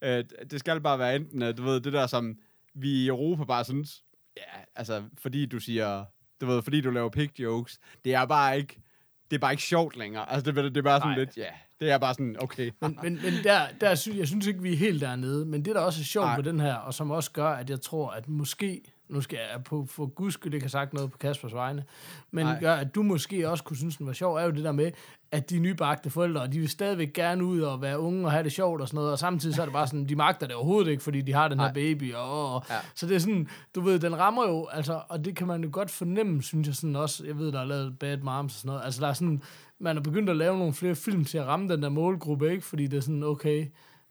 øh, 0.01 0.23
det 0.51 0.59
skal 0.59 0.81
bare 0.81 0.99
være 0.99 1.15
enten, 1.15 1.41
at, 1.41 1.57
du 1.57 1.63
ved, 1.63 1.79
det 1.79 1.93
der, 1.93 2.07
som 2.07 2.35
vi 2.75 2.89
i 2.89 3.07
Europa 3.07 3.43
bare 3.43 3.63
synes, 3.63 4.03
ja, 4.37 4.61
altså, 4.75 5.03
fordi 5.21 5.45
du 5.45 5.59
siger, 5.59 6.05
du 6.41 6.45
ved, 6.45 6.61
fordi 6.61 6.81
du 6.81 6.89
laver 6.89 7.09
pig 7.09 7.39
jokes, 7.39 7.79
det 8.05 8.13
er 8.13 8.25
bare 8.25 8.57
ikke, 8.57 8.81
det 9.29 9.35
er 9.35 9.39
bare 9.39 9.53
ikke 9.53 9.63
sjovt 9.63 9.95
længere. 9.95 10.31
Altså, 10.31 10.51
det, 10.51 10.63
det 10.63 10.77
er 10.77 10.81
bare 10.81 10.99
sådan 10.99 11.09
Nej. 11.09 11.19
lidt, 11.19 11.37
ja, 11.37 11.49
det 11.79 11.91
er 11.91 11.97
bare 11.97 12.13
sådan, 12.13 12.35
okay. 12.39 12.71
Men, 12.81 12.99
men, 13.03 13.13
men 13.23 13.33
der, 13.43 13.59
der 13.81 13.95
synes, 13.95 14.17
jeg 14.17 14.27
synes 14.27 14.47
ikke, 14.47 14.61
vi 14.61 14.73
er 14.73 14.77
helt 14.77 15.01
dernede. 15.01 15.45
Men 15.45 15.65
det, 15.65 15.75
der 15.75 15.81
også 15.81 16.01
er 16.01 16.05
sjovt 16.05 16.29
ved 16.37 16.43
den 16.43 16.59
her, 16.59 16.73
og 16.75 16.93
som 16.93 17.11
også 17.11 17.31
gør, 17.31 17.49
at 17.49 17.69
jeg 17.69 17.81
tror, 17.81 18.09
at 18.11 18.27
måske, 18.29 18.81
nu 19.09 19.21
skal 19.21 19.39
jeg 19.53 19.63
på, 19.63 19.85
for 19.89 20.05
guds 20.05 20.33
skyld 20.33 20.53
ikke 20.53 20.63
have 20.63 20.69
sagt 20.69 20.93
noget 20.93 21.11
på 21.11 21.17
Kaspers 21.17 21.53
vegne, 21.53 21.83
men 22.31 22.45
Nej. 22.45 22.59
gør, 22.59 22.73
at 22.75 22.95
du 22.95 23.03
måske 23.03 23.49
også 23.49 23.63
kunne 23.63 23.77
synes, 23.77 23.97
den 23.97 24.07
var 24.07 24.13
sjov, 24.13 24.35
er 24.35 24.43
jo 24.43 24.51
det 24.51 24.63
der 24.63 24.71
med, 24.71 24.91
at 25.31 25.49
de 25.49 25.59
nybagte 25.59 26.09
forældre, 26.09 26.47
de 26.47 26.59
vil 26.59 26.69
stadigvæk 26.69 27.13
gerne 27.13 27.45
ud 27.45 27.61
og 27.61 27.81
være 27.81 27.99
unge 27.99 28.25
og 28.25 28.31
have 28.31 28.43
det 28.43 28.51
sjovt 28.51 28.81
og 28.81 28.87
sådan 28.87 28.95
noget, 28.95 29.11
og 29.11 29.19
samtidig 29.19 29.55
så 29.55 29.61
er 29.61 29.65
det 29.65 29.73
bare 29.73 29.87
sådan, 29.87 30.05
de 30.05 30.15
magter 30.15 30.47
det 30.47 30.55
overhovedet 30.55 30.91
ikke, 30.91 31.03
fordi 31.03 31.21
de 31.21 31.33
har 31.33 31.47
den 31.47 31.59
her 31.59 31.73
baby, 31.73 32.13
og, 32.13 32.55
og 32.55 32.65
Ja. 32.69 32.75
så 32.95 33.07
det 33.07 33.15
er 33.15 33.19
sådan, 33.19 33.47
du 33.75 33.81
ved, 33.81 33.99
den 33.99 34.19
rammer 34.19 34.47
jo, 34.47 34.67
altså, 34.71 35.01
og 35.09 35.25
det 35.25 35.35
kan 35.35 35.47
man 35.47 35.63
jo 35.63 35.69
godt 35.71 35.91
fornemme, 35.91 36.43
synes 36.43 36.67
jeg 36.67 36.75
sådan 36.75 36.95
også, 36.95 37.25
jeg 37.25 37.37
ved, 37.37 37.51
der 37.51 37.59
er 37.59 37.65
lavet 37.65 37.99
Bad 37.99 38.17
Moms 38.17 38.53
og 38.53 38.59
sådan 38.59 38.67
noget, 38.69 38.81
altså 38.85 39.01
der 39.01 39.07
er 39.07 39.13
sådan, 39.13 39.41
man 39.79 39.97
er 39.97 40.01
begyndt 40.01 40.29
at 40.29 40.37
lave 40.37 40.57
nogle 40.57 40.73
flere 40.73 40.95
film 40.95 41.25
til 41.25 41.37
at 41.37 41.45
ramme 41.45 41.69
den 41.73 41.83
der 41.83 41.89
målgruppe, 41.89 42.51
ikke? 42.51 42.65
Fordi 42.65 42.87
det 42.87 42.97
er 42.97 43.01
sådan, 43.01 43.23
okay, 43.23 43.67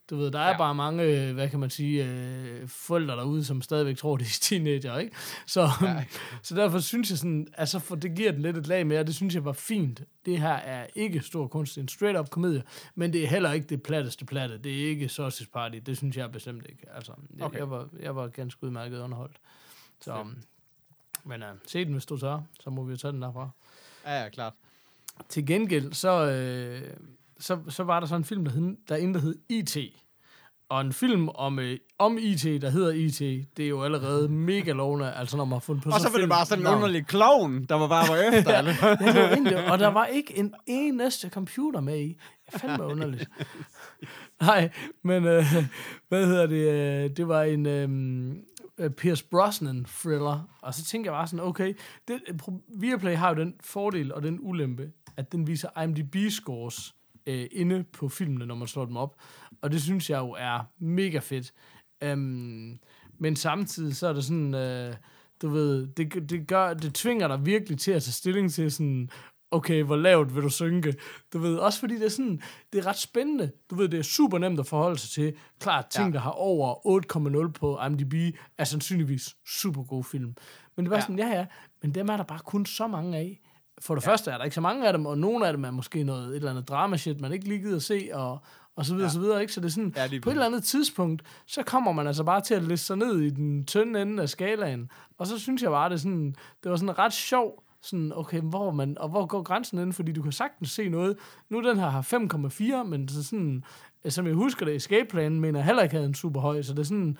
Du 0.09 0.15
ved, 0.15 0.31
der 0.31 0.39
er 0.39 0.43
Ja. 0.45 0.51
ja. 0.51 0.57
bare 0.57 0.75
mange, 0.75 1.03
øh, 1.03 1.33
hvad 1.33 1.49
kan 1.49 1.59
man 1.59 1.69
sige, 1.69 2.05
øh, 2.05 2.67
forældre 2.67 3.15
derude, 3.15 3.45
som 3.45 3.61
stadigvæk 3.61 3.97
tror, 3.97 4.17
det 4.17 4.25
er 4.25 4.39
teenager, 4.41 4.97
ikke? 4.97 5.15
Så, 5.45 5.61
Ja. 5.81 5.87
ja. 5.91 6.05
så 6.43 6.55
derfor 6.55 6.79
synes 6.79 7.09
jeg 7.09 7.17
sådan, 7.17 7.47
altså 7.57 7.79
for 7.79 7.95
det 7.95 8.15
giver 8.15 8.31
den 8.31 8.41
lidt 8.41 8.57
et 8.57 8.67
lag 8.67 8.87
mere, 8.87 9.03
det 9.03 9.15
synes 9.15 9.35
jeg 9.35 9.45
var 9.45 9.51
fint. 9.53 10.01
Det 10.25 10.39
her 10.39 10.53
er 10.53 10.87
ikke 10.95 11.19
stor 11.19 11.47
kunst, 11.47 11.75
det 11.75 11.81
er 11.81 11.83
en 11.83 11.87
straight-up 11.87 12.29
komedie, 12.29 12.63
men 12.95 13.13
det 13.13 13.23
er 13.23 13.27
heller 13.27 13.51
ikke 13.51 13.67
det 13.67 13.83
platteste 13.83 14.25
platte. 14.25 14.57
Det 14.57 14.83
er 14.83 14.87
ikke 14.89 15.09
Sausage 15.09 15.49
Party, 15.53 15.77
det 15.85 15.97
synes 15.97 16.17
jeg 16.17 16.31
bestemt 16.31 16.65
ikke. 16.69 16.85
Altså, 16.95 17.11
jeg, 17.37 17.45
Okay. 17.45 17.57
jeg, 17.59 17.69
var, 17.69 17.87
jeg 17.99 18.15
var 18.15 18.27
ganske 18.27 18.63
udmærket 18.63 18.99
underholdt. 18.99 19.35
Så, 20.01 20.23
Fedt. 20.25 20.45
men 21.25 21.41
uh, 21.43 21.47
se 21.67 21.85
den, 21.85 21.93
hvis 21.93 22.05
du 22.05 22.17
tør, 22.17 22.39
så 22.59 22.69
må 22.69 22.83
vi 22.83 22.91
jo 22.91 22.97
tage 22.97 23.11
den 23.11 23.21
derfra. 23.21 23.49
Ja, 24.05 24.23
ja, 24.23 24.29
klart. 24.29 24.53
Til 25.29 25.45
gengæld, 25.45 25.93
så, 25.93 26.29
øh, 26.31 26.81
så, 27.39 27.59
så 27.69 27.83
var 27.83 27.99
der 27.99 28.07
sådan 28.07 28.21
en 28.21 28.25
film, 28.25 28.45
der 28.45 28.51
hed, 28.51 28.75
der 28.89 28.95
endte 28.95 29.19
hed 29.19 29.35
IT. 29.49 29.77
Og 30.69 30.81
en 30.81 30.93
film 30.93 31.29
om, 31.29 31.59
øh, 31.59 31.77
om 31.99 32.17
IT, 32.21 32.61
der 32.61 32.69
hedder 32.69 32.91
IT, 32.91 33.19
det 33.57 33.65
er 33.65 33.69
jo 33.69 33.83
allerede 33.83 34.29
mega 34.49 34.71
lovende, 34.71 35.13
altså 35.13 35.37
når 35.37 35.45
man 35.45 35.53
har 35.53 35.59
fundet 35.59 35.83
på 35.83 35.89
Og 35.89 35.99
så 35.99 36.09
var 36.09 36.17
det 36.17 36.29
bare 36.29 36.45
sådan 36.45 36.67
en 36.67 36.73
underlig 36.73 37.07
klovn, 37.07 37.65
der 37.65 37.75
var 37.75 37.87
bare 37.87 38.07
var 38.07 38.37
efter. 38.37 38.57
eller? 38.59 38.73
Ja, 38.81 38.89
det 38.89 39.15
var 39.15 39.29
egentlig, 39.29 39.71
og 39.71 39.79
der 39.79 39.87
var 39.87 40.05
ikke 40.05 40.37
en 40.37 40.53
eneste 40.65 41.29
computer 41.29 41.81
med 41.81 41.99
i. 41.99 42.17
Det 42.51 42.61
fandme 42.61 42.85
underligt. 42.85 43.29
Nej, 44.41 44.69
men 45.03 45.25
øh, 45.25 45.45
hvad 46.07 46.25
hedder 46.25 46.47
det? 46.47 46.71
Øh, 46.71 47.17
det 47.17 47.27
var 47.27 47.43
en 47.43 47.65
øh, 47.65 48.89
Pierce 48.89 49.25
Brosnan 49.31 49.85
thriller. 49.85 50.57
Og 50.61 50.73
så 50.73 50.85
tænker 50.85 51.11
jeg 51.11 51.17
bare 51.17 51.27
sådan, 51.27 51.45
okay, 51.45 51.73
det, 52.07 52.21
Viaplay 52.79 53.15
har 53.15 53.29
jo 53.29 53.35
den 53.35 53.53
fordel 53.61 54.13
og 54.13 54.23
den 54.23 54.37
ulempe, 54.41 54.91
at 55.17 55.31
den 55.31 55.47
viser 55.47 55.69
IMDb-scores 55.83 56.95
øh, 57.27 57.47
inde 57.51 57.83
på 57.83 58.09
filmene, 58.09 58.45
når 58.45 58.55
man 58.55 58.67
slår 58.67 58.85
dem 58.85 58.97
op. 58.97 59.15
Og 59.61 59.71
det 59.71 59.81
synes 59.81 60.09
jeg 60.09 60.19
jo 60.19 60.35
er 60.39 60.59
mega 60.79 61.19
fedt. 61.19 61.53
Um, 62.05 62.79
men 63.19 63.35
samtidig 63.35 63.95
så 63.95 64.07
er 64.07 64.13
det 64.13 64.23
sådan, 64.23 64.53
øh, 64.53 64.93
du 65.41 65.49
ved, 65.49 65.87
det, 65.87 66.29
det, 66.29 66.47
gør, 66.47 66.73
det 66.73 66.93
tvinger 66.93 67.27
dig 67.27 67.45
virkelig 67.45 67.79
til 67.79 67.91
at 67.91 68.03
tage 68.03 68.11
stilling 68.11 68.51
til 68.51 68.71
sådan, 68.71 69.09
okay, 69.51 69.83
hvor 69.83 69.95
lavt 69.95 70.35
vil 70.35 70.43
du 70.43 70.49
synke? 70.49 70.95
Du 71.33 71.39
ved, 71.39 71.55
også 71.55 71.79
fordi 71.79 71.95
det 71.95 72.05
er 72.05 72.09
sådan, 72.09 72.41
det 72.73 72.79
er 72.79 72.85
ret 72.85 72.97
spændende. 72.97 73.51
Du 73.69 73.75
ved, 73.75 73.89
det 73.89 73.99
er 73.99 74.03
super 74.03 74.37
nemt 74.37 74.59
at 74.59 74.67
forholde 74.67 74.97
sig 74.97 75.09
til. 75.09 75.35
Klart, 75.59 75.85
ting, 75.87 76.07
Ja. 76.07 76.13
der 76.13 76.19
har 76.19 76.31
over 76.31 76.87
8,0 77.47 77.51
på 77.51 77.79
IMDb, 77.85 78.35
er 78.57 78.63
sandsynligvis 78.63 79.35
super 79.47 79.83
gode 79.83 80.03
film. 80.03 80.35
Men 80.75 80.85
det 80.85 80.89
var 80.89 80.97
ja. 80.97 81.01
sådan, 81.01 81.19
ja 81.19 81.27
ja, 81.27 81.45
men 81.81 81.95
dem 81.95 82.09
er 82.09 82.17
der 82.17 82.23
bare 82.23 82.39
kun 82.39 82.65
så 82.65 82.87
mange 82.87 83.17
af. 83.17 83.41
For 83.81 83.95
det 83.95 84.05
ja. 84.05 84.11
første 84.11 84.31
er 84.31 84.37
der 84.37 84.43
ikke 84.43 84.55
så 84.55 84.61
mange 84.61 84.87
af 84.87 84.93
dem, 84.93 85.05
og 85.05 85.17
nogle 85.17 85.47
af 85.47 85.53
dem 85.53 85.63
er 85.65 85.71
måske 85.71 86.03
noget, 86.03 86.29
et 86.29 86.35
eller 86.35 86.51
andet 86.51 86.69
drama-shit, 86.69 87.21
man 87.21 87.31
ikke 87.33 87.47
lige 87.47 87.59
gider 87.59 87.75
at 87.75 87.83
se, 87.83 88.09
og, 88.13 88.39
og 88.75 88.85
så 88.85 88.93
videre, 88.93 89.07
Ja. 89.07 89.13
så 89.13 89.19
videre, 89.19 89.41
ikke? 89.41 89.53
Så 89.53 89.59
det 89.61 89.65
er 89.67 89.71
sådan, 89.71 89.93
Ja, 89.95 90.05
lige 90.05 90.21
på 90.21 90.29
et 90.29 90.33
eller 90.33 90.45
andet 90.45 90.63
tidspunkt, 90.63 91.23
så 91.45 91.63
kommer 91.63 91.91
man 91.91 92.07
altså 92.07 92.23
bare 92.23 92.41
til 92.41 92.53
at 92.53 92.63
liste 92.63 92.85
sig 92.85 92.97
ned 92.97 93.19
i 93.19 93.29
den 93.29 93.65
tynde 93.65 94.01
ende 94.01 94.23
af 94.23 94.29
skalaen. 94.29 94.89
Og 95.17 95.27
så 95.27 95.39
synes 95.39 95.61
jeg 95.63 95.71
bare, 95.71 95.89
det, 95.89 96.01
sådan, 96.01 96.35
det 96.63 96.71
var 96.71 96.77
sådan 96.77 96.99
ret 96.99 97.13
sjov, 97.13 97.63
sådan, 97.81 98.11
okay, 98.15 98.41
hvor 98.41 98.71
man, 98.71 98.97
og 98.99 99.09
hvor 99.09 99.25
går 99.25 99.41
grænsen 99.43 99.79
ind, 99.79 99.93
fordi 99.93 100.11
du 100.11 100.21
kan 100.21 100.31
sagtens 100.31 100.71
se 100.71 100.89
noget. 100.89 101.17
Nu 101.49 101.69
den 101.69 101.79
her 101.79 101.89
har 101.89 102.01
5,4, 102.81 102.83
men 102.83 103.07
så 103.07 103.23
sådan, 103.23 103.63
øh, 104.05 104.11
som 104.11 104.27
jeg 104.27 104.33
husker 104.35 104.65
det, 104.65 104.75
Escape 104.75 105.09
Plan, 105.09 105.39
mener 105.39 105.61
heller 105.61 105.83
ikke 105.83 105.95
havde 105.95 106.07
en 106.07 106.15
super 106.15 106.41
høj, 106.41 106.61
så 106.61 106.73
det 106.73 106.79
er 106.79 106.83
sådan, 106.83 107.17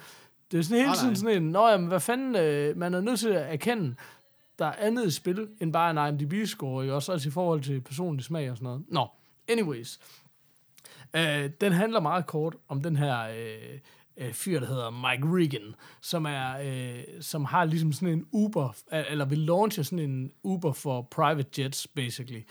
det 0.51 0.59
er 0.59 0.63
sådan 0.63 0.83
hele 0.83 0.95
tiden 0.95 1.15
sådan 1.15 1.43
en, 1.43 1.49
nå 1.49 1.67
jamen, 1.67 1.87
hvad 1.87 1.99
fanden, 1.99 2.35
øh, 2.35 2.77
man 2.77 2.93
er 2.93 3.01
nødt 3.01 3.19
til 3.19 3.29
at 3.29 3.53
erkende, 3.53 3.95
der 4.59 4.65
er 4.65 4.75
andet 4.79 5.07
i 5.07 5.11
spil, 5.11 5.47
end 5.61 5.73
bare 5.73 5.91
en 5.91 5.97
IMDb-score, 5.97 6.81
ikke? 6.81 6.93
også 6.93 7.11
altså 7.11 7.29
i 7.29 7.31
forhold 7.31 7.61
til 7.61 7.81
personlig 7.81 8.25
smag 8.25 8.51
og 8.51 8.57
sådan 8.57 8.65
noget. 8.65 8.83
Nå, 8.87 9.07
anyways. 9.47 9.99
Øh, 11.15 11.49
den 11.61 11.71
handler 11.71 11.99
meget 11.99 12.25
kort 12.25 12.55
om 12.67 12.81
den 12.81 12.95
her 12.95 13.21
øh, 13.21 13.79
øh, 14.17 14.33
fyr, 14.33 14.59
der 14.59 14.67
hedder 14.67 14.89
Mike 14.89 15.27
Regan, 15.35 15.75
som 16.01 16.25
er 16.25 16.57
øh, 16.63 17.03
som 17.21 17.45
har 17.45 17.65
ligesom 17.65 17.93
sådan 17.93 18.09
en 18.09 18.25
Uber, 18.31 18.75
eller 18.91 19.25
vil 19.25 19.37
launche 19.37 19.83
sådan 19.83 20.09
en 20.09 20.31
Uber 20.43 20.71
for 20.71 21.01
private 21.01 21.61
jets, 21.61 21.87
basically. 21.87 22.41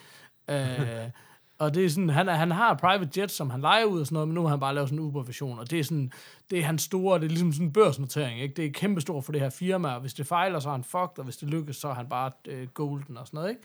Øh, 0.51 1.11
og 1.59 1.75
det 1.75 1.85
er 1.85 1.88
sådan, 1.88 2.11
han, 2.11 2.29
er, 2.29 2.35
han 2.35 2.51
har 2.51 2.75
private 2.75 3.21
jets, 3.21 3.35
som 3.35 3.51
han 3.51 3.61
leger 3.61 3.85
ud 3.85 4.01
og 4.01 4.07
sådan 4.07 4.14
noget, 4.14 4.29
men 4.29 4.35
nu 4.35 4.42
har 4.42 4.49
han 4.49 4.61
bare 4.61 4.75
lavet 4.75 4.88
sådan 4.88 4.99
en 4.99 5.05
Uber-version, 5.05 5.59
og 5.59 5.71
det 5.71 5.81
er 5.81 5.85
sådan, 5.85 6.12
det 6.51 6.59
er 6.59 6.62
hans 6.62 6.83
store, 6.83 7.19
det 7.19 7.25
er 7.25 7.29
ligesom 7.29 7.53
sådan 7.53 7.66
en 7.66 7.73
børsnotering, 7.73 8.40
ikke? 8.40 8.55
Det 8.55 8.66
er 8.66 8.71
kæmpestort 8.71 9.25
for 9.25 9.33
det 9.33 9.40
her 9.40 9.51
firma, 9.51 9.95
og 9.95 10.01
hvis 10.01 10.14
det 10.14 10.27
fejler, 10.27 10.59
så 10.59 10.69
er 10.69 10.73
han 10.73 10.85
fucked, 10.85 11.19
og 11.19 11.25
hvis 11.25 11.37
det 11.37 11.51
lykkes, 11.51 11.77
så 11.77 11.88
er 11.88 11.95
han 11.95 12.09
bare 12.09 12.31
øh, 12.49 12.69
golden 12.69 13.16
og 13.16 13.27
sådan 13.27 13.38
noget, 13.38 13.51
ikke? 13.51 13.62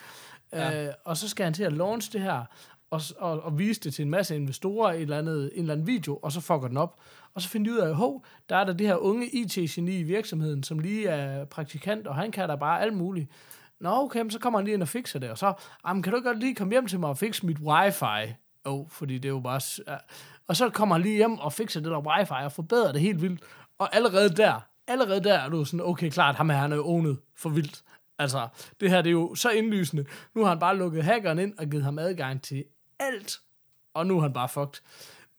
Ja. 0.53 0.87
Øh, 0.87 0.93
og 1.05 1.17
så 1.17 1.29
skal 1.29 1.43
han 1.43 1.53
til 1.53 1.63
at 1.63 1.73
launch 1.73 2.13
det 2.13 2.21
her, 2.21 2.45
og, 2.91 3.01
og, 3.17 3.43
og 3.43 3.59
vise 3.59 3.81
det 3.81 3.93
til 3.93 4.03
en 4.03 4.09
masse 4.09 4.35
investorer 4.35 4.91
i 4.91 4.95
et 4.95 5.01
eller 5.01 5.17
andet, 5.17 5.51
en 5.53 5.61
eller 5.61 5.73
anden 5.73 5.87
video, 5.87 6.19
og 6.21 6.31
så 6.31 6.41
fucker 6.41 6.67
den 6.67 6.77
op. 6.77 6.99
Og 7.33 7.41
så 7.41 7.49
finder 7.49 7.71
de 7.71 7.77
ud 7.77 7.81
af, 7.81 7.95
hov, 7.95 8.25
der 8.49 8.57
er 8.57 8.63
der 8.63 8.73
det 8.73 8.87
her 8.87 8.95
unge 8.95 9.27
IT-geni 9.27 9.99
i 9.99 10.03
virksomheden, 10.03 10.63
som 10.63 10.79
lige 10.79 11.07
er 11.07 11.45
praktikant, 11.45 12.07
og 12.07 12.15
han 12.15 12.31
kan 12.31 12.49
da 12.49 12.55
bare 12.55 12.81
alt 12.81 12.93
muligt. 12.93 13.31
Nå, 13.81 13.89
okay, 13.89 14.21
men 14.21 14.31
så 14.31 14.39
kommer 14.39 14.59
han 14.59 14.65
lige 14.65 14.73
ind 14.73 14.81
og 14.81 14.87
fikser 14.87 15.19
det, 15.19 15.29
og 15.29 15.37
så, 15.37 15.53
jamen, 15.87 16.03
kan 16.03 16.11
du 16.11 16.17
ikke 16.17 16.29
godt 16.29 16.39
lige 16.39 16.55
komme 16.55 16.73
hjem 16.73 16.87
til 16.87 16.99
mig 16.99 17.09
og 17.09 17.17
fikse 17.17 17.45
mit 17.45 17.59
wifi? 17.59 18.33
Jo, 18.65 18.79
oh, 18.79 18.89
fordi 18.89 19.17
det 19.17 19.25
er 19.25 19.33
jo 19.33 19.39
bare... 19.39 19.61
Ja. 19.87 19.97
Og 20.47 20.55
så 20.55 20.69
kommer 20.69 20.95
han 20.95 21.01
lige 21.01 21.15
hjem 21.15 21.39
og 21.39 21.53
fikser 21.53 21.79
det 21.79 21.91
der 21.91 21.99
wifi 21.99 22.45
og 22.45 22.51
forbedrer 22.51 22.91
det 22.91 23.01
helt 23.01 23.21
vildt. 23.21 23.41
Og 23.77 23.95
allerede 23.95 24.29
der, 24.29 24.59
allerede 24.87 25.23
der 25.23 25.33
er 25.33 25.49
du 25.49 25.65
sådan, 25.65 25.85
okay, 25.85 26.09
klart, 26.09 26.35
ham 26.35 26.49
her, 26.49 26.57
han 26.57 26.71
er 26.71 26.75
jo 26.75 26.87
ownet 26.87 27.19
for 27.35 27.49
vildt. 27.49 27.83
Altså, 28.19 28.47
det 28.79 28.89
her 28.89 29.01
det 29.01 29.09
er 29.09 29.11
jo 29.11 29.35
så 29.35 29.49
indlysende. 29.49 30.05
Nu 30.35 30.41
har 30.41 30.49
han 30.49 30.59
bare 30.59 30.77
lukket 30.77 31.03
hackeren 31.03 31.39
ind 31.39 31.53
og 31.57 31.65
givet 31.65 31.83
ham 31.83 31.99
adgang 31.99 32.41
til 32.41 32.63
alt. 32.99 33.39
Og 33.93 34.07
nu 34.07 34.17
er 34.17 34.21
han 34.21 34.33
bare 34.33 34.49
fucked. 34.49 34.81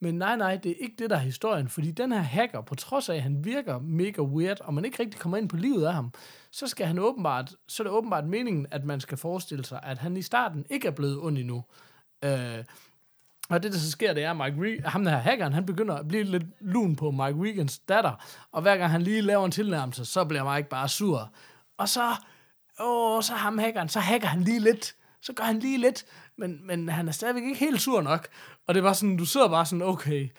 Men 0.03 0.15
nej, 0.15 0.35
nej, 0.35 0.55
det 0.55 0.71
er 0.71 0.75
ikke 0.79 0.95
det, 0.99 1.09
der 1.09 1.15
er 1.15 1.19
historien. 1.19 1.69
Fordi 1.69 1.91
den 1.91 2.11
her 2.11 2.19
hacker, 2.19 2.61
på 2.61 2.75
trods 2.75 3.09
af, 3.09 3.15
at 3.15 3.21
han 3.21 3.45
virker 3.45 3.79
mega 3.79 4.21
weird, 4.21 4.61
og 4.61 4.73
man 4.73 4.85
ikke 4.85 4.99
rigtig 4.99 5.19
kommer 5.19 5.37
ind 5.37 5.49
på 5.49 5.55
livet 5.55 5.85
af 5.85 5.93
ham, 5.93 6.13
så 6.51 6.67
skal 6.67 6.87
han 6.87 6.99
åbenbart, 6.99 7.55
så 7.67 7.83
er 7.83 7.87
det 7.87 7.93
åbenbart 7.93 8.25
meningen, 8.25 8.67
at 8.71 8.83
man 8.83 8.99
skal 8.99 9.17
forestille 9.17 9.65
sig, 9.65 9.79
at 9.83 9.97
han 9.97 10.17
i 10.17 10.21
starten 10.21 10.65
ikke 10.69 10.87
er 10.87 10.91
blevet 10.91 11.19
ond 11.21 11.37
endnu. 11.37 11.63
Øh, 12.23 12.63
og 13.49 13.63
det, 13.63 13.71
der 13.71 13.77
så 13.77 13.91
sker, 13.91 14.13
det 14.13 14.23
er, 14.23 14.31
at 14.31 14.37
Mike 14.37 14.81
Re- 14.83 14.89
ham 14.89 15.03
der 15.03 15.11
her 15.11 15.17
hackeren, 15.17 15.53
han 15.53 15.65
begynder 15.65 15.95
at 15.95 16.07
blive 16.07 16.23
lidt 16.23 16.45
lun 16.59 16.95
på 16.95 17.11
Mike 17.11 17.43
Regans 17.43 17.79
datter, 17.79 18.25
og 18.51 18.61
hver 18.61 18.77
gang 18.77 18.91
han 18.91 19.01
lige 19.01 19.21
laver 19.21 19.45
en 19.45 19.51
tilnærmelse, 19.51 20.05
så 20.05 20.25
bliver 20.25 20.55
Mike 20.55 20.69
bare 20.69 20.89
sur. 20.89 21.31
Og 21.77 21.89
så, 21.89 22.15
åh, 22.79 23.23
så 23.23 23.33
ham 23.33 23.57
hackeren, 23.57 23.89
så 23.89 23.99
hacker 23.99 24.27
han 24.27 24.41
lige 24.41 24.59
lidt, 24.59 24.95
så 25.21 25.33
gør 25.33 25.43
han 25.43 25.59
lige 25.59 25.77
lidt, 25.77 26.05
men, 26.37 26.67
men 26.67 26.89
han 26.89 27.07
er 27.07 27.11
stadigvæk 27.11 27.43
ikke 27.43 27.59
helt 27.59 27.81
sur 27.81 28.01
nok. 28.01 28.27
Og 28.67 28.75
det 28.75 28.83
var 28.83 28.93
sådan, 28.93 29.17
du 29.17 29.25
sidder 29.25 29.49
bare 29.49 29.65
sådan, 29.65 29.81
okay, 29.81 30.29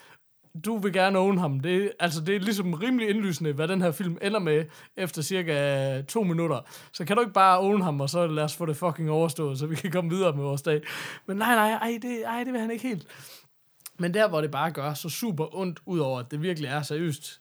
du 0.65 0.77
vil 0.79 0.93
gerne 0.93 1.19
own 1.19 1.39
ham. 1.39 1.61
Det, 1.61 1.85
er- 1.85 1.91
altså, 2.01 2.21
det 2.21 2.37
er 2.37 2.41
ligesom 2.41 2.75
rimelig 2.75 3.09
indlysende, 3.09 3.53
hvad 3.53 3.69
den 3.69 3.83
her 3.83 3.93
film 3.93 4.19
ender 4.23 4.39
med 4.39 4.65
efter 4.97 5.23
cirka 5.23 6.03
to 6.03 6.23
minutter. 6.23 6.61
Så 6.93 7.05
kan 7.05 7.17
du 7.17 7.21
ikke 7.23 7.33
bare 7.33 7.59
own 7.61 7.83
ham, 7.83 8.01
og 8.01 8.11
så 8.11 8.27
lad 8.27 8.45
os 8.45 8.57
få 8.57 8.67
det 8.67 8.77
fucking 8.77 9.11
overstået, 9.11 9.59
så 9.59 9.67
vi 9.67 9.75
kan 9.75 9.91
komme 9.91 10.11
videre 10.11 10.33
med 10.37 10.45
vores 10.45 10.63
dag. 10.63 10.83
Men 11.27 11.37
nej, 11.37 11.55
nej, 11.55 11.71
ej, 11.71 11.99
det, 12.03 12.27
ej, 12.27 12.45
det 12.45 12.53
vil 12.53 12.61
han 12.61 12.71
ikke 12.71 12.89
helt. 12.89 13.07
Men 13.99 14.15
der, 14.15 14.29
hvor 14.29 14.41
det 14.41 14.51
bare 14.51 14.71
gør 14.71 14.95
så 14.95 15.09
super 15.09 15.57
ondt, 15.57 15.81
udover 15.87 16.21
at 16.21 16.31
det 16.31 16.43
virkelig 16.43 16.69
er 16.69 16.83
seriøst, 16.83 17.41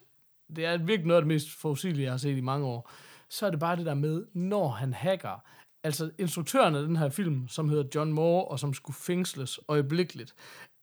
det 0.55 0.65
er 0.65 0.77
virkelig 0.77 1.07
noget 1.07 1.17
af 1.17 1.21
det 1.21 1.27
mest 1.27 1.49
forudsigelige, 1.61 2.03
jeg 2.03 2.13
har 2.13 2.17
set 2.17 2.37
i 2.37 2.41
mange 2.41 2.65
år, 2.65 2.91
så 3.29 3.45
er 3.45 3.49
det 3.49 3.59
bare 3.59 3.75
det 3.75 3.85
der 3.85 3.93
med, 3.93 4.25
når 4.33 4.67
han 4.69 4.93
hacker, 4.93 5.43
altså 5.83 6.11
instruktøren 6.17 6.75
af 6.75 6.81
den 6.83 6.95
her 6.95 7.09
film, 7.09 7.47
som 7.47 7.69
hedder 7.69 7.83
John 7.95 8.13
Moore, 8.13 8.45
og 8.45 8.59
som 8.59 8.73
skulle 8.73 8.97
fængsles 8.97 9.59
øjeblikkeligt, 9.67 10.33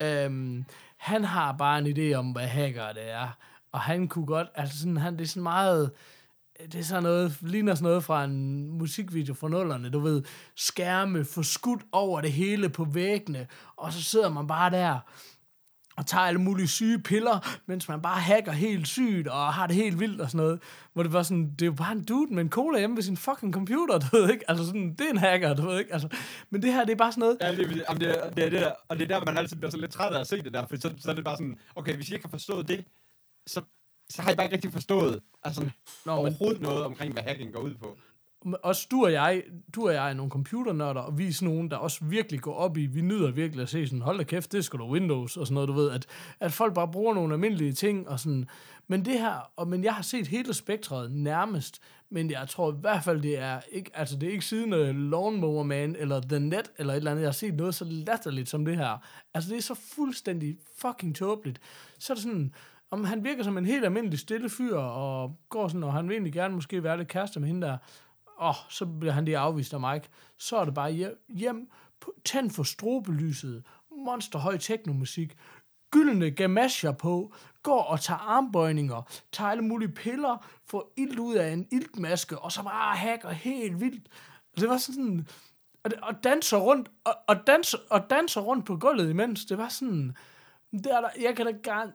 øhm, 0.02 0.64
han 0.96 1.24
har 1.24 1.52
bare 1.52 1.78
en 1.78 1.96
idé 1.96 2.14
om, 2.14 2.32
hvad 2.32 2.46
hacker 2.46 2.92
det 2.92 3.10
er. 3.10 3.28
Og 3.72 3.80
han 3.80 4.08
kunne 4.08 4.26
godt, 4.26 4.48
altså 4.54 4.78
sådan, 4.78 4.96
han, 4.96 5.16
det 5.18 5.24
er 5.24 5.28
sådan 5.28 5.42
meget, 5.42 5.90
det 6.72 6.74
er 6.74 6.82
sådan 6.82 7.02
noget, 7.02 7.38
ligner 7.40 7.74
sådan 7.74 7.84
noget 7.84 8.04
fra 8.04 8.24
en 8.24 8.66
musikvideo 8.70 9.34
fra 9.34 9.48
nullerne, 9.48 9.90
du 9.90 10.00
ved, 10.00 10.22
skærme 10.56 11.24
forskudt 11.24 11.82
over 11.92 12.20
det 12.20 12.32
hele 12.32 12.68
på 12.68 12.84
væggene, 12.84 13.46
og 13.76 13.92
så 13.92 14.02
sidder 14.02 14.28
man 14.28 14.46
bare 14.46 14.70
der, 14.70 14.98
og 16.00 16.06
tager 16.06 16.22
alle 16.24 16.40
mulige 16.40 16.68
syge 16.68 16.98
piller, 16.98 17.58
mens 17.66 17.88
man 17.88 18.02
bare 18.02 18.20
hacker 18.20 18.52
helt 18.52 18.88
sygt, 18.88 19.28
og 19.28 19.54
har 19.54 19.66
det 19.66 19.76
helt 19.76 20.00
vildt 20.00 20.20
og 20.20 20.30
sådan 20.30 20.44
noget. 20.46 20.60
Hvor 20.92 21.02
det 21.02 21.12
var 21.12 21.22
sådan, 21.22 21.50
det 21.50 21.62
er 21.62 21.66
jo 21.66 21.72
bare 21.72 21.92
en 21.92 22.04
dude 22.04 22.34
med 22.34 22.42
en 22.42 22.50
cola 22.50 22.78
hjemme 22.78 22.96
ved 22.96 23.02
sin 23.02 23.16
fucking 23.16 23.54
computer, 23.54 23.98
du 24.12 24.16
ved 24.16 24.30
ikke? 24.32 24.50
Altså 24.50 24.66
sådan, 24.66 24.90
det 24.94 25.00
er 25.06 25.10
en 25.10 25.16
hacker, 25.18 25.54
du 25.54 25.62
ved 25.66 25.78
ikke? 25.78 25.92
Altså, 25.92 26.08
men 26.50 26.62
det 26.62 26.72
her, 26.72 26.84
det 26.84 26.92
er 26.92 26.96
bare 26.96 27.12
sådan 27.12 27.20
noget, 27.20 27.36
Ja, 27.40 27.50
det, 27.52 27.84
er- 27.88 27.94
det, 27.94 28.08
er- 28.24 28.30
det, 28.30 28.44
er 28.44 28.50
det, 28.50 28.60
der, 28.60 28.72
og 28.88 28.98
det 28.98 29.10
er 29.10 29.18
der, 29.18 29.24
man 29.24 29.38
altid 29.38 29.56
bliver 29.56 29.70
så 29.70 29.76
lidt 29.76 29.90
træt 29.90 30.12
af 30.14 30.20
at 30.20 30.26
se 30.26 30.42
det 30.42 30.52
der, 30.54 30.66
for 30.66 30.76
så, 30.76 30.94
så 30.98 31.10
er 31.10 31.14
det 31.14 31.24
bare 31.24 31.36
sådan, 31.36 31.58
okay, 31.76 31.94
hvis 31.94 32.08
I 32.10 32.14
ikke 32.14 32.24
har 32.24 32.30
forstået 32.30 32.68
det, 32.68 32.84
så, 33.46 33.62
så 34.10 34.22
har 34.22 34.30
I 34.32 34.34
bare 34.36 34.44
ikke 34.46 34.54
rigtig 34.56 34.72
forstået 34.72 35.20
altså, 35.42 35.60
Nå, 35.60 35.68
men- 36.06 36.18
overhovedet 36.18 36.60
noget 36.62 36.84
omkring, 36.84 37.12
hvad 37.12 37.22
hacking 37.22 37.52
går 37.52 37.60
ud 37.60 37.74
på 37.74 37.98
også 38.62 38.86
du 38.90 39.04
og 39.04 39.12
jeg, 39.12 39.42
du 39.74 39.86
og 39.86 39.94
jeg 39.94 40.10
er 40.10 40.14
nogle 40.14 40.30
computernørder, 40.30 41.00
og 41.00 41.18
vi 41.18 41.28
er 41.28 41.32
sådan 41.32 41.54
nogen, 41.54 41.70
der 41.70 41.76
også 41.76 42.04
virkelig 42.04 42.40
går 42.40 42.54
op 42.54 42.76
i, 42.76 42.86
vi 42.86 43.00
nyder 43.00 43.30
virkelig 43.30 43.62
at 43.62 43.68
se 43.68 43.86
sådan, 43.86 44.00
hold 44.00 44.18
da 44.18 44.24
kæft, 44.24 44.52
det 44.52 44.64
skal 44.64 44.78
du 44.78 44.92
Windows, 44.92 45.36
og 45.36 45.46
sådan 45.46 45.54
noget, 45.54 45.68
du 45.68 45.72
ved, 45.72 45.90
at, 45.90 46.06
at 46.40 46.52
folk 46.52 46.74
bare 46.74 46.88
bruger 46.88 47.14
nogle 47.14 47.34
almindelige 47.34 47.72
ting, 47.72 48.08
og 48.08 48.20
sådan, 48.20 48.48
men 48.88 49.04
det 49.04 49.20
her, 49.20 49.50
og, 49.56 49.68
men 49.68 49.84
jeg 49.84 49.94
har 49.94 50.02
set 50.02 50.26
hele 50.26 50.54
spektret 50.54 51.12
nærmest, 51.12 51.80
men 52.10 52.30
jeg 52.30 52.48
tror 52.48 52.72
i 52.72 52.76
hvert 52.80 53.04
fald, 53.04 53.22
det 53.22 53.38
er 53.38 53.60
ikke, 53.72 53.90
altså 53.94 54.16
det 54.16 54.28
er 54.28 54.32
ikke 54.32 54.44
siden 54.44 54.72
uh, 54.72 55.10
Lawnmower 55.10 55.62
Man, 55.62 55.96
eller 55.98 56.20
The 56.20 56.38
Net, 56.38 56.70
eller 56.78 56.92
et 56.92 56.96
eller 56.96 57.10
andet, 57.10 57.22
jeg 57.22 57.28
har 57.28 57.32
set 57.32 57.54
noget 57.54 57.74
så 57.74 57.84
latterligt 57.84 58.48
som 58.48 58.64
det 58.64 58.76
her. 58.76 58.98
Altså 59.34 59.50
det 59.50 59.58
er 59.58 59.62
så 59.62 59.74
fuldstændig 59.74 60.56
fucking 60.78 61.16
tåbeligt. 61.16 61.60
Så 61.98 62.12
er 62.12 62.14
det 62.14 62.22
sådan, 62.22 62.54
om 62.90 63.04
han 63.04 63.24
virker 63.24 63.42
som 63.42 63.58
en 63.58 63.66
helt 63.66 63.84
almindelig 63.84 64.18
stille 64.18 64.50
fyr, 64.50 64.76
og 64.76 65.36
går 65.48 65.68
sådan, 65.68 65.84
og 65.84 65.92
han 65.92 66.08
vil 66.08 66.14
egentlig 66.14 66.32
gerne 66.32 66.54
måske 66.54 66.82
være 66.82 66.98
lidt 66.98 67.08
kæreste 67.08 67.40
med 67.40 67.48
hende 67.48 67.66
der, 67.66 67.76
åh, 68.40 68.48
oh, 68.48 68.54
så 68.68 68.86
bliver 68.86 69.12
han 69.12 69.24
lige 69.24 69.38
afvist 69.38 69.74
af 69.74 69.80
Mike. 69.80 70.08
Så 70.38 70.56
er 70.56 70.64
det 70.64 70.74
bare 70.74 70.92
hjem, 70.92 71.24
hjem 71.28 71.70
tænd 72.24 72.50
for 72.50 72.62
strobelyset, 72.62 73.64
monsterhøj 74.04 74.56
teknomusik, 74.56 75.36
gyldne 75.90 76.30
gamasjer 76.30 76.92
på, 76.92 77.34
går 77.62 77.82
og 77.82 78.00
tager 78.00 78.18
armbøjninger, 78.18 79.02
tager 79.32 79.50
alle 79.50 79.64
mulige 79.64 79.92
piller, 79.92 80.46
får 80.66 80.92
ild 80.96 81.18
ud 81.18 81.34
af 81.34 81.52
en 81.52 81.68
iltmaske, 81.72 82.38
og 82.38 82.52
så 82.52 82.62
bare 82.62 82.96
hacker 82.96 83.30
helt 83.30 83.80
vildt. 83.80 84.08
Det 84.56 84.68
var 84.68 84.76
sådan, 84.76 85.26
og, 85.84 85.90
og 86.02 86.24
danser 86.24 86.58
rundt, 86.58 86.90
og, 87.04 87.14
og, 87.26 87.46
danser, 87.46 87.78
og 87.90 88.10
danser 88.10 88.40
rundt 88.40 88.66
på 88.66 88.76
gulvet 88.76 89.10
imens. 89.10 89.44
Det 89.44 89.58
var 89.58 89.68
sådan, 89.68 90.16
det 90.72 90.86
er 90.86 91.00
der, 91.00 91.08
jeg 91.20 91.36
kan 91.36 91.46
da 91.46 91.52
gerne, 91.62 91.92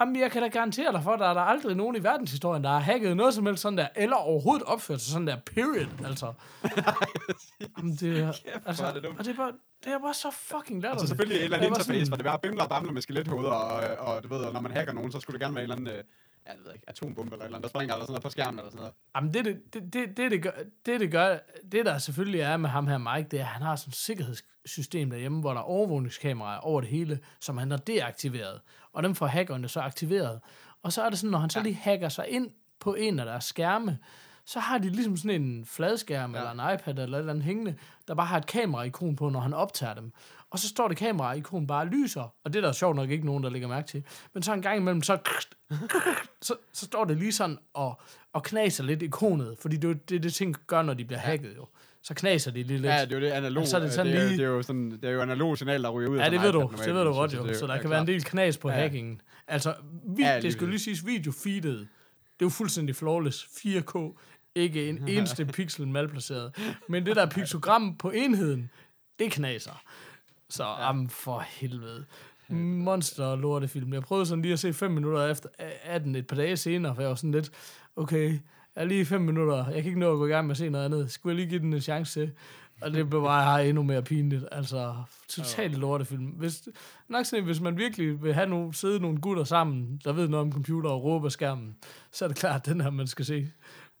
Jamen, 0.00 0.20
jeg 0.20 0.30
kan 0.30 0.42
da 0.42 0.48
garantere 0.48 0.92
dig 0.92 1.02
for, 1.02 1.10
at 1.12 1.20
der 1.20 1.26
er 1.26 1.34
der 1.34 1.40
aldrig 1.40 1.76
nogen 1.76 1.96
i 1.96 2.02
verdenshistorien, 2.02 2.64
der 2.64 2.70
har 2.70 2.78
hacket 2.78 3.16
noget 3.16 3.34
som 3.34 3.46
helst 3.46 3.62
sådan 3.62 3.78
der, 3.78 3.88
eller 3.96 4.16
overhovedet 4.16 4.66
opført 4.66 5.00
sig 5.00 5.12
sådan 5.12 5.26
der, 5.26 5.36
period, 5.54 5.86
altså. 6.06 6.32
Jamen, 7.78 7.94
det 8.00 8.18
er, 8.20 8.32
altså, 8.66 8.92
det 8.94 9.04
og 9.04 9.24
det 9.24 9.28
er 9.28 9.34
bare, 9.36 9.52
det 9.84 9.92
er 9.92 9.98
bare 9.98 10.14
så 10.14 10.30
fucking 10.30 10.82
latterligt. 10.82 11.02
Altså 11.02 11.06
selvfølgelig 11.06 11.36
et 11.38 11.44
eller 11.44 11.56
andet 11.56 11.68
interface, 11.68 12.00
sådan- 12.00 12.08
for 12.08 12.16
det 12.16 12.24
var 12.24 12.36
bimler 12.36 12.62
og 12.62 12.68
bamler 12.68 12.92
med 12.92 13.02
skelethoveder, 13.02 13.50
og, 13.50 14.06
og, 14.08 14.22
du 14.22 14.28
ved, 14.28 14.38
og 14.38 14.52
når 14.52 14.60
man 14.60 14.72
hacker 14.72 14.92
nogen, 14.92 15.12
så 15.12 15.20
skulle 15.20 15.34
det 15.34 15.40
gerne 15.40 15.54
være 15.54 15.64
en 15.64 15.70
eller 15.70 15.76
anden, 15.90 15.98
øh, 15.98 16.04
jeg 16.46 16.54
ved 16.64 16.72
ikke, 16.72 16.88
atombombe 16.88 17.32
eller 17.34 17.44
eller 17.44 17.56
andet, 17.56 17.62
der 17.62 17.68
springer 17.68 17.94
eller 17.94 18.04
sådan 18.04 18.12
noget 18.12 18.22
på 18.22 18.30
skærmen 18.30 18.58
eller 18.58 18.70
sådan 18.70 18.78
noget. 18.78 18.94
Jamen, 19.16 19.34
det, 19.34 19.44
det, 19.44 19.74
det, 19.74 19.92
det, 19.92 20.16
det, 20.16 20.30
det, 20.30 20.42
gør, 20.42 20.50
det, 20.86 21.00
det 21.00 21.10
gør, 21.10 21.38
det 21.72 21.86
der 21.86 21.98
selvfølgelig 21.98 22.40
er 22.40 22.56
med 22.56 22.70
ham 22.70 22.86
her 22.86 22.98
Mike, 22.98 23.28
det 23.30 23.40
er, 23.40 23.44
at 23.44 23.48
han 23.48 23.62
har 23.62 23.76
sådan 23.76 23.90
et 23.90 23.94
sikkerhedssystem 23.94 25.10
derhjemme, 25.10 25.40
hvor 25.40 25.52
der 25.52 25.60
er 25.60 25.64
overvågningskameraer 25.64 26.58
over 26.58 26.80
det 26.80 26.90
hele, 26.90 27.18
som 27.40 27.58
han 27.58 27.70
har 27.70 27.78
deaktiveret. 27.78 28.60
Og 28.92 29.02
dem 29.02 29.14
får 29.14 29.26
hackerne 29.26 29.68
så 29.68 29.80
aktiveret. 29.80 30.40
Og 30.82 30.92
så 30.92 31.02
er 31.02 31.10
det 31.10 31.18
sådan, 31.18 31.30
når 31.30 31.38
han 31.38 31.50
så 31.50 31.62
lige 31.62 31.74
hacker 31.74 32.08
sig 32.08 32.28
ind 32.28 32.50
på 32.80 32.94
en 32.94 33.18
af 33.18 33.26
deres 33.26 33.44
skærme, 33.44 33.98
så 34.44 34.60
har 34.60 34.78
de 34.78 34.88
ligesom 34.88 35.16
sådan 35.16 35.42
en 35.42 35.64
fladskærm 35.66 36.34
ja. 36.34 36.38
eller 36.38 36.50
en 36.50 36.74
iPad 36.74 36.98
eller 36.98 37.18
et 37.18 37.20
eller 37.20 37.32
andet 37.32 37.44
hængende, 37.44 37.74
der 38.08 38.14
bare 38.14 38.26
har 38.26 38.38
et 38.38 38.46
kamera-ikon 38.46 39.16
på, 39.16 39.28
når 39.28 39.40
han 39.40 39.54
optager 39.54 39.94
dem. 39.94 40.12
Og 40.54 40.60
så 40.60 40.68
står 40.68 40.88
det 40.88 40.96
kamera-ikon 40.96 41.66
bare 41.66 41.86
lyser, 41.86 42.34
og 42.44 42.52
det 42.52 42.56
er 42.56 42.60
der 42.66 42.72
sjovt 42.72 42.96
nok 42.96 43.10
ikke 43.10 43.26
nogen, 43.26 43.44
der 43.44 43.50
lægger 43.50 43.68
mærke 43.68 43.88
til. 43.88 44.04
Men 44.34 44.42
så 44.42 44.52
en 44.52 44.62
gang 44.62 44.76
imellem, 44.76 45.02
så, 45.02 45.18
så, 46.42 46.54
så 46.72 46.86
står 46.86 47.04
det 47.04 47.16
lige 47.16 47.32
sådan 47.32 47.58
og, 47.74 48.00
og 48.32 48.42
knaser 48.42 48.84
lidt 48.84 49.02
ikonet, 49.02 49.56
fordi 49.60 49.76
det 49.76 49.90
er 49.90 49.94
det, 49.94 50.22
det 50.22 50.34
ting 50.34 50.56
gør, 50.66 50.82
når 50.82 50.94
de 50.94 51.04
bliver 51.04 51.18
hacket 51.20 51.56
jo. 51.56 51.66
Så 52.02 52.14
knaser 52.14 52.50
de 52.50 52.62
lige 52.62 52.78
lidt. 52.78 52.84
Ja, 52.92 53.00
det 53.04 53.12
er 53.12 53.16
jo 53.16 53.20
det 53.26 53.30
analog. 53.30 53.60
Og 53.62 53.68
så 53.68 53.76
er 53.76 53.80
det 53.80 53.92
sådan 53.92 54.12
det, 54.12 54.20
er, 54.22 54.24
lige- 54.26 54.36
det, 54.38 54.44
er 54.44 54.48
jo 54.48 54.62
sådan, 54.62 54.90
det 54.90 55.04
er 55.04 55.10
jo 55.10 55.20
analog 55.20 55.58
signal, 55.58 55.82
der 55.82 55.90
ryger 55.90 56.08
ud. 56.10 56.18
Ja, 56.18 56.30
det 56.30 56.40
ved 56.42 56.52
du. 56.52 56.62
iPad 56.62 56.78
Det 56.86 56.94
ved 56.94 57.04
du 57.04 57.10
normalt, 57.10 57.16
godt 57.16 57.30
så 57.30 57.36
jo. 57.36 57.42
det 57.44 57.50
er 57.50 57.58
Så 57.58 57.66
der 57.66 57.74
ja, 57.74 57.80
kan 57.80 57.90
være 57.90 58.00
en 58.00 58.06
klart. 58.06 58.14
del 58.14 58.24
knas 58.24 58.58
på 58.58 58.68
Ja. 58.70 58.74
hackingen. 58.74 59.20
Altså, 59.48 59.74
vi, 60.16 60.22
Ja, 60.22 60.28
ja, 60.28 60.34
lige 60.34 60.42
det 60.42 60.52
skulle 60.52 60.70
lige 60.70 60.80
siges, 60.80 61.06
videofeedet, 61.06 61.78
det 61.80 62.42
er 62.42 62.46
jo 62.46 62.48
fuldstændig 62.48 62.96
flawless. 62.96 63.44
4K. 63.44 64.18
Ikke 64.54 64.88
en 64.88 65.08
eneste 65.08 65.46
pixel 65.46 65.88
malplaceret. 65.88 66.56
Men 66.88 67.06
det 67.06 67.16
der 67.16 67.26
piktogram 67.26 67.96
på 67.96 68.10
enheden, 68.10 68.70
det 69.18 69.32
knaser. 69.32 69.82
Så 70.54 70.64
ja. 70.64 70.88
am 70.88 71.08
for 71.08 71.40
helvede. 71.40 72.04
Monster 72.48 73.36
lortefilm. 73.36 73.92
Jeg 73.92 74.02
prøvede 74.02 74.26
sådan 74.26 74.42
lige 74.42 74.52
at 74.52 74.58
se 74.58 74.72
fem 74.72 74.90
minutter 74.90 75.26
efter 75.26 75.48
af 75.84 76.00
den 76.00 76.14
et 76.14 76.26
par 76.26 76.36
dage 76.36 76.56
senere, 76.56 76.94
for 76.94 77.02
jeg 77.02 77.08
var 77.08 77.14
sådan 77.14 77.32
lidt, 77.32 77.50
okay, 77.96 78.30
jeg 78.76 78.82
er 78.82 78.84
lige 78.84 79.06
fem 79.06 79.20
minutter, 79.20 79.66
jeg 79.66 79.74
kan 79.74 79.84
ikke 79.84 80.00
nå 80.00 80.12
at 80.12 80.18
gå 80.18 80.26
i 80.26 80.28
gang 80.28 80.46
med 80.46 80.50
at 80.50 80.56
se 80.56 80.68
noget 80.68 80.84
andet. 80.84 81.10
Skulle 81.10 81.32
jeg 81.32 81.36
lige 81.36 81.50
give 81.50 81.60
den 81.60 81.72
en 81.72 81.80
chance 81.80 82.20
til? 82.20 82.32
Og 82.82 82.92
det 82.92 83.10
blev 83.10 83.22
bare 83.22 83.68
endnu 83.68 83.82
mere 83.82 84.02
pinligt. 84.02 84.44
Altså, 84.52 84.94
totalt 85.28 85.78
lortefilm. 85.78 86.24
Hvis, 86.24 86.68
nok 87.08 87.26
sådan, 87.26 87.44
hvis 87.44 87.60
man 87.60 87.78
virkelig 87.78 88.22
vil 88.22 88.34
have 88.34 88.48
nogle, 88.48 88.74
sidde 88.74 89.00
nogle 89.00 89.20
gutter 89.20 89.44
sammen, 89.44 90.00
der 90.04 90.12
ved 90.12 90.28
noget 90.28 90.46
om 90.46 90.52
computer 90.52 90.90
og 90.90 91.04
råbe 91.04 91.26
af 91.26 91.32
skærmen, 91.32 91.76
så 92.12 92.24
er 92.24 92.28
det 92.28 92.36
klart, 92.36 92.66
den 92.66 92.80
her, 92.80 92.90
man 92.90 93.06
skal 93.06 93.24
se. 93.24 93.50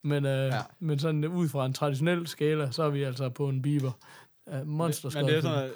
Men, 0.02 0.26
øh, 0.26 0.46
ja. 0.46 0.60
Men 0.78 0.98
sådan 0.98 1.24
ud 1.24 1.48
fra 1.48 1.66
en 1.66 1.72
traditionel 1.72 2.26
skala, 2.26 2.70
så 2.70 2.82
er 2.82 2.90
vi 2.90 3.02
altså 3.02 3.28
på 3.28 3.48
en 3.48 3.62
biber. 3.62 3.92
Uh, 4.46 4.66
monster 4.66 5.10
Men 5.14 5.26
det 5.26 5.36
er 5.36 5.40
sådan 5.40 5.70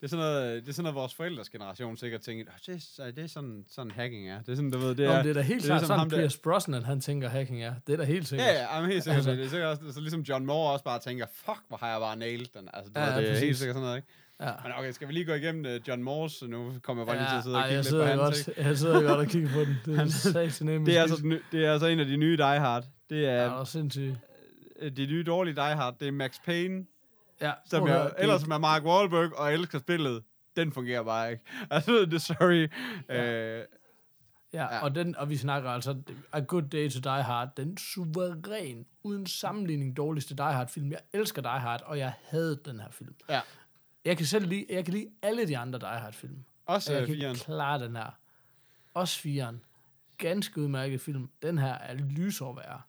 det 0.00 0.06
er 0.06 0.08
sådan 0.08 0.24
noget, 0.24 0.62
det 0.62 0.68
er 0.68 0.72
sådan 0.72 0.82
noget, 0.82 0.94
vores 0.94 1.14
forældres 1.14 1.48
generation 1.48 1.96
sikkert 1.96 2.20
tænker, 2.20 2.44
"Åh, 2.52 2.74
det, 2.74 2.84
er, 2.98 3.10
det 3.10 3.24
er 3.24 3.28
sådan, 3.28 3.64
sådan 3.70 3.90
hacking 3.90 4.28
er. 4.30 4.40
Det 4.40 4.48
er 4.48 4.54
sådan, 4.54 4.70
du 4.70 4.78
ved, 4.78 4.88
det 4.88 4.98
Det 4.98 5.06
er... 5.06 5.10
er, 5.10 5.22
det 5.22 5.30
er 5.30 5.34
da 5.34 5.40
helt 5.40 5.62
det 5.62 5.66
klart 5.66 5.80
ligesom 5.80 5.86
sådan, 5.86 5.98
ham 5.98 6.08
Pierce 6.08 6.40
Brosnan, 6.40 6.82
han 6.82 7.00
tænker, 7.00 7.28
hacking 7.28 7.62
er. 7.62 7.74
Det 7.86 7.92
er 7.92 7.96
da 7.96 8.04
helt 8.04 8.28
sikkert. 8.28 8.48
Ja, 8.48 8.52
ja, 8.62 8.74
jamen, 8.76 8.90
helt 8.90 9.04
sikkert. 9.04 9.16
Altså- 9.16 9.30
det 9.32 9.44
er 9.44 9.48
sikkert 9.48 9.68
også, 9.68 9.92
så 9.92 10.00
ligesom 10.00 10.20
John 10.20 10.46
Moore 10.46 10.72
også 10.72 10.84
bare 10.84 10.98
tænker, 10.98 11.26
fuck, 11.32 11.58
hvor 11.68 11.76
har 11.76 11.90
jeg 11.90 12.00
bare 12.00 12.16
nailed 12.16 12.46
den. 12.58 12.68
Altså, 12.74 12.92
du 12.92 13.00
Ja, 13.00 13.06
ja, 13.06 13.14
ved, 13.16 13.22
det 13.22 13.32
er 13.32 13.38
helt 13.38 13.58
sikkert 13.58 13.74
sådan 13.74 13.84
noget, 13.86 13.96
ikke? 13.96 14.08
Ja. 14.40 14.50
Men 14.64 14.72
okay, 14.78 14.92
skal 14.92 15.08
vi 15.08 15.12
lige 15.12 15.24
gå 15.24 15.32
igennem 15.34 15.64
uh, 15.74 15.88
John 15.88 16.02
Moores, 16.02 16.42
nu 16.42 16.72
kommer 16.82 17.02
jeg 17.02 17.06
bare 17.06 17.16
lige 17.16 17.30
til 17.30 17.36
at 17.36 17.42
sidde 17.42 17.56
og 17.56 17.60
ej, 17.60 17.68
kigge 17.68 17.76
jeg 17.76 18.16
lidt 18.16 18.18
på 18.18 18.24
hans, 18.24 18.44
godt, 18.44 18.56
jeg 18.66 18.78
sidder 18.78 19.02
godt 19.02 19.20
og 19.20 19.26
kigger 19.26 19.48
på 19.52 19.60
den. 19.60 19.76
Det 19.84 19.98
er 20.00 20.06
satme 20.50 20.84
Det 20.86 20.96
er, 20.98 21.02
altså, 21.02 21.38
det 21.52 21.64
er 21.66 21.72
altså 21.72 21.86
en 21.86 22.00
af 22.00 22.06
de 22.06 22.16
nye 22.16 22.36
Die 22.36 22.44
Hard. 22.60 22.84
Det 23.10 23.22
Ja, 23.22 23.28
er 23.30 23.44
det 23.50 23.60
er 23.60 23.64
sindssygt. 23.64 24.14
øh, 24.80 24.96
de 24.96 25.06
nye 25.06 25.22
dårlige 25.26 25.54
Die 25.54 25.62
Hard. 25.74 25.94
Det 26.00 26.08
er 26.08 26.12
Max 26.12 26.36
Payne, 26.44 26.84
Ja, 27.40 27.52
som 27.66 27.86
jeg 27.86 27.94
høre, 27.96 28.04
det- 28.04 28.14
ellers 28.18 28.46
med 28.46 28.58
Mark 28.58 28.82
Wahlberg 28.84 29.38
og 29.38 29.52
elsker 29.52 29.78
spillet. 29.78 30.24
Den 30.56 30.72
fungerer 30.72 31.02
bare 31.02 31.30
ikke. 31.32 31.44
Altså, 31.70 31.92
det 31.92 32.14
er 32.14 32.18
sorry. 32.18 32.68
Ja. 33.08 33.24
Øh, 33.60 33.64
Ja, 34.52 34.74
Ja. 34.74 34.82
og, 34.84 34.94
den, 34.94 35.16
og 35.16 35.30
vi 35.30 35.36
snakker 35.36 35.70
altså 35.70 35.96
A 36.32 36.40
Good 36.40 36.62
Day 36.62 36.90
to 36.90 37.00
Die 37.00 37.22
Hard, 37.22 37.48
den 37.56 37.76
suveræn, 37.76 38.86
uden 39.02 39.26
sammenligning 39.26 39.96
dårligste 39.96 40.34
Die 40.36 40.44
Hard 40.52 40.68
film. 40.68 40.90
Jeg 40.92 41.00
elsker 41.12 41.42
Die 41.42 41.50
Hard, 41.50 41.82
og 41.82 41.98
jeg 41.98 42.12
havde 42.30 42.60
den 42.64 42.80
her 42.80 42.90
film. 42.90 43.14
ja. 43.28 43.40
Jeg 44.04 44.16
kan 44.16 44.26
selv 44.26 44.46
lide, 44.46 44.66
jeg 44.70 44.84
kan 44.84 44.94
lide 44.94 45.06
alle 45.22 45.48
de 45.48 45.58
andre 45.58 45.78
Die 45.78 45.88
Hard 45.88 46.12
film. 46.12 46.44
Også 46.66 46.90
Og 46.92 46.94
jeg 46.94 47.02
øh, 47.02 47.08
kan 47.08 47.16
firen. 47.16 47.36
klare 47.36 47.78
den 47.84 47.96
her. 47.96 48.18
Også 48.94 49.20
firen. 49.20 49.60
Ganske 50.18 50.60
udmærket 50.60 51.00
film. 51.00 51.30
Den 51.42 51.58
her 51.58 51.74
er 51.74 51.94
lysår 51.94 52.54
værre. 52.54 52.80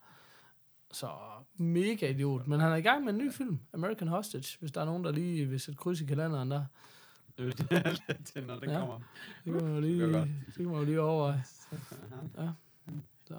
Så 0.95 1.09
mega 1.57 2.09
idiot. 2.09 2.47
Men 2.47 2.59
han 2.59 2.71
er 2.71 2.75
i 2.75 2.81
gang 2.81 3.03
med 3.05 3.13
en 3.13 3.19
ny 3.19 3.31
film, 3.31 3.59
American 3.73 4.07
Hostage, 4.07 4.57
hvis 4.59 4.71
der 4.71 4.81
er 4.81 4.85
nogen, 4.85 5.03
der 5.03 5.11
lige 5.11 5.45
vil 5.45 5.59
sætte 5.59 5.77
kryds 5.77 6.01
i 6.01 6.05
kalenderen 6.05 6.51
der. 6.51 6.65
det 7.37 7.51
er, 8.35 8.45
når 8.47 8.59
det 8.59 8.71
Ja. 8.71 8.79
kommer. 8.79 8.99
Det 9.45 9.53
kan 9.53 9.53
man 9.53 9.69
jo 9.69 9.75
Det 9.75 9.83
lige, 9.83 10.07
det 10.45 10.53
kan 10.55 10.65
man 10.65 10.75
jo 10.75 10.83
lige 10.83 11.01
overveje. 11.01 11.43
Ja. 12.37 12.49
Så. 13.27 13.35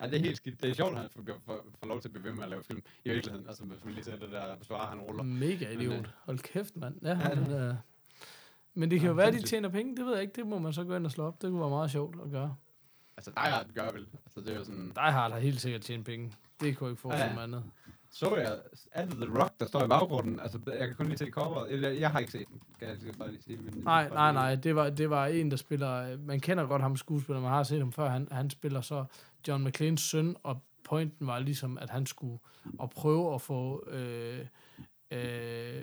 Ja, 0.00 0.06
det 0.06 0.14
er 0.14 0.18
helt 0.20 0.36
skidt. 0.36 0.62
Det 0.62 0.70
er 0.70 0.74
sjovt, 0.74 0.92
at 0.94 0.98
han 1.00 1.10
får, 1.10 1.22
får, 1.46 1.64
får 1.80 1.86
lov 1.86 2.00
til 2.00 2.08
at 2.08 2.12
blive 2.12 2.24
ved 2.24 2.32
med 2.32 2.42
at 2.44 2.50
lave 2.50 2.62
film 2.64 2.82
i 3.04 3.08
virkeligheden. 3.08 3.46
Altså, 3.48 3.64
hvis 3.64 3.84
man 3.84 3.94
lige 3.94 4.04
ser 4.04 4.16
det 4.16 4.30
der 4.30 4.52
repertoire, 4.52 4.86
han 4.86 4.98
ruller. 5.00 5.22
Mega 5.22 5.68
Men, 5.70 5.80
idiot. 5.80 5.94
øh, 5.98 6.04
Hold 6.24 6.38
kæft, 6.38 6.76
mand. 6.76 6.98
Ja, 7.02 7.08
Ja, 7.28 7.34
men, 7.34 7.50
øh, 7.52 7.74
men 8.74 8.90
det 8.90 9.00
kan 9.00 9.06
Ja, 9.06 9.10
jo 9.10 9.14
være, 9.14 9.26
at 9.26 9.34
de 9.34 9.42
tjener 9.42 9.68
penge. 9.68 9.96
Det 9.96 10.04
ved 10.06 10.12
jeg 10.12 10.22
ikke. 10.22 10.32
Det 10.36 10.46
må 10.46 10.58
man 10.58 10.72
så 10.72 10.84
gå 10.84 10.96
ind 10.96 11.06
og 11.06 11.12
slå 11.12 11.24
op. 11.24 11.42
Det 11.42 11.50
kunne 11.50 11.60
være 11.60 11.70
meget 11.70 11.90
sjovt 11.90 12.16
at 12.24 12.30
gøre. 12.30 12.56
Altså, 13.16 13.30
Die 13.30 13.50
Hard 13.52 13.66
gør 13.74 13.92
vel. 13.92 14.06
Altså, 14.24 14.40
det 14.40 14.48
er 14.48 14.54
jo 14.58 14.64
sådan... 14.64 14.84
Die 14.94 15.12
Hard 15.12 15.32
har 15.32 15.38
helt 15.38 15.60
sikkert 15.60 15.80
tjent 15.82 16.06
penge. 16.06 16.32
Det 16.60 16.76
kunne 16.76 16.86
jeg 16.86 16.92
ikke 16.92 17.00
forestille 17.00 17.28
Ja. 17.30 17.34
mig 17.34 17.42
andet. 17.42 17.64
Så 18.10 18.36
jeg, 18.36 18.58
er 18.92 19.06
det 19.06 19.14
The 19.16 19.38
Rock, 19.42 19.60
der 19.60 19.66
står 19.66 19.84
i 19.84 19.88
baggrunden? 19.88 20.40
Altså, 20.40 20.58
jeg 20.66 20.86
kan 20.88 20.96
kun 20.96 21.06
lige 21.06 21.18
se 21.18 21.26
coveret. 21.30 21.72
Eller, 21.72 21.88
jeg 21.88 22.10
har 22.10 22.18
ikke 22.18 22.32
set 22.32 22.48
den, 22.48 22.60
kan 22.78 22.88
jeg 22.88 23.14
bare 23.18 23.30
lige 23.30 23.42
sige. 23.42 23.56
Men 23.56 23.74
Nej, 23.84 24.08
nej, 24.08 24.32
nej. 24.32 24.54
Det 24.54 24.76
var, 24.76 24.90
det 24.90 25.10
var 25.10 25.26
en, 25.26 25.50
der 25.50 25.56
spiller... 25.56 26.16
Man 26.18 26.40
kender 26.40 26.66
godt 26.66 26.82
ham 26.82 26.96
skuespiller, 26.96 27.40
man 27.40 27.50
har 27.50 27.62
set 27.62 27.78
ham 27.78 27.92
før. 27.92 28.08
Han, 28.08 28.28
han 28.30 28.50
spiller 28.50 28.80
så 28.80 29.04
John 29.48 29.64
McClanes 29.64 30.00
søn, 30.00 30.36
og 30.42 30.62
pointen 30.84 31.26
var 31.26 31.38
ligesom, 31.38 31.78
at 31.78 31.90
han 31.90 32.06
skulle 32.06 32.38
at 32.82 32.90
prøve 32.90 33.34
at 33.34 33.40
få 33.40 33.88
øh, 33.90 34.46
øh, 35.10 35.82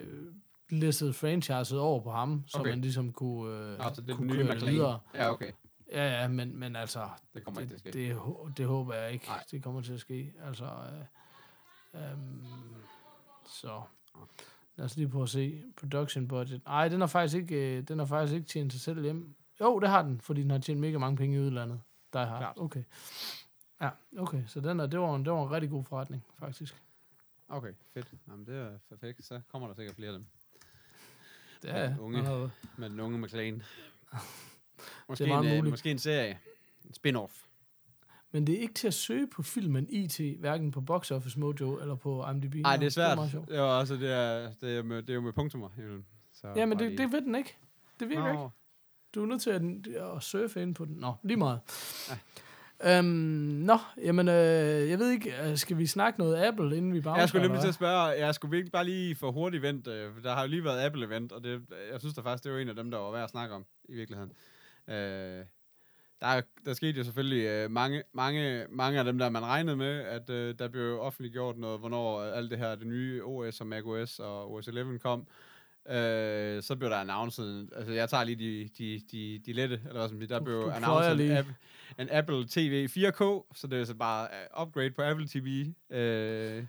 listet 0.69 1.15
franchiset 1.15 1.79
over 1.79 1.99
på 2.03 2.11
ham, 2.11 2.43
så 2.47 2.57
Okay. 2.59 2.69
man 2.69 2.81
ligesom 2.81 3.11
kunne, 3.13 3.55
øh, 3.57 3.77
Nå, 3.77 3.83
så 3.93 4.01
det 4.01 4.15
kunne 4.15 4.27
nye 4.27 4.35
køre 4.35 4.47
det 4.47 4.55
McLean. 4.55 4.73
videre. 4.73 4.99
Ja, 5.15 5.31
okay. 5.31 5.51
Ja, 5.91 6.21
ja, 6.21 6.27
men, 6.27 6.57
men 6.57 6.75
altså, 6.75 7.09
Det 7.33 7.43
kommer 7.43 7.61
ikke 7.61 7.71
til 7.71 7.75
at 7.77 7.83
det, 7.83 7.93
ske. 7.93 8.09
det, 8.47 8.57
det 8.57 8.65
håber 8.65 8.93
jeg 8.93 9.11
ikke, 9.11 9.25
Nej. 9.27 9.43
det 9.51 9.63
kommer 9.63 9.81
til 9.81 9.93
at 9.93 9.99
ske. 9.99 10.33
Altså, 10.45 10.65
øh, 11.93 12.11
øhm, 12.11 12.45
så 13.45 13.81
lad 14.75 14.85
os 14.85 14.97
lige 14.97 15.09
prøve 15.09 15.23
at 15.23 15.29
se 15.29 15.63
production 15.77 16.27
budget. 16.27 16.61
Nej, 16.65 16.87
den 16.87 16.99
har 16.99 17.07
faktisk 17.07 17.37
ikke, 17.37 17.77
øh, 17.77 17.83
den 17.87 17.99
har 17.99 18.05
faktisk 18.05 18.35
ikke 18.35 18.47
tjent 18.47 18.71
sig 18.73 18.81
selv 18.81 19.01
hjem. 19.03 19.35
Jo, 19.61 19.79
det 19.79 19.89
har 19.89 20.01
den, 20.01 20.21
fordi 20.21 20.41
den 20.41 20.49
har 20.51 20.57
tjent 20.57 20.79
mega 20.79 20.97
mange 20.97 21.17
penge 21.17 21.37
i 21.37 21.39
udlandet. 21.39 21.81
Der 22.13 22.25
har. 22.25 22.37
Klart. 22.39 22.57
Okay. 22.57 22.83
Ja, 23.81 23.89
okay. 24.17 24.43
Så 24.47 24.59
den 24.59 24.79
er, 24.79 24.85
det, 24.85 24.99
var 24.99 25.15
en, 25.15 25.25
det 25.25 25.33
var 25.33 25.43
en 25.43 25.51
rigtig 25.51 25.69
god 25.69 25.83
forretning, 25.85 26.23
faktisk. 26.39 26.81
Okay, 27.49 27.73
fedt. 27.93 28.11
Jamen, 28.27 28.45
det 28.45 28.55
er 28.55 28.77
perfekt. 28.89 29.25
Så 29.25 29.41
kommer 29.51 29.67
der 29.67 29.75
sikkert 29.75 29.95
flere 29.95 30.09
af 30.09 30.13
dem. 30.17 30.25
Det 31.61 31.71
er 31.71 31.99
unge. 31.99 32.17
han 32.17 32.25
har- 32.25 32.49
Med 32.77 32.89
den 32.89 32.99
unge 32.99 33.17
McLean. 33.19 33.63
Måske, 35.09 35.23
Det 35.23 35.29
er 35.31 35.33
meget 35.35 35.45
en, 35.47 35.51
øh, 35.51 35.57
muligt. 35.57 35.71
måske 35.71 35.91
en 35.91 35.99
serie. 35.99 36.39
En 36.85 36.91
spin-off. 37.17 37.45
Men 38.31 38.47
det 38.47 38.55
er 38.55 38.59
ikke 38.59 38.73
til 38.73 38.87
at 38.87 38.93
søge 38.93 39.27
på 39.27 39.43
filmen 39.43 39.87
IT, 39.89 40.19
hverken 40.39 40.71
på 40.71 40.81
Box 40.81 41.11
Office 41.11 41.39
Mojo 41.39 41.79
eller 41.79 41.95
på 41.95 42.25
IMDb. 42.31 42.55
Nej, 42.55 42.77
det 42.77 42.85
er 42.85 42.89
svært. 42.89 43.17
meget 43.17 43.31
sjovt. 43.31 43.49
jo, 43.49 43.79
altså, 43.79 43.95
det 43.95 44.11
er, 44.13 44.51
det 44.61 44.77
er, 44.77 44.83
med, 44.83 44.97
det 45.01 45.09
er 45.09 45.13
jo 45.13 45.21
med 45.21 45.33
punktummer. 45.33 45.69
Så 46.33 46.47
Ja, 46.55 46.65
men 46.65 46.79
det, 46.79 46.97
det 46.97 47.11
ved 47.11 47.21
den 47.21 47.35
ikke. 47.35 47.57
Det 47.99 48.09
virker 48.09 48.23
Nå. 48.23 48.29
ikke. 48.31 48.55
Du 49.15 49.21
er 49.23 49.25
nødt 49.27 49.41
til 49.41 49.49
at, 49.49 49.61
at 50.15 50.23
surfe 50.23 50.61
ind 50.61 50.75
på 50.75 50.85
den. 50.85 50.95
Nå, 50.95 51.13
lige 51.23 51.37
meget. 51.37 51.59
Ja. 52.09 52.17
Øhm, 52.99 53.05
nå, 53.05 53.77
jamen, 54.03 54.27
øh, 54.27 54.89
jeg 54.89 54.99
ved 54.99 55.09
ikke, 55.09 55.33
øh, 55.49 55.57
skal 55.57 55.77
vi 55.77 55.85
snakke 55.87 56.19
noget 56.19 56.43
Apple, 56.45 56.77
inden 56.77 56.93
vi 56.93 57.01
bare 57.01 57.15
Jeg 57.15 57.29
skulle 57.29 57.41
nemlig 57.43 57.61
til 57.61 57.67
at 57.67 57.73
spørge, 57.73 58.03
jeg 58.03 58.35
skulle 58.35 58.51
virkelig 58.51 58.71
bare 58.71 58.85
lige 58.85 59.15
få 59.15 59.31
hurtigt 59.31 59.63
vent. 59.63 59.87
øh, 59.87 60.13
for 60.13 60.21
Der 60.21 60.33
har 60.33 60.41
jo 60.41 60.47
lige 60.47 60.63
været 60.63 60.89
Apple-event, 60.89 61.31
og 61.35 61.43
det, 61.43 61.61
jeg 61.91 61.99
synes 61.99 62.15
da 62.15 62.21
faktisk, 62.21 62.43
det 62.43 62.51
var 62.51 62.59
en 62.59 62.69
af 62.69 62.75
dem, 62.75 62.91
der 62.91 62.97
var 62.97 63.11
værd 63.11 63.23
at 63.23 63.29
snakke 63.29 63.55
om, 63.55 63.65
i 63.89 63.93
virkeligheden. 63.93 64.31
Øh, 64.87 65.45
der, 66.21 66.27
er- 66.27 66.41
der 66.65 66.73
skete 66.73 66.97
jo 66.97 67.03
selvfølgelig 67.03 67.45
øh, 67.45 67.71
mange, 67.71 68.03
mange, 68.13 68.65
mange 68.69 68.99
af 68.99 69.05
dem, 69.05 69.17
der 69.17 69.29
man 69.29 69.45
regnede 69.45 69.75
med, 69.77 69.99
at 69.99 70.29
øh, 70.29 70.55
der 70.59 70.67
blev 70.67 70.99
offentliggjort 71.01 71.57
noget, 71.57 71.79
hvornår 71.79 72.19
øh, 72.19 72.37
alt 72.37 72.51
det 72.51 72.57
her, 72.59 72.75
det 72.75 72.87
nye 72.87 73.23
OS 73.25 73.61
og 73.61 73.67
macOS 73.67 74.19
og 74.19 74.51
OS 74.53 74.67
11 74.67 74.99
kom. 74.99 75.27
Øh, 75.89 76.63
så 76.63 76.75
blev 76.79 76.89
der 76.89 76.97
announced, 76.97 77.67
altså 77.75 77.93
jeg 77.93 78.09
tager 78.09 78.23
lige 78.23 78.35
de, 78.35 78.69
de, 78.77 79.01
de, 79.11 79.39
de 79.45 79.53
lette, 79.53 79.75
eller 79.87 79.99
hvad 79.99 80.09
som 80.09 80.19
der 80.27 80.39
blev 80.39 80.71
announced 80.75 81.19
en, 81.19 81.31
app, 81.37 81.47
en 81.99 82.07
Apple 82.11 82.45
TV 82.49 82.87
4K, 82.89 83.47
så 83.55 83.67
det 83.71 83.81
er 83.81 83.85
så 83.85 83.95
bare 83.95 84.27
uh, 84.57 84.61
upgrade 84.67 84.91
på 84.91 85.01
Apple 85.01 85.27
TV. 85.27 85.65
Øh, 85.89 86.63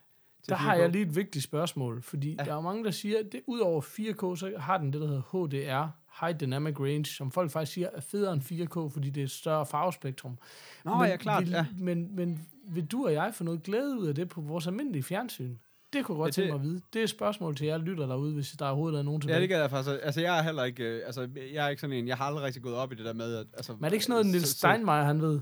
Der 0.48 0.54
har 0.54 0.74
4K. 0.76 0.78
jeg 0.80 0.88
lige 0.90 1.02
et 1.06 1.16
vigtigt 1.16 1.44
spørgsmål, 1.44 2.02
fordi 2.02 2.36
ja. 2.38 2.44
Der 2.44 2.54
er 2.56 2.60
mange, 2.60 2.84
der 2.84 2.90
siger, 2.90 3.18
at 3.18 3.32
det, 3.32 3.40
udover 3.46 3.80
4K, 3.80 4.36
så 4.36 4.52
har 4.58 4.78
den 4.78 4.92
det, 4.92 5.00
der 5.00 5.06
hedder 5.06 5.46
HDR, 5.46 5.88
High 6.20 6.40
Dynamic 6.40 6.80
Range, 6.80 7.04
som 7.04 7.30
folk 7.30 7.50
faktisk 7.50 7.72
siger 7.72 7.88
er 7.94 8.00
federe 8.00 8.32
end 8.32 8.42
4K, 8.42 8.92
fordi 8.94 9.10
det 9.10 9.20
er 9.20 9.24
et 9.24 9.30
større 9.30 9.66
farvespektrum. 9.66 10.38
Nå, 10.84 10.94
men, 10.96 11.06
ja, 11.08 11.16
klart, 11.16 11.42
vil, 11.44 11.50
ja. 11.50 11.66
Men, 11.78 12.16
men 12.16 12.46
vil 12.68 12.86
du 12.86 13.04
og 13.06 13.12
jeg 13.12 13.30
få 13.34 13.44
noget 13.44 13.62
glæde 13.62 13.98
ud 13.98 14.06
af 14.06 14.14
det 14.14 14.28
på 14.28 14.40
vores 14.40 14.66
almindelige 14.66 15.02
fjernsyn? 15.02 15.56
Det 15.92 16.04
kunne 16.04 16.14
jeg 16.14 16.18
godt 16.18 16.26
Ja, 16.38 16.42
det- 16.42 16.48
tænke 16.48 16.52
mig 16.52 16.60
at 16.60 16.62
vide. 16.70 16.80
Det 16.92 16.98
er 16.98 17.02
et 17.02 17.10
spørgsmål 17.10 17.56
til 17.56 17.66
jer 17.66 17.78
lytter 17.78 18.06
derude, 18.06 18.34
hvis 18.34 18.50
der 18.50 18.66
overhovedet 18.66 18.98
er 18.98 19.02
nogen 19.02 19.20
tilbage. 19.20 19.36
Ja, 19.36 19.40
det 19.42 19.48
gad 19.48 19.60
jeg 19.60 19.70
faktisk. 19.70 19.96
Altså, 20.02 20.20
jeg 20.20 20.38
er 20.38 20.42
heller 20.42 20.64
ikke... 20.64 20.84
øh, 20.84 21.02
Altså, 21.06 21.28
jeg 21.52 21.64
er 21.64 21.68
ikke 21.68 21.80
sådan 21.80 21.96
en... 21.96 22.08
Jeg 22.08 22.16
har 22.16 22.24
aldrig 22.24 22.44
rigtig 22.44 22.62
gået 22.62 22.74
op 22.74 22.92
i 22.92 22.94
det 22.94 23.04
der 23.04 23.12
med... 23.12 23.36
At, 23.36 23.46
altså, 23.54 23.72
Men 23.72 23.84
er 23.84 23.88
det 23.88 23.92
ikke 23.94 24.04
sådan 24.04 24.12
noget, 24.12 24.26
Nils 24.26 24.42
så- 24.48 24.52
så- 24.52 24.58
Steinmeier, 24.58 25.02
han 25.02 25.20
ved? 25.22 25.40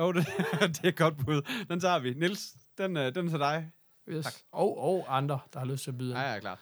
Jo, 0.00 0.12
det, 0.12 0.26
det 0.74 0.80
er 0.84 0.88
et 0.88 0.96
godt 0.96 1.16
bud. 1.26 1.42
Den 1.68 1.80
tager 1.80 1.98
vi. 1.98 2.14
Nils, 2.14 2.54
den, 2.78 2.96
øh, 2.96 3.14
den 3.14 3.26
er 3.26 3.30
til 3.30 3.38
dig. 3.38 3.70
Yes. 4.08 4.24
Tak. 4.24 4.34
Og, 4.52 4.78
og 4.84 5.16
andre, 5.16 5.38
der 5.52 5.58
har 5.58 5.66
lyst 5.66 5.84
til 5.84 5.90
at 5.90 5.98
byde. 5.98 6.18
Ja, 6.20 6.32
ja, 6.32 6.38
klart. 6.40 6.58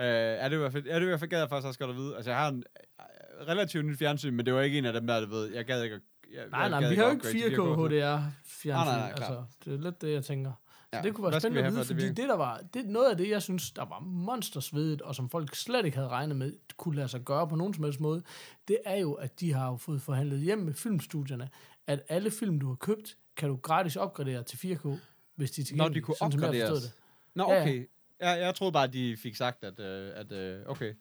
Øh, 0.00 0.06
er 0.06 0.48
det 0.48 0.56
i 0.56 0.58
hvert 0.58 0.72
fald, 0.72 0.84
er 0.88 0.94
det 0.98 1.06
i 1.06 1.08
hvert 1.08 1.20
fald 1.20 1.30
gad 1.30 1.38
jeg 1.38 1.48
faktisk 1.48 1.66
også 1.66 1.78
godt 1.78 1.90
at 1.90 1.96
vide. 1.96 2.16
Altså, 2.16 2.30
jeg 2.30 2.38
har 2.38 2.48
en 2.48 2.64
øh, 3.00 3.46
relativt 3.48 3.84
nyt 3.84 3.98
fjernsyn, 3.98 4.34
men 4.34 4.46
det 4.46 4.54
var 4.54 4.60
ikke 4.60 4.78
en 4.78 4.84
af 4.84 4.92
dem 4.92 5.06
der, 5.06 5.20
du 5.20 5.26
ved. 5.30 5.54
Jeg 5.54 5.64
gad 5.64 5.82
ikke 5.82 5.96
at... 5.96 6.02
Jeg, 6.34 6.44
Nej, 6.50 6.60
jeg 6.60 6.70
nej, 6.70 6.80
gad 6.80 6.90
vi 6.90 6.96
har 6.96 7.04
jo 7.04 7.10
ikke 7.10 7.26
til 7.26 7.38
4K 7.38 7.56
4K. 7.56 7.86
HDR 7.86 8.18
fjernsyn. 8.44 8.68
Nej, 8.68 8.84
nej, 8.84 8.96
nej, 8.98 9.08
altså, 9.16 9.44
det 9.64 9.74
er 9.74 9.78
lidt 9.78 10.00
det, 10.02 10.12
jeg 10.12 10.24
tænker. 10.24 10.52
Så 10.52 10.88
Ja. 10.92 11.02
det 11.02 11.14
kunne 11.14 11.30
være 11.30 11.40
spændende 11.40 11.66
at 11.66 11.72
vide, 11.72 11.76
for, 11.76 11.78
det 11.82 11.86
fordi 11.86 12.02
virker? 12.02 12.14
det, 12.14 12.28
der 12.28 12.36
var, 12.36 12.60
det, 12.74 12.86
noget 12.86 13.10
af 13.10 13.16
det, 13.16 13.30
jeg 13.30 13.42
synes, 13.42 13.70
der 13.70 13.84
var 13.84 14.00
monstersvedigt, 14.00 15.02
og 15.02 15.14
som 15.14 15.30
folk 15.30 15.54
slet 15.54 15.84
ikke 15.86 15.96
havde 15.96 16.08
regnet 16.08 16.36
med, 16.36 16.52
kunne 16.76 16.96
lade 16.96 17.08
sig 17.08 17.20
gøre 17.20 17.48
på 17.48 17.56
nogen 17.56 17.74
som 17.74 17.84
helst 17.84 18.00
måde, 18.00 18.22
det 18.68 18.78
er 18.84 18.96
jo, 18.96 19.12
at 19.12 19.40
de 19.40 19.52
har 19.52 19.70
jo 19.70 19.76
fået 19.76 20.02
forhandlet 20.02 20.40
hjem 20.40 20.58
med 20.58 20.74
filmstudierne, 20.74 21.48
at 21.86 22.02
alle 22.08 22.30
film, 22.30 22.60
du 22.60 22.68
har 22.68 22.74
købt, 22.74 23.16
kan 23.36 23.48
du 23.48 23.56
gratis 23.56 23.96
opgradere 23.96 24.42
til 24.42 24.56
4K, 24.56 24.88
hvis 25.36 25.50
de 25.50 25.60
er 25.60 25.64
tilgængelige. 25.64 26.00
de 26.00 26.04
kunne 26.04 26.16
sådan 26.16 26.44
opgraderes. 26.44 26.82
det. 26.82 26.92
Nå, 27.34 27.44
okay. 27.44 27.80
Ja, 27.80 27.84
jeg 28.20 28.54
troede 28.54 28.72
bare, 28.72 28.84
at 28.84 28.92
de 28.92 29.16
fik 29.16 29.36
sagt, 29.36 29.64
at... 29.64 29.80
Øh, 29.80 30.10
at 30.14 30.32
øh, 30.32 30.60
okay. 30.66 30.94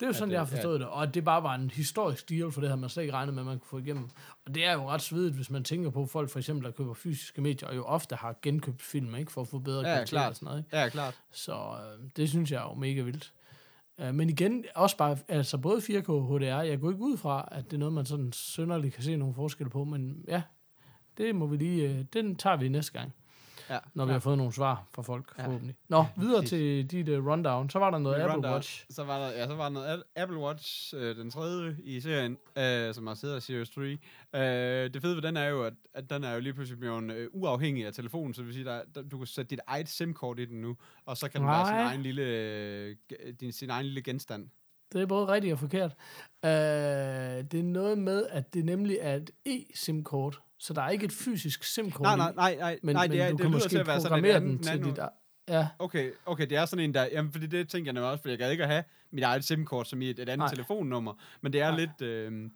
Det 0.00 0.02
er 0.02 0.06
jo 0.06 0.12
sådan, 0.12 0.28
det- 0.28 0.32
jeg 0.32 0.40
har 0.40 0.46
ja. 0.50 0.56
forstået 0.56 0.80
det, 0.80 0.88
og 0.88 1.02
at 1.02 1.14
det 1.14 1.24
bare 1.24 1.42
var 1.42 1.54
en 1.54 1.70
historisk 1.70 2.28
deal, 2.28 2.52
for 2.52 2.60
det 2.60 2.70
havde 2.70 2.80
man 2.80 2.90
slet 2.90 3.02
ikke 3.02 3.12
regnet 3.14 3.34
med, 3.34 3.42
at 3.42 3.46
man 3.46 3.58
kunne 3.58 3.68
få 3.68 3.78
igennem. 3.78 4.08
Og 4.46 4.54
det 4.54 4.64
er 4.64 4.72
jo 4.72 4.88
ret 4.90 5.02
svedigt, 5.02 5.34
hvis 5.34 5.50
man 5.50 5.64
tænker 5.64 5.90
på 5.90 6.02
at 6.02 6.08
folk 6.10 6.30
for 6.30 6.38
eksempel, 6.38 6.64
der 6.64 6.70
køber 6.70 6.94
fysiske 6.94 7.40
medier, 7.40 7.68
og 7.68 7.76
jo 7.76 7.84
ofte 7.84 8.16
har 8.16 8.34
genkøbt 8.42 8.82
film, 8.82 9.14
ikke, 9.14 9.32
for 9.32 9.40
at 9.40 9.48
få 9.48 9.58
bedre 9.58 9.88
Ja, 9.88 9.94
kvalitet 9.94 10.18
og 10.28 10.34
sådan 10.36 10.46
noget. 10.46 10.58
Ikke? 10.58 10.76
Ja, 10.76 10.88
klart. 10.88 11.20
Så 11.30 11.52
øh, 11.54 12.08
det 12.16 12.28
synes 12.28 12.52
jeg 12.52 12.58
er 12.62 12.68
jo 12.68 12.74
mega 12.74 13.02
vildt. 13.02 13.32
Uh, 13.98 14.14
men 14.14 14.30
igen, 14.30 14.64
også 14.74 14.96
bare, 14.96 15.18
altså 15.28 15.58
både 15.58 15.78
4K 15.78 16.08
og 16.08 16.38
HDR, 16.38 16.44
jeg 16.44 16.80
går 16.80 16.90
ikke 16.90 17.02
ud 17.02 17.16
fra, 17.16 17.48
at 17.52 17.64
det 17.64 17.72
er 17.72 17.78
noget, 17.78 17.94
man 17.94 18.06
sådan 18.06 18.32
sønderligt 18.32 18.94
kan 18.94 19.02
se 19.04 19.16
nogle 19.16 19.34
forskelle 19.34 19.70
på, 19.70 19.84
men 19.84 20.24
ja, 20.28 20.42
det 21.18 21.34
må 21.34 21.46
vi 21.46 21.56
lige, 21.56 21.88
øh, 21.90 22.04
den 22.12 22.36
tager 22.36 22.56
vi 22.56 22.68
næste 22.68 22.92
gang, 22.92 23.14
Ja, 23.70 23.78
når 23.94 24.04
vi 24.06 24.12
har 24.12 24.18
fået 24.18 24.38
nogle 24.38 24.52
svar 24.52 24.84
fra 24.94 25.02
folk, 25.02 25.34
Ja. 25.38 25.44
forhåbentlig. 25.44 25.76
Nå, 25.88 26.04
videre 26.16 26.44
til 26.44 26.86
dit 26.90 27.08
uh, 27.08 27.26
rundown. 27.26 27.70
Så 27.70 27.78
var 27.78 27.90
der 27.90 27.98
noget 27.98 28.16
Apple 28.16 28.34
rundown. 28.34 28.54
Watch. 28.54 28.86
Så 28.90 29.04
var 29.04 29.18
der, 29.18 29.30
ja, 29.30 29.46
så 29.46 29.54
var 29.54 29.62
der 29.64 29.70
noget 29.70 30.02
Apple 30.16 30.38
Watch, 30.38 30.94
øh, 30.96 31.16
den 31.16 31.30
tredje 31.30 31.76
i 31.84 32.00
serien, 32.00 32.38
øh, 32.58 32.94
som 32.94 33.06
har 33.06 33.14
siddet 33.14 33.42
Series 33.42 33.70
3. 33.70 33.80
Øh, 33.82 34.94
det 34.94 35.02
fede 35.02 35.14
ved 35.16 35.22
den 35.22 35.36
er 35.36 35.46
jo, 35.48 35.62
at, 35.64 35.72
at 35.94 36.10
den 36.10 36.24
er 36.24 36.34
jo 36.34 36.40
lige 36.40 36.52
pludselig 36.54 36.78
blevet 36.80 37.10
øh, 37.12 37.28
uafhængig 37.32 37.86
af 37.86 37.92
telefonen, 37.92 38.34
så 38.34 38.40
det 38.40 38.46
vil 38.46 38.54
sige, 38.54 38.64
der, 38.64 38.80
der, 38.94 39.02
du 39.02 39.18
kan 39.18 39.26
sætte 39.26 39.50
dit 39.50 39.60
eget 39.66 39.88
SIM-kort 39.88 40.38
i 40.38 40.44
den 40.44 40.60
nu, 40.60 40.76
og 41.06 41.16
så 41.16 41.28
kan 41.28 41.40
den 41.40 41.48
være 41.48 41.66
sin 41.66 41.74
Nej. 41.74 41.82
egen 41.84 42.02
lille, 42.02 42.22
øh, 42.22 42.96
din, 43.40 43.52
sin 43.52 43.70
egen 43.70 43.86
lille 43.86 44.02
genstand. 44.02 44.48
Det 44.92 45.02
er 45.02 45.06
både 45.06 45.28
rigtigt 45.28 45.52
og 45.52 45.58
forkert. 45.58 45.92
Uh, 46.42 46.50
det 47.50 47.54
er 47.54 47.62
noget 47.62 47.98
med, 47.98 48.26
at 48.30 48.54
det 48.54 48.64
nemlig 48.64 48.98
er 49.00 49.14
et 49.14 49.30
e-SIM-kort, 49.48 50.40
så 50.58 50.72
der 50.72 50.82
er 50.82 50.90
ikke 50.90 51.04
et 51.04 51.12
fysisk 51.12 51.64
SIM-kort 51.64 52.02
Nej, 52.02 52.16
nej, 52.16 52.32
nej, 52.34 52.56
nej, 52.56 52.78
men, 52.82 52.96
nej 52.96 53.08
men 53.08 53.12
det, 53.16 53.22
er, 53.22 53.30
du 53.30 53.36
det 53.36 53.42
kan 53.42 53.50
måske 53.50 53.68
til 53.68 53.78
at 53.78 53.86
være 53.86 54.00
sådan 54.00 54.08
programmere 54.08 54.36
et 54.36 54.42
den 54.42 54.50
andet 54.50 54.64
til 54.64 54.84
dit... 54.84 54.98
Ja, 55.48 55.68
Okay, 55.78 56.10
okay, 56.26 56.46
det 56.50 56.56
er 56.56 56.64
sådan 56.64 56.84
en 56.84 56.94
der, 56.94 57.08
jamen 57.12 57.32
fordi 57.32 57.46
det 57.46 57.68
tænker 57.68 57.88
jeg 57.88 57.92
nemlig 57.92 58.10
også, 58.10 58.22
fordi 58.22 58.30
jeg 58.30 58.38
gad 58.38 58.50
ikke 58.50 58.62
at 58.62 58.70
have 58.70 58.84
mit 59.12 59.22
eget 59.22 59.44
SIM-kort 59.44 59.88
som 59.88 60.02
i 60.02 60.10
et, 60.10 60.18
et 60.18 60.20
andet 60.20 60.38
Nej. 60.38 60.48
telefonnummer, 60.48 61.14
men 61.40 61.52
det 61.52 61.60
er 61.60 61.70
Nej. 61.70 61.80
lidt... 61.80 62.02
Øh, 62.02 62.50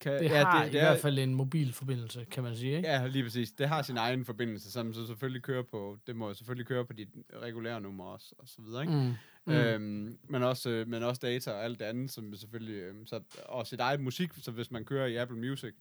kan, 0.00 0.12
det 0.12 0.24
ja, 0.24 0.44
har 0.44 0.62
det, 0.62 0.68
i 0.68 0.72
det 0.72 0.80
er, 0.80 0.84
hvert 0.84 1.00
fald 1.00 1.18
en 1.18 1.34
mobilforbindelse, 1.34 2.26
kan 2.30 2.42
man 2.42 2.56
sige, 2.56 2.76
ikke? 2.76 2.88
Ja, 2.88 3.06
lige 3.06 3.24
præcis. 3.24 3.52
Det 3.52 3.68
har 3.68 3.82
sin 3.82 3.96
egen 3.96 4.24
forbindelse, 4.24 4.72
som 4.72 4.92
så 4.92 5.06
selvfølgelig 5.06 5.42
kører 5.42 5.62
på, 5.62 5.96
det 6.06 6.16
må 6.16 6.34
selvfølgelig 6.34 6.66
køre 6.66 6.84
på 6.84 6.92
dit 6.92 7.08
regulære 7.42 7.80
nummer 7.80 8.04
også, 8.04 8.34
og 8.38 8.48
så 8.48 8.62
videre, 8.62 8.82
ikke? 8.82 8.94
Mm. 8.94 9.14
Mm. 9.48 9.54
Øhm, 9.54 10.18
men, 10.28 10.42
også, 10.42 10.70
øh, 10.70 10.88
men 10.88 11.02
også 11.02 11.20
data 11.22 11.50
og 11.50 11.64
alt 11.64 11.78
det 11.78 11.84
andet, 11.84 12.10
som 12.10 12.34
selvfølgelig, 12.34 12.74
øh, 12.74 12.94
så, 13.06 13.20
og 13.44 13.66
sit 13.66 13.80
eget 13.80 14.00
musik, 14.00 14.30
så 14.42 14.50
hvis 14.50 14.70
man 14.70 14.84
kører 14.84 15.06
i 15.06 15.16
Apple 15.16 15.38
Music, 15.38 15.74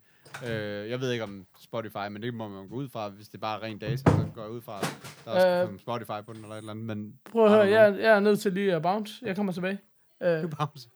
øh, 0.45 0.89
jeg 0.89 1.01
ved 1.01 1.11
ikke 1.11 1.23
om 1.23 1.45
Spotify, 1.59 2.07
men 2.11 2.21
det 2.21 2.33
må 2.33 2.47
man 2.47 2.67
gå 2.67 2.75
ud 2.75 2.89
fra, 2.89 3.09
hvis 3.09 3.29
det 3.29 3.39
bare 3.39 3.59
er 3.59 3.63
ren 3.63 3.77
data, 3.79 3.97
så 3.97 4.25
går 4.33 4.41
jeg 4.41 4.51
ud 4.51 4.61
fra, 4.61 4.81
der 5.25 5.31
er 5.31 5.63
Øh, 5.63 5.73
øh, 5.73 5.79
Spotify 5.79 6.25
på 6.25 6.33
den 6.33 6.41
eller 6.41 6.55
et 6.55 6.57
eller 6.57 6.71
andet, 6.71 6.85
men 6.85 7.19
Prøv 7.31 7.45
at 7.45 7.51
I 7.51 7.53
høre, 7.53 7.81
jeg, 7.81 7.99
jeg 7.99 8.15
er 8.15 8.19
nødt 8.19 8.39
til 8.39 8.53
lige 8.53 8.75
at 8.75 8.81
bounce. 8.81 9.25
Jeg 9.25 9.35
kommer 9.35 9.53
tilbage. 9.53 9.79
Uh, 10.21 10.27
know. 10.27 10.49
pause. 10.49 10.89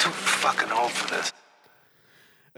Too 0.00 0.12
fucking 0.12 0.72
old 0.72 0.90
for 0.90 1.08
this. 1.14 1.32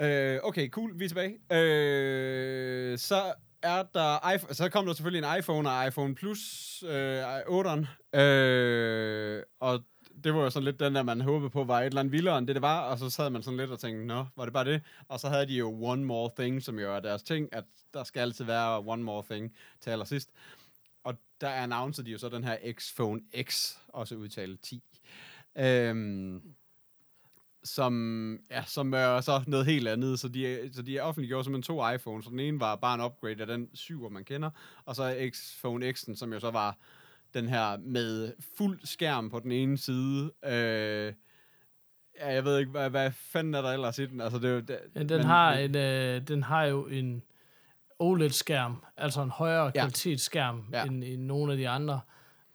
Øh, 0.00 0.38
okay, 0.42 0.70
cool, 0.70 0.98
vi 0.98 1.04
er 1.04 1.08
tilbage. 1.08 1.38
Øh, 1.52 2.98
så 2.98 3.34
er 3.62 3.82
der 3.82 4.32
iPhone, 4.34 4.54
så 4.54 4.68
kom 4.68 4.86
der 4.86 4.92
selvfølgelig 4.92 5.28
en 5.28 5.38
iPhone 5.38 5.70
og 5.70 5.86
iPhone 5.86 6.14
Plus 6.14 6.84
øh, 6.88 7.22
8'eren. 7.40 8.18
Øh, 8.18 9.42
og 9.60 9.84
det 10.24 10.34
var 10.34 10.40
jo 10.40 10.50
sådan 10.50 10.64
lidt 10.64 10.80
den 10.80 10.94
der, 10.94 11.02
man 11.02 11.20
håbede 11.20 11.50
på 11.50 11.64
var 11.64 11.80
et 11.80 11.86
eller 11.86 12.00
andet 12.00 12.12
vildere 12.12 12.38
end 12.38 12.46
det, 12.46 12.54
det 12.56 12.62
var. 12.62 12.80
Og 12.80 12.98
så 12.98 13.10
sad 13.10 13.30
man 13.30 13.42
sådan 13.42 13.56
lidt 13.56 13.70
og 13.70 13.78
tænkte, 13.78 14.06
nå, 14.06 14.26
var 14.36 14.44
det 14.44 14.52
bare 14.52 14.64
det? 14.64 14.82
Og 15.08 15.20
så 15.20 15.28
havde 15.28 15.46
de 15.46 15.54
jo 15.54 15.82
One 15.82 16.04
More 16.04 16.30
Thing, 16.38 16.62
som 16.62 16.78
jo 16.78 16.94
er 16.94 17.00
deres 17.00 17.22
ting, 17.22 17.48
at 17.52 17.64
der 17.94 18.04
skal 18.04 18.20
altid 18.20 18.44
være 18.44 18.78
One 18.78 19.02
More 19.02 19.22
Thing 19.30 19.54
til 19.80 19.90
allersidst. 19.90 20.30
Og 21.04 21.14
der 21.40 21.48
annoncerede 21.48 22.06
de 22.06 22.12
jo 22.12 22.18
så 22.18 22.28
den 22.28 22.44
her 22.44 22.56
X-Phone 22.56 23.42
X, 23.42 23.76
også 23.88 24.14
udtalt 24.14 24.62
10. 24.62 24.82
Øhm, 25.58 26.42
som, 27.66 28.38
ja, 28.50 28.62
som 28.66 28.92
er 28.94 29.20
så 29.20 29.42
noget 29.46 29.66
helt 29.66 29.88
andet. 29.88 30.20
Så 30.20 30.28
de, 30.28 30.70
så 30.72 30.82
de 30.82 31.00
offentliggjort 31.00 31.44
simpelthen 31.44 31.76
to 31.76 31.90
iPhones. 31.90 32.24
Så 32.24 32.30
den 32.30 32.40
ene 32.40 32.60
var 32.60 32.76
bare 32.76 32.94
en 32.94 33.00
upgrade 33.00 33.40
af 33.40 33.46
den 33.46 33.68
7, 33.74 34.10
man 34.10 34.24
kender. 34.24 34.50
Og 34.84 34.96
så 34.96 35.14
X-Phone 35.34 35.84
X'en, 35.96 36.16
som 36.16 36.32
jo 36.32 36.40
så 36.40 36.50
var 36.50 36.76
den 37.34 37.48
her 37.48 37.76
med 37.78 38.32
fuld 38.56 38.80
skærm 38.84 39.30
på 39.30 39.40
den 39.40 39.52
ene 39.52 39.78
side. 39.78 40.32
Øh, 40.44 41.12
ja, 42.20 42.32
jeg 42.32 42.44
ved 42.44 42.58
ikke, 42.58 42.70
hvad, 42.70 42.90
hvad 42.90 43.10
fanden 43.12 43.54
er 43.54 43.62
der 43.62 43.72
ellers 43.72 43.98
i 43.98 44.06
den? 44.06 44.20
Altså, 44.20 44.38
det, 44.38 44.50
er 44.50 44.54
jo- 44.54 44.60
det, 44.60 44.78
Ja, 44.94 45.02
den, 45.02 45.22
har 45.24 45.52
en, 45.52 45.76
øh, 45.76 46.28
den 46.28 46.42
har 46.42 46.64
jo 46.64 46.86
en 46.86 47.22
OLED-skærm, 47.98 48.82
altså 48.96 49.22
en 49.22 49.30
højere 49.30 49.64
Ja. 49.74 49.80
kvalitetsskærm 49.80 50.64
Ja. 50.72 50.84
end, 50.84 51.04
end 51.04 51.22
nogle 51.22 51.52
af 51.52 51.58
de 51.58 51.68
andre. 51.68 52.00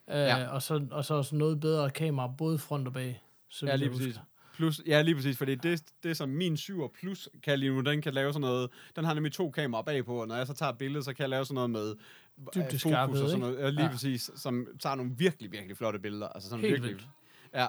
Øh, 0.09 0.16
Ja. 0.16 0.47
og, 0.47 0.62
så, 0.62 0.88
og 0.91 1.05
så 1.05 1.14
også 1.14 1.36
noget 1.36 1.59
bedre 1.59 1.89
kamera, 1.89 2.28
både 2.38 2.57
front 2.57 2.88
og 2.88 2.93
bag. 2.93 3.24
Så 3.49 3.66
Ja, 3.66 3.76
lige 3.76 3.89
jeg 3.91 3.97
husker. 4.05 4.22
Plus, 4.54 4.82
ja, 4.88 5.02
lige 5.02 5.16
præcis, 5.16 5.38
fordi 5.38 5.56
det, 5.56 5.84
det 6.04 6.18
som 6.18 6.30
min 6.30 6.58
7 6.58 6.93
Plus 6.93 7.30
kan 7.43 7.60
lige 7.60 7.72
nu, 7.72 7.82
den 7.82 8.02
kan 8.02 8.14
lave 8.14 8.34
sådan 8.34 8.41
noget, 8.41 8.70
den 8.95 9.06
har 9.06 9.14
nemlig 9.14 9.34
to 9.34 9.52
kameraer 9.52 9.84
bagpå, 9.84 10.22
og 10.22 10.28
når 10.28 10.36
jeg 10.36 10.47
så 10.47 10.54
tager 10.54 10.72
et 10.72 10.78
billede, 10.78 11.04
så 11.04 11.14
kan 11.14 11.22
jeg 11.22 11.30
lave 11.30 11.45
sådan 11.45 11.56
noget 11.56 11.70
med 11.70 11.89
øh, 11.89 12.45
Dybdeskarphed, 12.56 13.08
fokus 13.08 13.22
og 13.22 13.30
sådan 13.30 13.39
noget, 13.39 13.60
ja, 13.60 13.70
lige 13.70 13.84
ja. 13.84 13.91
præcis, 13.91 14.32
som 14.36 14.68
tager 14.80 14.95
nogle 14.95 15.12
virkelig, 15.18 15.52
virkelig 15.52 15.78
flotte 15.78 15.99
billeder. 15.99 16.28
Altså 16.28 16.49
sådan 16.49 16.62
Helt 16.62 16.74
virkelig, 16.74 16.95
vildt. 16.95 17.08
Ja, 17.54 17.68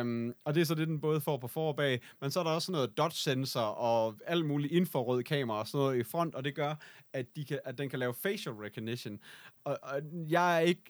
øhm, 0.00 0.34
og 0.44 0.54
det 0.54 0.60
er 0.60 0.64
så 0.64 0.74
det, 0.74 0.88
den 0.88 1.00
både 1.00 1.20
får 1.20 1.36
på 1.36 1.48
for 1.48 1.68
og 1.68 1.76
bag, 1.76 2.00
men 2.20 2.30
så 2.30 2.40
er 2.40 2.44
der 2.44 2.50
også 2.50 2.66
sådan 2.66 2.72
noget 2.72 2.98
dot 2.98 3.12
sensor 3.12 3.60
og 3.60 4.14
alt 4.26 4.46
muligt 4.46 4.72
infrarød 4.72 5.22
kamera 5.22 5.58
og 5.58 5.66
sådan 5.68 5.78
noget 5.78 5.98
i 5.98 6.02
front, 6.02 6.34
og 6.34 6.44
det 6.44 6.54
gør, 6.54 6.74
at, 7.12 7.26
de 7.36 7.44
kan, 7.44 7.58
at 7.64 7.78
den 7.78 7.88
kan 7.90 7.98
lave 7.98 8.14
facial 8.22 8.54
recognition. 8.54 9.18
Og, 9.64 9.78
og 9.82 10.00
jeg 10.28 10.56
er 10.56 10.60
ikke, 10.60 10.82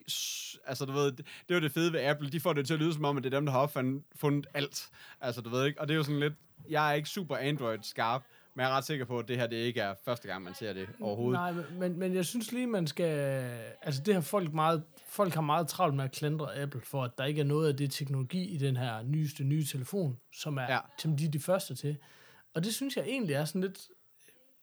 altså 0.65 0.85
du 0.85 0.91
ved, 0.91 1.11
det, 1.11 1.25
det 1.47 1.53
var 1.53 1.59
det 1.59 1.71
fede 1.71 1.93
ved 1.93 1.99
Apple, 1.99 2.29
de 2.31 2.39
får 2.39 2.53
det 2.53 2.67
til 2.67 2.73
at 2.73 2.79
lyde 2.79 2.93
som 2.93 3.05
om, 3.05 3.17
at 3.17 3.23
det 3.23 3.33
er 3.33 3.37
dem, 3.37 3.45
der 3.45 3.53
har 3.53 3.59
opfundet 3.59 4.03
fundet 4.15 4.47
alt. 4.53 4.89
Altså 5.21 5.41
du 5.41 5.49
ved 5.49 5.65
ikke, 5.65 5.81
og 5.81 5.87
det 5.87 5.93
er 5.93 5.97
jo 5.97 6.03
sådan 6.03 6.19
lidt, 6.19 6.33
jeg 6.69 6.89
er 6.89 6.93
ikke 6.93 7.09
super 7.09 7.35
Android-skarp, 7.37 8.21
Men 8.55 8.61
jeg 8.63 8.69
er 8.71 8.75
ret 8.77 8.85
sikker 8.85 9.05
på, 9.05 9.19
at 9.19 9.27
det 9.27 9.37
her 9.37 9.47
det 9.47 9.55
ikke 9.57 9.81
er 9.81 9.93
første 10.05 10.27
gang, 10.27 10.43
man 10.43 10.53
ser 10.55 10.73
det 10.73 10.89
overhovedet. 11.01 11.39
Nej, 11.39 11.51
men- 11.51 11.65
men, 11.79 11.99
men 11.99 12.15
jeg 12.15 12.25
synes 12.25 12.51
lige, 12.51 12.67
man 12.67 12.87
skal... 12.87 13.43
Altså, 13.81 14.01
det 14.05 14.13
har 14.13 14.21
folk 14.21 14.53
meget... 14.53 14.83
Folk 15.13 15.33
har 15.33 15.41
meget 15.41 15.67
travlt 15.67 15.95
med 15.95 16.03
at 16.03 16.11
klandre 16.11 16.55
Apple 16.55 16.81
for, 16.81 17.03
at 17.03 17.17
der 17.17 17.23
ikke 17.25 17.41
er 17.41 17.45
noget 17.45 17.67
af 17.67 17.77
det 17.77 17.91
teknologi 17.91 18.43
i 18.43 18.57
den 18.57 18.77
her 18.77 19.01
nyeste 19.01 19.43
nye 19.43 19.65
telefon, 19.65 20.17
som 20.33 20.57
er 20.57 20.61
Ja. 20.73 20.79
som 20.99 21.17
de 21.17 21.25
er 21.25 21.29
de 21.31 21.39
første 21.39 21.75
til. 21.75 21.97
Og 22.53 22.63
det 22.63 22.73
synes 22.73 22.97
jeg 22.97 23.05
egentlig 23.07 23.33
er 23.33 23.45
sådan 23.45 23.61
lidt 23.61 23.79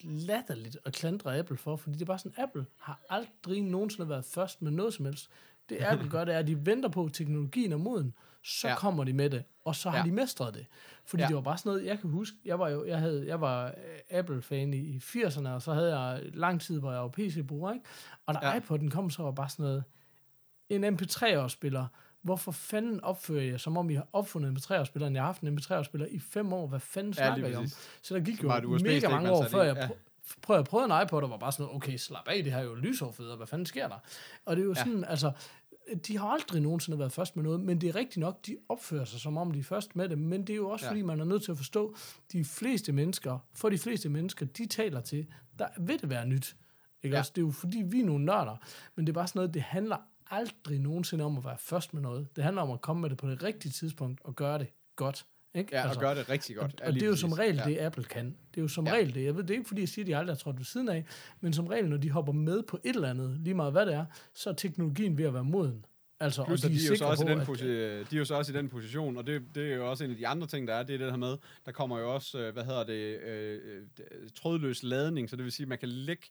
latterligt 0.03 0.77
at 0.85 0.93
klandre 0.93 1.37
Apple 1.37 1.57
for, 1.57 1.75
fordi 1.75 1.93
det 1.95 2.01
er 2.01 2.05
bare 2.05 2.19
sådan, 2.19 2.33
Apple 2.43 2.65
har 2.79 2.99
aldrig 3.09 3.61
nogensinde 3.63 4.09
været 4.09 4.25
først 4.25 4.61
med 4.61 4.71
noget 4.71 4.93
som 4.93 5.05
helst. 5.05 5.29
Det 5.69 5.77
Apple 5.91 6.09
gør, 6.09 6.25
det 6.25 6.33
er, 6.35 6.39
at 6.39 6.47
de 6.47 6.65
venter 6.65 6.89
på, 6.89 7.05
at 7.05 7.13
teknologien 7.13 7.71
er 7.71 7.77
moden, 7.77 8.13
så 8.43 8.67
Ja. 8.67 8.75
kommer 8.75 9.03
de 9.03 9.13
med 9.13 9.29
det, 9.29 9.43
og 9.65 9.75
så 9.75 9.89
har 9.89 9.97
Ja. 9.97 10.03
de 10.03 10.11
mestret 10.11 10.53
det. 10.53 10.65
Fordi 11.05 11.21
Ja. 11.23 11.27
det 11.27 11.35
var 11.35 11.41
bare 11.41 11.57
sådan 11.57 11.69
noget, 11.69 11.85
jeg 11.85 11.99
kan 11.99 12.09
huske, 12.09 12.37
jeg 12.45 12.59
var 12.59 12.69
jo, 12.69 12.85
jeg 12.85 12.99
havde, 12.99 13.27
jeg 13.27 13.41
var 13.41 13.65
øh, 13.67 13.73
Apple-fan 14.09 14.73
i, 14.73 14.77
i 14.77 14.97
80'erne, 14.97 15.47
og 15.49 15.61
så 15.61 15.73
havde 15.73 15.99
jeg 15.99 16.21
lang 16.33 16.61
tid, 16.61 16.79
hvor 16.79 16.91
jeg 16.91 17.01
var 17.01 17.07
PC-bruger, 17.07 17.73
ikke? 17.73 17.85
Og 18.25 18.33
da 18.33 18.39
ja. 18.49 18.59
iPod'en 18.59 18.89
kom, 18.89 19.09
så 19.09 19.23
var 19.23 19.31
bare 19.31 19.49
sådan 19.49 19.63
noget, 19.63 19.83
en 20.75 20.83
MP3-afspiller, 20.83 21.85
hvorfor 22.21 22.51
fanden 22.51 23.01
opfører 23.03 23.43
jeg, 23.43 23.59
som 23.59 23.77
om 23.77 23.89
I 23.89 23.93
har 23.93 24.07
opfundet 24.13 24.49
en 24.49 24.57
MP3-afspiller, 24.57 25.09
jeg 25.11 25.21
har 25.21 25.25
haft 25.25 25.41
en 25.41 25.57
MP3-afspiller 25.59 26.07
i 26.07 26.19
fem 26.19 26.53
år, 26.53 26.67
hvad 26.67 26.79
fanden 26.79 27.13
Ja, 27.17 27.25
snakker 27.27 27.47
I 27.47 27.55
om? 27.55 27.65
Så 28.01 28.13
der 28.13 28.19
gik 28.19 28.43
jo 28.43 28.49
mega 28.83 29.09
mange 29.09 29.23
man 29.23 29.31
år, 29.31 29.47
før 29.47 29.63
jeg 29.63 29.75
Ja. 29.75 29.87
prø- 29.87 30.39
prøvede 30.41 30.59
at 30.59 30.67
prøve 30.67 30.85
en 30.85 31.03
iPod, 31.07 31.23
og 31.23 31.29
var 31.29 31.37
bare 31.37 31.51
sådan 31.51 31.75
okay, 31.75 31.97
slap 31.97 32.27
af, 32.27 32.43
det 32.43 32.53
her 32.53 32.59
er 32.59 32.63
jo 32.63 32.75
lysoverfeder, 32.75 33.35
hvad 33.37 33.47
fanden 33.47 33.65
sker 33.65 33.87
der? 33.87 33.95
Og 34.45 34.55
det 34.55 34.61
er 34.61 34.65
jo 34.65 34.73
Ja. 34.77 34.83
sådan, 34.83 35.03
altså, 35.03 35.31
de 36.07 36.17
har 36.17 36.27
aldrig 36.27 36.61
nogensinde 36.61 36.99
været 36.99 37.11
først 37.11 37.35
med 37.35 37.43
noget, 37.43 37.59
men 37.59 37.81
det 37.81 37.89
er 37.89 37.95
rigtigt 37.95 38.17
nok, 38.17 38.45
de 38.47 38.57
opfører 38.69 39.05
sig 39.05 39.19
som 39.19 39.37
om 39.37 39.51
de 39.51 39.59
er 39.59 39.63
først 39.63 39.95
med 39.95 40.09
det, 40.09 40.17
men 40.17 40.41
det 40.41 40.49
er 40.53 40.57
jo 40.57 40.69
også, 40.69 40.85
Ja. 40.85 40.91
fordi 40.91 41.01
man 41.01 41.19
er 41.19 41.25
nødt 41.25 41.43
til 41.43 41.51
at 41.51 41.57
forstå, 41.57 41.95
de 42.31 42.45
fleste 42.45 42.91
mennesker, 42.91 43.39
for 43.53 43.69
de 43.69 43.77
fleste 43.77 44.09
mennesker, 44.09 44.45
de 44.45 44.65
taler 44.67 45.01
til, 45.01 45.27
der 45.59 45.67
vil 45.79 46.01
det 46.01 46.09
være 46.09 46.27
nyt. 46.27 46.55
Ikke 47.03 47.15
ja. 47.15 47.19
også? 47.19 47.31
Det 47.35 47.41
er 47.41 47.45
jo 47.45 47.51
fordi, 47.51 47.81
vi 47.85 47.99
er 48.01 48.05
nogle 48.05 48.25
nørder, 48.25 48.57
men 48.95 49.07
det 49.07 49.11
er 49.11 49.13
bare 49.13 49.27
sådan 49.27 49.39
noget, 49.39 49.53
det 49.53 49.61
handler 49.61 49.97
aldrig 50.31 50.79
nogensinde 50.79 51.23
om 51.23 51.37
at 51.37 51.45
være 51.45 51.57
først 51.59 51.93
med 51.93 52.01
noget. 52.01 52.27
Det 52.35 52.43
handler 52.43 52.61
om 52.61 52.71
at 52.71 52.81
komme 52.81 53.01
med 53.01 53.09
det 53.09 53.17
på 53.17 53.29
det 53.29 53.43
rigtige 53.43 53.71
tidspunkt 53.71 54.21
og 54.23 54.35
gøre 54.35 54.59
det 54.59 54.67
godt. 54.95 55.25
Ikke? 55.55 55.69
Ja, 55.75 55.89
og 55.89 55.95
gør 55.95 56.13
det 56.13 56.29
rigtig 56.29 56.55
godt. 56.55 56.81
Og, 56.81 56.87
og 56.87 56.93
det 56.93 57.03
er 57.03 57.07
jo 57.07 57.15
som 57.15 57.31
regel 57.33 57.55
ja. 57.55 57.63
det, 57.63 57.77
Apple 57.79 58.03
kan. 58.03 58.25
Det 58.25 58.57
er 58.57 58.61
jo 58.61 58.67
som 58.67 58.87
Ja. 58.87 58.93
regel 58.93 59.13
det. 59.13 59.23
Jeg 59.25 59.35
ved, 59.35 59.43
det 59.43 59.49
er 59.49 59.57
ikke, 59.57 59.67
fordi 59.67 59.81
jeg 59.81 59.89
siger, 59.89 60.03
at 60.03 60.07
de 60.07 60.15
aldrig 60.17 60.33
har 60.35 60.39
trådt 60.39 60.57
ved 60.57 60.65
siden 60.65 60.89
af, 60.89 61.05
men 61.41 61.53
som 61.53 61.67
regel, 61.67 61.89
når 61.89 61.97
de 61.97 62.09
hopper 62.11 62.33
med 62.33 62.63
på 62.63 62.79
et 62.83 62.95
eller 62.95 63.09
andet, 63.09 63.37
lige 63.39 63.53
meget 63.53 63.71
hvad 63.71 63.85
det 63.85 63.93
er, 63.93 64.05
så 64.33 64.49
er 64.49 64.53
teknologien 64.53 65.17
ved 65.17 65.25
at 65.25 65.33
være 65.33 65.43
moden. 65.43 65.85
Altså, 66.19 66.43
Plus, 66.45 66.63
og 66.63 66.65
at 66.65 66.71
de 66.73 66.77
de 66.79 66.85
er, 66.85 66.89
jo 66.89 66.95
så 66.95 67.05
også 67.05 67.23
i 67.23 67.25
på, 67.25 67.31
den 67.31 67.41
at, 67.41 67.47
posi- 67.47 67.65
de 68.09 68.15
er 68.15 68.19
jo 68.19 68.25
så 68.25 68.35
også 68.35 68.53
i 68.53 68.55
den 68.55 68.69
position, 68.69 69.17
og 69.17 69.27
det, 69.27 69.41
det 69.55 69.71
er 69.71 69.75
jo 69.75 69.89
også 69.89 70.03
en 70.03 70.11
af 70.11 70.17
de 70.17 70.27
andre 70.27 70.47
ting, 70.47 70.67
der 70.67 70.73
er, 70.73 70.83
det 70.83 70.93
er 70.93 70.97
det 70.97 71.09
her 71.09 71.17
med, 71.17 71.37
der 71.65 71.71
kommer 71.71 71.99
jo 71.99 72.13
også, 72.13 72.39
øh, 72.39 72.53
hvad 72.53 72.63
hedder 72.63 72.83
det, 72.83 73.19
øh, 73.19 73.59
øh, 74.11 74.29
trådløs 74.35 74.83
ladning, 74.83 75.29
så 75.29 75.35
det 75.35 75.43
vil 75.43 75.51
sige, 75.51 75.63
at 75.63 75.67
man 75.67 75.77
kan 75.77 75.89
lægge 75.89 76.23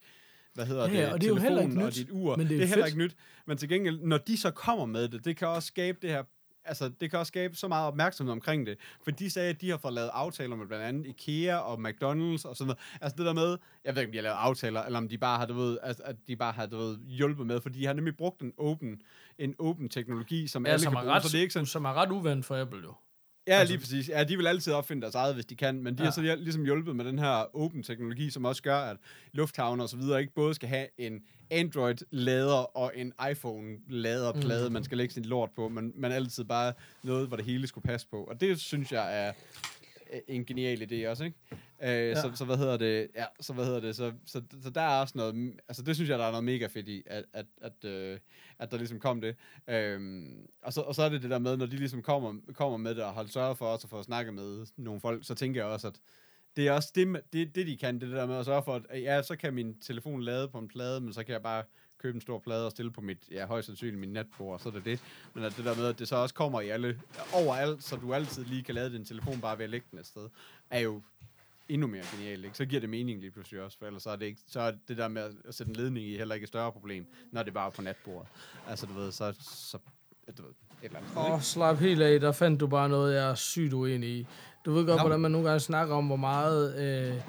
hvad 0.55 0.66
hedder 0.66 0.88
Ja, 0.88 1.01
det, 1.01 1.12
og 1.12 1.20
det 1.20 1.26
er 1.26 1.28
jo 1.28 1.36
heller 1.36 1.62
ikke 1.62 1.74
telefonen 1.74 1.82
og 1.82 1.88
nyt, 1.88 1.96
dit 1.96 2.11
ur. 2.11 2.36
men 2.36 2.46
det 2.46 2.55
er 2.55 2.59
det 2.59 2.64
er 2.64 2.68
heller 2.68 2.86
ikke 2.86 2.98
nyt. 2.98 3.16
Men 3.46 3.57
til 3.57 3.68
gengæld, 3.68 4.01
når 4.01 4.18
de 4.18 4.36
så 4.36 4.51
kommer 4.51 4.86
med 4.86 5.09
det, 5.09 5.24
det 5.24 5.36
kan 5.36 5.48
også 5.48 5.66
skabe 5.66 5.98
det 6.03 6.11
her 6.11 6.22
altså, 6.64 6.90
det 7.01 7.11
kan 7.11 7.18
også 7.18 7.30
skabe 7.30 7.57
så 7.57 7.68
meget 7.68 7.86
opmærksomhed 7.86 8.32
omkring 8.32 8.66
det. 8.66 8.78
For 9.03 9.11
de 9.11 9.30
sagde, 9.30 9.51
at 9.51 9.61
de 9.61 9.70
har 9.70 9.76
fået 9.76 9.94
lavet 9.94 10.11
aftaler 10.12 10.57
med 10.57 10.66
blandt 10.66 10.84
andet 10.84 11.07
IKEA 11.07 11.57
og 11.57 11.78
McDonald's 11.78 12.48
og 12.48 12.57
sådan 12.57 12.66
noget. 12.66 12.78
Altså 13.01 13.16
det 13.16 13.26
der 13.26 13.32
med, 13.32 13.59
jeg 13.84 13.94
ved 13.94 14.03
ikke, 14.03 14.09
om 14.09 14.12
de 14.12 14.18
har 14.18 14.22
lavet 14.22 14.36
aftaler, 14.36 14.82
eller 14.82 14.98
om 14.98 15.09
de 15.09 15.18
bare 15.18 15.38
har, 15.38 15.46
du 15.46 15.55
ved, 15.55 15.78
altså, 15.82 16.03
at 16.03 16.16
de 16.28 16.36
bare 16.36 16.53
har, 16.53 16.66
du 16.66 16.76
ved, 16.76 16.98
hjulpet 16.98 17.46
med, 17.46 17.61
for 17.61 17.68
de 17.68 17.86
har 17.86 17.92
nemlig 17.92 18.16
brugt 18.16 18.40
en 18.40 18.53
open, 18.59 19.03
en 19.38 19.55
open 19.59 19.88
teknologi, 19.88 20.46
som 20.46 20.66
ja, 20.66 20.72
alle 20.72 20.82
som, 20.82 20.92
kan 20.92 21.03
bruge, 21.03 21.14
ret, 21.14 21.22
så 21.22 21.28
det 21.28 21.38
er 21.38 21.42
ikke 21.42 21.53
sådan, 21.53 21.66
som 21.66 21.84
er 21.84 21.94
ret 21.94 22.11
uvandt 22.11 22.46
for 22.46 22.57
Apple 22.57 22.80
jo. 22.84 22.94
Ja, 23.47 23.53
Altså- 23.53 23.72
lige 23.72 23.80
præcis. 23.80 24.09
Ja, 24.09 24.24
de 24.24 24.36
vil 24.36 24.47
altid 24.47 24.72
opfinde 24.72 25.03
deres 25.03 25.14
eget, 25.14 25.34
hvis 25.34 25.47
de 25.47 25.57
kan, 25.57 25.82
men 25.82 25.95
de 25.95 26.03
ja. 26.03 26.05
har 26.05 26.11
så 26.12 26.36
ligesom 26.38 26.64
hjulpet 26.64 26.97
med 26.97 27.05
den 27.05 27.18
her 27.18 27.57
open 27.57 27.82
teknologi, 27.82 28.30
som 28.30 28.45
også 28.45 28.62
gør, 28.62 28.76
at 28.76 28.97
lufthavne 29.32 29.82
og 29.82 29.88
så 29.88 29.97
videre 29.97 30.20
ikke 30.20 30.34
både 30.34 30.55
skal 30.55 30.68
have 30.68 30.86
en 30.99 31.20
Android-lader 31.51 32.76
og 32.76 32.93
en 32.95 33.12
iPhone-laderplade, 33.30 34.68
mm. 34.68 34.72
man 34.72 34.84
skal 34.84 34.99
lægge 34.99 35.14
sin 35.14 35.24
lort 35.24 35.51
på, 35.57 35.68
men 35.68 35.93
man 35.97 36.12
altid 36.12 36.45
bare 36.45 36.72
noget, 37.03 37.28
hvor 37.28 37.36
det 37.36 37.47
hele 37.47 37.66
skulle 37.66 37.84
passe 37.84 38.07
på. 38.11 38.24
Og 38.24 38.41
det 38.41 38.61
synes 38.61 38.93
jeg 38.93 39.26
er 39.26 39.32
en 40.28 40.44
genial 40.44 40.82
idé 40.82 41.08
også, 41.08 41.24
ikke? 41.24 41.36
Øh, 41.82 41.88
ja. 41.88 42.14
så, 42.14 42.30
så, 42.34 42.44
hvad 42.44 42.56
hedder 42.56 42.76
det? 42.76 43.08
Ja, 43.14 43.24
så 43.40 43.52
hvad 43.52 43.64
hedder 43.64 43.80
det? 43.80 43.96
Så, 43.96 44.12
så, 44.26 44.42
så 44.62 44.70
der 44.70 44.80
er 44.80 45.00
også 45.00 45.18
noget, 45.18 45.54
altså 45.68 45.82
det 45.82 45.94
synes 45.94 46.11
jeg, 46.11 46.18
der 46.18 46.24
er 46.24 46.30
noget 46.30 46.44
mega 46.44 46.66
fedt 46.66 46.88
i, 46.88 47.02
at, 47.06 47.24
at, 47.32 47.46
at, 47.62 47.84
øh, 47.84 48.18
at 48.58 48.70
der 48.70 48.76
ligesom 48.76 49.00
kom 49.00 49.20
det. 49.20 49.36
Øhm, 49.68 50.46
og, 50.62 50.72
så, 50.72 50.80
og 50.80 50.94
så 50.94 51.02
er 51.02 51.08
det 51.08 51.22
det 51.22 51.30
der 51.30 51.38
med, 51.38 51.56
når 51.56 51.66
de 51.66 51.76
ligesom 51.76 52.02
kommer, 52.02 52.34
kommer 52.54 52.78
med 52.78 52.94
det 52.94 53.04
og 53.04 53.12
har 53.14 53.26
sørget 53.26 53.58
for 53.58 53.66
os 53.66 53.84
at 53.84 53.90
få 53.90 54.02
snakket 54.02 54.34
med 54.34 54.66
nogle 54.76 55.00
folk, 55.00 55.26
så 55.26 55.34
tænker 55.34 55.61
jeg 55.61 55.70
også, 55.70 55.86
at 55.86 56.00
det 56.56 56.68
er 56.68 56.72
også 56.72 56.92
det, 56.94 57.20
det, 57.32 57.54
det, 57.54 57.66
de 57.66 57.76
kan, 57.76 58.00
det 58.00 58.11
der 58.11 58.26
med 58.26 58.36
at 58.36 58.44
sørge 58.44 58.62
for, 58.62 58.82
at 58.88 59.02
ja, 59.02 59.22
så 59.22 59.36
kan 59.36 59.54
min 59.54 59.80
telefon 59.80 60.22
lade 60.22 60.48
på 60.48 60.58
en 60.58 60.68
plade, 60.68 61.00
men 61.00 61.12
så 61.12 61.24
kan 61.24 61.32
jeg 61.32 61.42
bare 61.42 61.64
købe 62.03 62.14
en 62.14 62.20
stor 62.20 62.38
plade 62.38 62.66
og 62.66 62.70
stille 62.70 62.90
på 62.90 63.01
mit, 63.01 63.18
ja, 63.30 63.46
højst 63.46 63.66
sandsynligt 63.66 64.01
mit 64.01 64.12
natbord, 64.12 64.55
og 64.55 64.61
så 64.61 64.68
er 64.68 64.72
det 64.72 64.84
det. 64.84 65.01
Men 65.34 65.44
at 65.44 65.57
det 65.57 65.64
der 65.64 65.74
med, 65.74 65.86
at 65.86 65.98
det 65.98 66.09
så 66.09 66.16
også 66.16 66.34
kommer 66.34 66.61
i 66.61 66.68
alle, 66.68 67.01
overalt, 67.32 67.84
så 67.84 67.96
du 67.96 68.14
altid 68.14 68.44
lige 68.44 68.62
kan 68.62 68.74
lade 68.74 68.92
din 68.92 69.05
telefon 69.05 69.40
bare 69.40 69.59
ved 69.59 69.64
at 69.64 69.70
lægge 69.70 69.86
den 69.90 69.98
et 69.98 70.07
sted, 70.07 70.28
er 70.70 70.80
jo 70.80 71.03
endnu 71.68 71.86
mere 71.86 72.03
genialt, 72.16 72.44
ikke? 72.44 72.57
Så 72.57 72.64
giver 72.64 72.80
det 72.80 72.90
mening 72.90 73.20
lige 73.20 73.30
pludselig 73.30 73.62
også, 73.62 73.78
for 73.78 73.86
ellers 73.86 74.03
så 74.03 74.11
er 74.11 74.16
det, 74.16 74.26
ikke, 74.26 74.40
så 74.46 74.61
er 74.61 74.72
det 74.88 74.96
der 74.96 75.09
med 75.09 75.22
at 75.44 75.55
sætte 75.55 75.70
en 75.70 75.76
ledning 75.76 76.07
i 76.07 76.16
heller 76.16 76.34
ikke 76.34 76.44
et 76.44 76.48
større 76.48 76.72
problem, 76.72 77.07
når 77.32 77.42
det 77.42 77.55
bare 77.55 77.66
er 77.66 77.70
på 77.70 77.82
natbordet. 77.82 78.28
Altså, 78.68 78.86
du 78.86 78.92
ved, 78.92 79.12
så, 79.12 79.34
så 79.40 79.78
du 80.38 80.42
ved, 80.42 80.51
et 80.51 80.57
eller 80.82 80.98
andet 80.98 81.11
Åh, 81.16 81.32
oh, 81.32 81.40
slap 81.40 81.78
helt 81.78 82.03
af, 82.03 82.20
der 82.20 82.32
fandt 82.32 82.61
du 82.61 82.66
bare 82.66 82.88
noget, 82.88 83.14
jeg 83.14 83.30
er 83.30 83.34
sygt 83.34 83.72
uenig 83.72 84.09
i. 84.09 84.26
Du 84.64 84.72
ved 84.72 84.86
godt, 84.86 84.96
Nå. 84.96 85.03
hvordan 85.03 85.20
man 85.20 85.30
nogle 85.30 85.48
gange 85.48 85.61
snakker 85.61 85.94
om, 85.94 86.07
hvor 86.07 86.16
meget, 86.16 86.78
øh, 86.78 87.20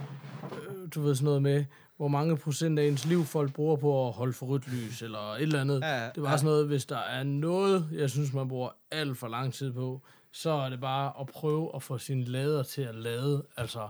du 0.95 1.01
ved 1.01 1.15
sådan 1.15 1.25
noget 1.25 1.41
med, 1.41 1.65
hvor 2.01 2.07
mange 2.07 2.37
procent 2.37 2.79
af 2.79 2.83
ens 2.83 3.05
liv 3.05 3.25
folk 3.25 3.53
bruger 3.53 3.75
på 3.75 4.07
at 4.07 4.13
holde 4.13 4.33
for 4.33 4.45
rødt 4.45 4.67
lys, 4.73 5.01
eller 5.01 5.19
et 5.33 5.41
eller 5.41 5.61
andet. 5.61 5.81
Ja, 5.81 6.09
det 6.15 6.23
var 6.23 6.29
ja. 6.31 6.37
sådan 6.37 6.45
noget, 6.45 6.67
hvis 6.67 6.85
der 6.85 6.97
er 6.97 7.23
noget, 7.23 7.89
jeg 7.93 8.09
synes, 8.09 8.33
man 8.33 8.47
bruger 8.47 8.69
alt 8.91 9.17
for 9.17 9.27
lang 9.27 9.53
tid 9.53 9.73
på, 9.73 10.01
så 10.31 10.49
er 10.49 10.69
det 10.69 10.79
bare 10.79 11.13
at 11.19 11.27
prøve 11.27 11.71
at 11.75 11.83
få 11.83 11.97
sin 11.97 12.23
lader 12.23 12.63
til 12.63 12.81
at 12.81 12.95
lade. 12.95 13.43
Altså, 13.57 13.89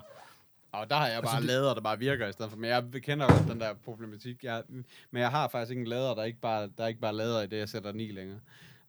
Og 0.72 0.90
der 0.90 0.96
har 0.96 1.08
jeg 1.08 1.22
bare 1.24 1.32
altså, 1.32 1.42
det- 1.42 1.46
lader, 1.48 1.74
der 1.74 1.82
bare 1.82 2.00
virker 2.00 2.28
i 2.28 2.32
stedet 2.32 2.52
for. 2.52 2.58
Men 2.58 2.70
jeg 2.70 2.84
kender 3.04 3.28
godt 3.28 3.48
den 3.52 3.60
der 3.60 3.74
problematik. 3.86 4.44
Jeg, 4.44 4.64
men 5.12 5.22
jeg 5.22 5.30
har 5.32 5.48
faktisk 5.48 5.70
ikke 5.70 5.82
en 5.82 5.88
lader, 5.88 6.16
der 6.16 6.24
ikke 6.24 6.40
bare, 6.42 6.70
der 6.78 6.88
ikke 6.88 7.00
bare 7.02 7.16
lader 7.16 7.42
i 7.42 7.48
det, 7.48 7.58
jeg 7.58 7.70
sætter 7.70 7.92
den 7.92 8.00
i 8.00 8.12
længere. 8.12 8.40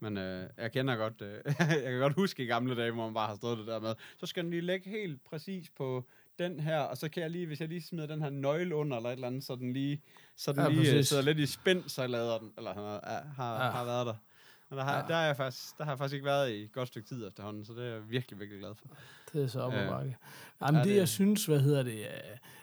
Men 0.00 0.18
øh, 0.18 0.44
jeg 0.58 0.72
kender 0.72 0.96
godt, 0.96 1.22
øh, 1.22 1.38
jeg 1.84 1.90
kan 1.92 1.98
godt 1.98 2.14
huske 2.14 2.42
i 2.42 2.46
gamle 2.46 2.76
dage, 2.76 2.90
hvor 2.90 3.04
man 3.04 3.14
bare 3.14 3.28
har 3.28 3.36
stået 3.36 3.58
det 3.58 3.66
der 3.66 3.80
med, 3.80 3.94
så 4.20 4.26
skal 4.26 4.42
den 4.42 4.50
lige 4.50 4.62
lægge 4.62 4.90
helt 4.90 5.24
præcis 5.30 5.70
på 5.76 6.04
den 6.42 6.60
her, 6.60 6.78
og 6.78 6.96
så 6.96 7.08
kan 7.08 7.22
jeg 7.22 7.30
lige, 7.30 7.46
hvis 7.46 7.60
jeg 7.60 7.68
lige 7.68 7.82
smider 7.82 8.06
den 8.06 8.22
her 8.22 8.30
nøgle 8.30 8.74
under, 8.74 8.96
eller 8.96 9.08
et 9.08 9.12
eller 9.14 9.26
andet, 9.26 9.44
så 9.44 9.54
den 9.56 9.72
lige, 9.72 10.02
så 10.36 10.52
den 10.52 10.60
Ja, 10.60 10.68
lige 10.68 10.80
øh, 10.80 10.86
præcis. 10.86 11.08
sidder 11.08 11.22
lidt 11.22 11.38
i 11.38 11.46
spænd, 11.46 11.82
så 11.88 12.06
lader 12.06 12.38
den, 12.38 12.50
eller 12.58 12.74
han 12.74 12.82
har, 12.82 13.00
har, 13.36 13.64
Ja. 13.64 13.70
har 13.70 13.84
været 13.84 14.06
der. 14.06 14.14
Men 14.70 14.78
der 14.78 14.84
har, 14.84 14.96
Ja. 14.96 15.04
der, 15.08 15.14
er 15.16 15.26
jeg 15.26 15.36
faktisk, 15.36 15.78
der 15.78 15.84
har 15.84 15.90
jeg 15.92 15.98
faktisk 15.98 16.14
ikke 16.14 16.26
været 16.26 16.50
i 16.52 16.62
et 16.62 16.72
godt 16.72 16.88
stykke 16.88 17.08
tid 17.08 17.26
efterhånden, 17.28 17.64
så 17.64 17.72
det 17.72 17.84
er 17.86 17.92
jeg 17.92 18.10
virkelig, 18.10 18.40
virkelig 18.40 18.60
glad 18.60 18.74
for. 18.74 18.86
Det 19.32 19.42
er 19.42 19.46
så 19.46 19.60
op 19.60 19.72
ad 19.72 19.78
Ja. 19.84 19.90
bakke. 19.90 20.16
Jamen, 20.60 20.74
Ja, 20.74 20.80
det, 20.82 20.90
det- 20.90 20.96
jeg 20.96 21.08
synes, 21.08 21.46
hvad 21.46 21.60
hedder 21.60 21.82
det, 21.82 21.92
øh, 21.98 22.06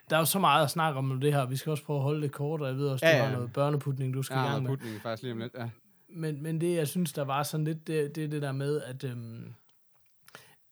der 0.10 0.16
er 0.16 0.20
jo 0.20 0.26
så 0.26 0.40
meget 0.40 0.64
at 0.64 0.70
snakke 0.72 0.98
om 0.98 1.20
det 1.22 1.34
her. 1.34 1.46
Vi 1.46 1.56
skal 1.56 1.70
også 1.70 1.84
prøve 1.84 1.98
at 1.98 2.04
holde 2.04 2.22
det 2.22 2.32
kort, 2.32 2.62
og 2.62 2.68
jeg 2.68 2.78
ved 2.78 2.88
også, 2.88 3.06
Ja, 3.06 3.12
du 3.12 3.18
ja. 3.18 3.24
har 3.26 3.32
noget 3.36 3.54
børneputning, 3.54 4.14
du 4.14 4.24
skal 4.24 4.38
Jeg 4.38 4.46
i 4.46 4.50
gang 4.50 4.64
med. 4.64 4.70
putning 4.72 5.02
faktisk 5.02 5.24
lige 5.24 5.32
om 5.34 5.40
lidt, 5.40 5.54
ja. 5.58 5.70
Men, 6.10 6.44
men 6.44 6.62
det, 6.62 6.76
jeg 6.76 6.88
synes, 6.88 7.14
der 7.14 7.22
var 7.24 7.44
sådan 7.44 7.64
lidt, 7.64 7.88
det, 7.88 8.16
det 8.16 8.24
er 8.24 8.28
det 8.28 8.42
der 8.42 8.52
med, 8.52 8.82
at, 8.82 9.04
øhm, 9.04 9.54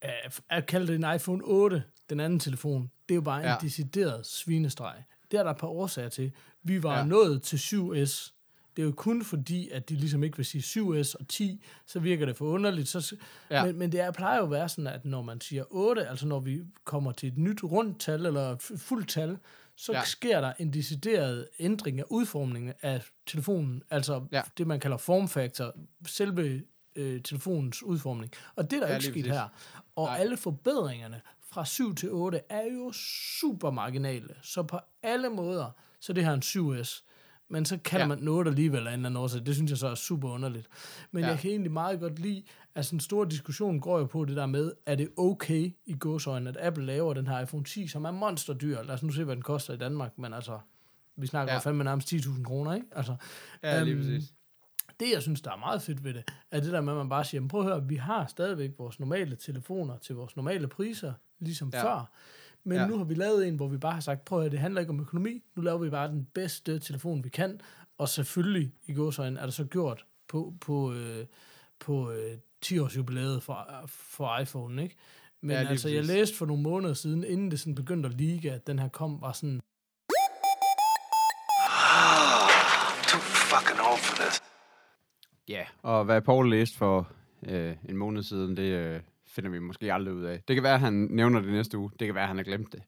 at, 0.01 0.41
at 0.49 0.65
kalde 0.65 0.87
det 0.87 0.95
en 0.95 1.15
iPhone 1.15 1.41
8, 1.45 1.83
den 2.09 2.19
anden 2.19 2.39
telefon, 2.39 2.91
det 3.09 3.13
er 3.13 3.15
jo 3.15 3.21
bare 3.21 3.39
en 3.39 3.45
Ja. 3.45 3.55
decideret 3.61 4.25
svinestreg. 4.25 5.03
Det 5.31 5.39
er 5.39 5.43
der 5.43 5.51
et 5.51 5.57
par 5.57 5.67
årsager 5.67 6.09
til. 6.09 6.31
Vi 6.63 6.83
var 6.83 6.97
Ja. 6.97 7.03
nået 7.05 7.41
til 7.41 7.57
7S. 7.57 8.33
Det 8.75 8.81
er 8.83 8.85
jo 8.85 8.91
kun 8.91 9.23
fordi, 9.23 9.69
at 9.69 9.89
de 9.89 9.95
ligesom 9.95 10.23
ikke 10.23 10.37
vil 10.37 10.45
sige 10.45 10.61
7S 10.61 11.15
og 11.19 11.27
10, 11.27 11.63
så 11.85 11.99
virker 11.99 12.25
det 12.25 12.35
for 12.37 12.45
underligt. 12.45 12.87
Så, 12.87 13.15
Ja. 13.51 13.65
men, 13.65 13.77
men 13.77 13.91
det 13.91 13.99
er, 13.99 14.11
plejer 14.11 14.37
jo 14.37 14.43
at 14.43 14.51
være 14.51 14.69
sådan, 14.69 14.87
at 14.87 15.05
når 15.05 15.21
man 15.21 15.41
siger 15.41 15.63
8, 15.69 16.07
altså 16.07 16.27
når 16.27 16.39
vi 16.39 16.61
kommer 16.83 17.11
til 17.11 17.27
et 17.29 17.37
nyt 17.37 17.63
rundt 17.63 17.99
tal, 17.99 18.25
eller 18.25 18.55
fuldt 18.77 19.09
tal, 19.09 19.37
så 19.75 19.91
Ja. 19.93 20.03
sker 20.05 20.41
der 20.41 20.53
en 20.59 20.73
decideret 20.73 21.47
ændring 21.59 21.99
af 21.99 22.03
udformningen 22.09 22.73
af 22.81 23.03
telefonen, 23.27 23.83
altså 23.89 24.25
Ja. 24.31 24.41
det, 24.57 24.67
man 24.67 24.79
kalder 24.79 24.97
formfaktor, 24.97 25.75
selve 26.07 26.63
øh, 26.95 27.21
telefonens 27.23 27.83
udformning. 27.83 28.31
Og 28.55 28.71
det 28.71 28.77
er 28.77 28.81
der 28.81 28.87
Ja, 28.87 28.93
ikke 28.93 29.05
sket 29.09 29.25
her. 29.25 29.47
Og. 29.95 30.05
Nej. 30.07 30.17
alle 30.19 30.37
forbedringerne 30.37 31.21
fra 31.57 31.65
7 31.65 31.95
til 31.95 32.11
8 32.11 32.41
er 32.49 32.63
jo 32.73 32.91
super 33.39 33.71
marginale. 33.71 34.35
Så 34.41 34.63
på 34.63 34.79
alle 35.03 35.29
måder, 35.29 35.71
så 35.99 36.13
det 36.13 36.25
her 36.25 36.33
en 36.33 36.41
7S. 36.41 37.03
Men 37.49 37.65
så 37.65 37.77
kalder 37.77 38.03
Ja. 38.05 38.07
man 38.07 38.19
noget 38.19 38.47
alligevel 38.47 38.87
af 38.87 38.93
en 38.93 38.99
eller 38.99 39.09
anden 39.09 39.23
årsag. 39.23 39.45
Det 39.45 39.55
synes 39.55 39.71
jeg 39.71 39.77
så 39.77 39.87
er 39.87 39.95
super 39.95 40.29
underligt. 40.29 40.67
Men 41.11 41.23
Ja. 41.23 41.29
jeg 41.29 41.39
kan 41.39 41.49
egentlig 41.51 41.71
meget 41.71 41.99
godt 41.99 42.19
lide, 42.19 42.43
at 42.75 42.85
sådan 42.85 42.95
en 42.95 42.99
stor 42.99 43.25
diskussion 43.25 43.79
går 43.79 43.99
jo 43.99 44.05
på 44.05 44.25
det 44.25 44.35
der 44.35 44.45
med, 44.45 44.71
er 44.85 44.95
det 44.95 45.09
okay 45.17 45.75
i 45.85 45.95
godsøjne, 45.99 46.49
at 46.49 46.57
Apple 46.59 46.85
laver 46.85 47.13
den 47.13 47.27
her 47.27 47.39
iPhone 47.39 47.63
10, 47.63 47.87
som 47.87 48.05
er 48.05 48.11
monsterdyr. 48.11 48.81
Lad 48.83 48.95
os 48.95 49.03
nu 49.03 49.11
se, 49.11 49.23
hvad 49.23 49.35
den 49.35 49.43
koster 49.43 49.73
i 49.73 49.77
Danmark, 49.77 50.17
men 50.17 50.33
altså, 50.33 50.59
vi 51.15 51.27
snakker 51.27 51.53
Ja. 51.53 51.55
ja. 51.55 51.59
fandme 51.59 51.83
nærmest 51.83 52.07
10.000 52.13 52.43
kroner, 52.43 52.73
ikke? 52.73 52.87
Altså, 52.91 53.15
Ja, 53.63 53.83
lige 53.83 53.93
øhm, 53.95 54.03
præcis. 54.03 54.33
det, 54.99 55.11
jeg 55.13 55.21
synes, 55.21 55.41
der 55.41 55.51
er 55.51 55.57
meget 55.57 55.81
fedt 55.81 56.03
ved 56.03 56.13
det, 56.13 56.23
er 56.51 56.59
det 56.59 56.71
der 56.73 56.81
med, 56.81 56.93
at 56.93 56.97
man 56.97 57.09
bare 57.09 57.25
siger, 57.25 57.41
"Men 57.41 57.47
prøv 57.47 57.61
at 57.61 57.67
høre, 57.67 57.87
vi 57.87 57.95
har 57.95 58.25
stadigvæk 58.27 58.71
vores 58.77 58.99
normale 58.99 59.35
telefoner 59.35 59.97
til 59.97 60.15
vores 60.15 60.35
normale 60.35 60.67
priser, 60.67 61.13
ligesom 61.39 61.69
Ja. 61.73 61.83
før. 61.83 62.09
Men 62.63 62.77
Ja. 62.77 62.87
nu 62.87 62.97
har 62.97 63.03
vi 63.03 63.13
lavet 63.13 63.47
en, 63.47 63.55
hvor 63.55 63.67
vi 63.67 63.77
bare 63.77 63.93
har 63.93 63.99
sagt, 63.99 64.25
prøv 64.25 64.39
at 64.39 64.43
høre, 64.43 64.51
det 64.51 64.59
handler 64.59 64.81
ikke 64.81 64.89
om 64.89 64.99
økonomi. 64.99 65.43
Nu 65.55 65.61
laver 65.61 65.77
vi 65.77 65.89
bare 65.89 66.07
den 66.07 66.25
bedste 66.33 66.79
telefon, 66.79 67.23
vi 67.23 67.29
kan. 67.29 67.61
Og 67.97 68.09
selvfølgelig, 68.09 68.71
i 68.85 68.93
gåsøjne, 68.93 69.39
er 69.39 69.45
det 69.45 69.53
så 69.53 69.63
gjort 69.65 70.05
på, 70.27 70.53
på, 70.61 70.93
øh, 70.93 71.25
på 71.79 72.11
øh, 72.11 72.37
10-års 72.65 72.97
jubilæet 72.97 73.43
for, 73.43 73.67
for 73.87 74.37
iPhone, 74.39 74.83
ikke? 74.83 74.95
Men 75.41 75.51
Ja, 75.51 75.67
altså, 75.69 75.89
jeg 75.89 76.05
læste 76.05 76.37
for 76.37 76.45
nogle 76.45 76.63
måneder 76.63 76.93
siden, 76.93 77.23
inden 77.23 77.51
det 77.51 77.59
sådan 77.59 77.75
begyndte 77.75 78.09
at 78.09 78.15
ligge, 78.15 78.51
at 78.51 78.67
den 78.67 78.79
her 78.79 78.87
kom, 78.89 79.21
var 79.21 79.31
sådan, 79.31 79.59
I'm 81.69 83.09
too 83.11 83.19
fucking 83.51 83.79
old 83.89 83.99
for 83.99 84.15
this. 84.23 84.41
Ja, 85.47 85.65
og 85.81 86.05
hvad 86.05 86.21
Paul 86.21 86.49
læste 86.49 86.77
for 86.77 87.11
øh, 87.43 87.75
en 87.89 87.97
måned 87.97 88.23
siden, 88.23 88.57
det 88.57 88.63
øh, 88.63 88.99
finder 89.27 89.49
vi 89.49 89.59
måske 89.59 89.93
aldrig 89.93 90.13
ud 90.13 90.23
af. 90.23 90.41
Det 90.47 90.55
kan 90.55 90.63
være, 90.63 90.73
at 90.73 90.79
han 90.79 90.93
nævner 90.93 91.41
det 91.41 91.51
næste 91.51 91.77
uge. 91.77 91.91
Det 91.99 92.05
kan 92.07 92.15
være, 92.15 92.23
at 92.23 92.27
han 92.27 92.37
har 92.37 92.43
glemt 92.43 92.73
det. 92.73 92.81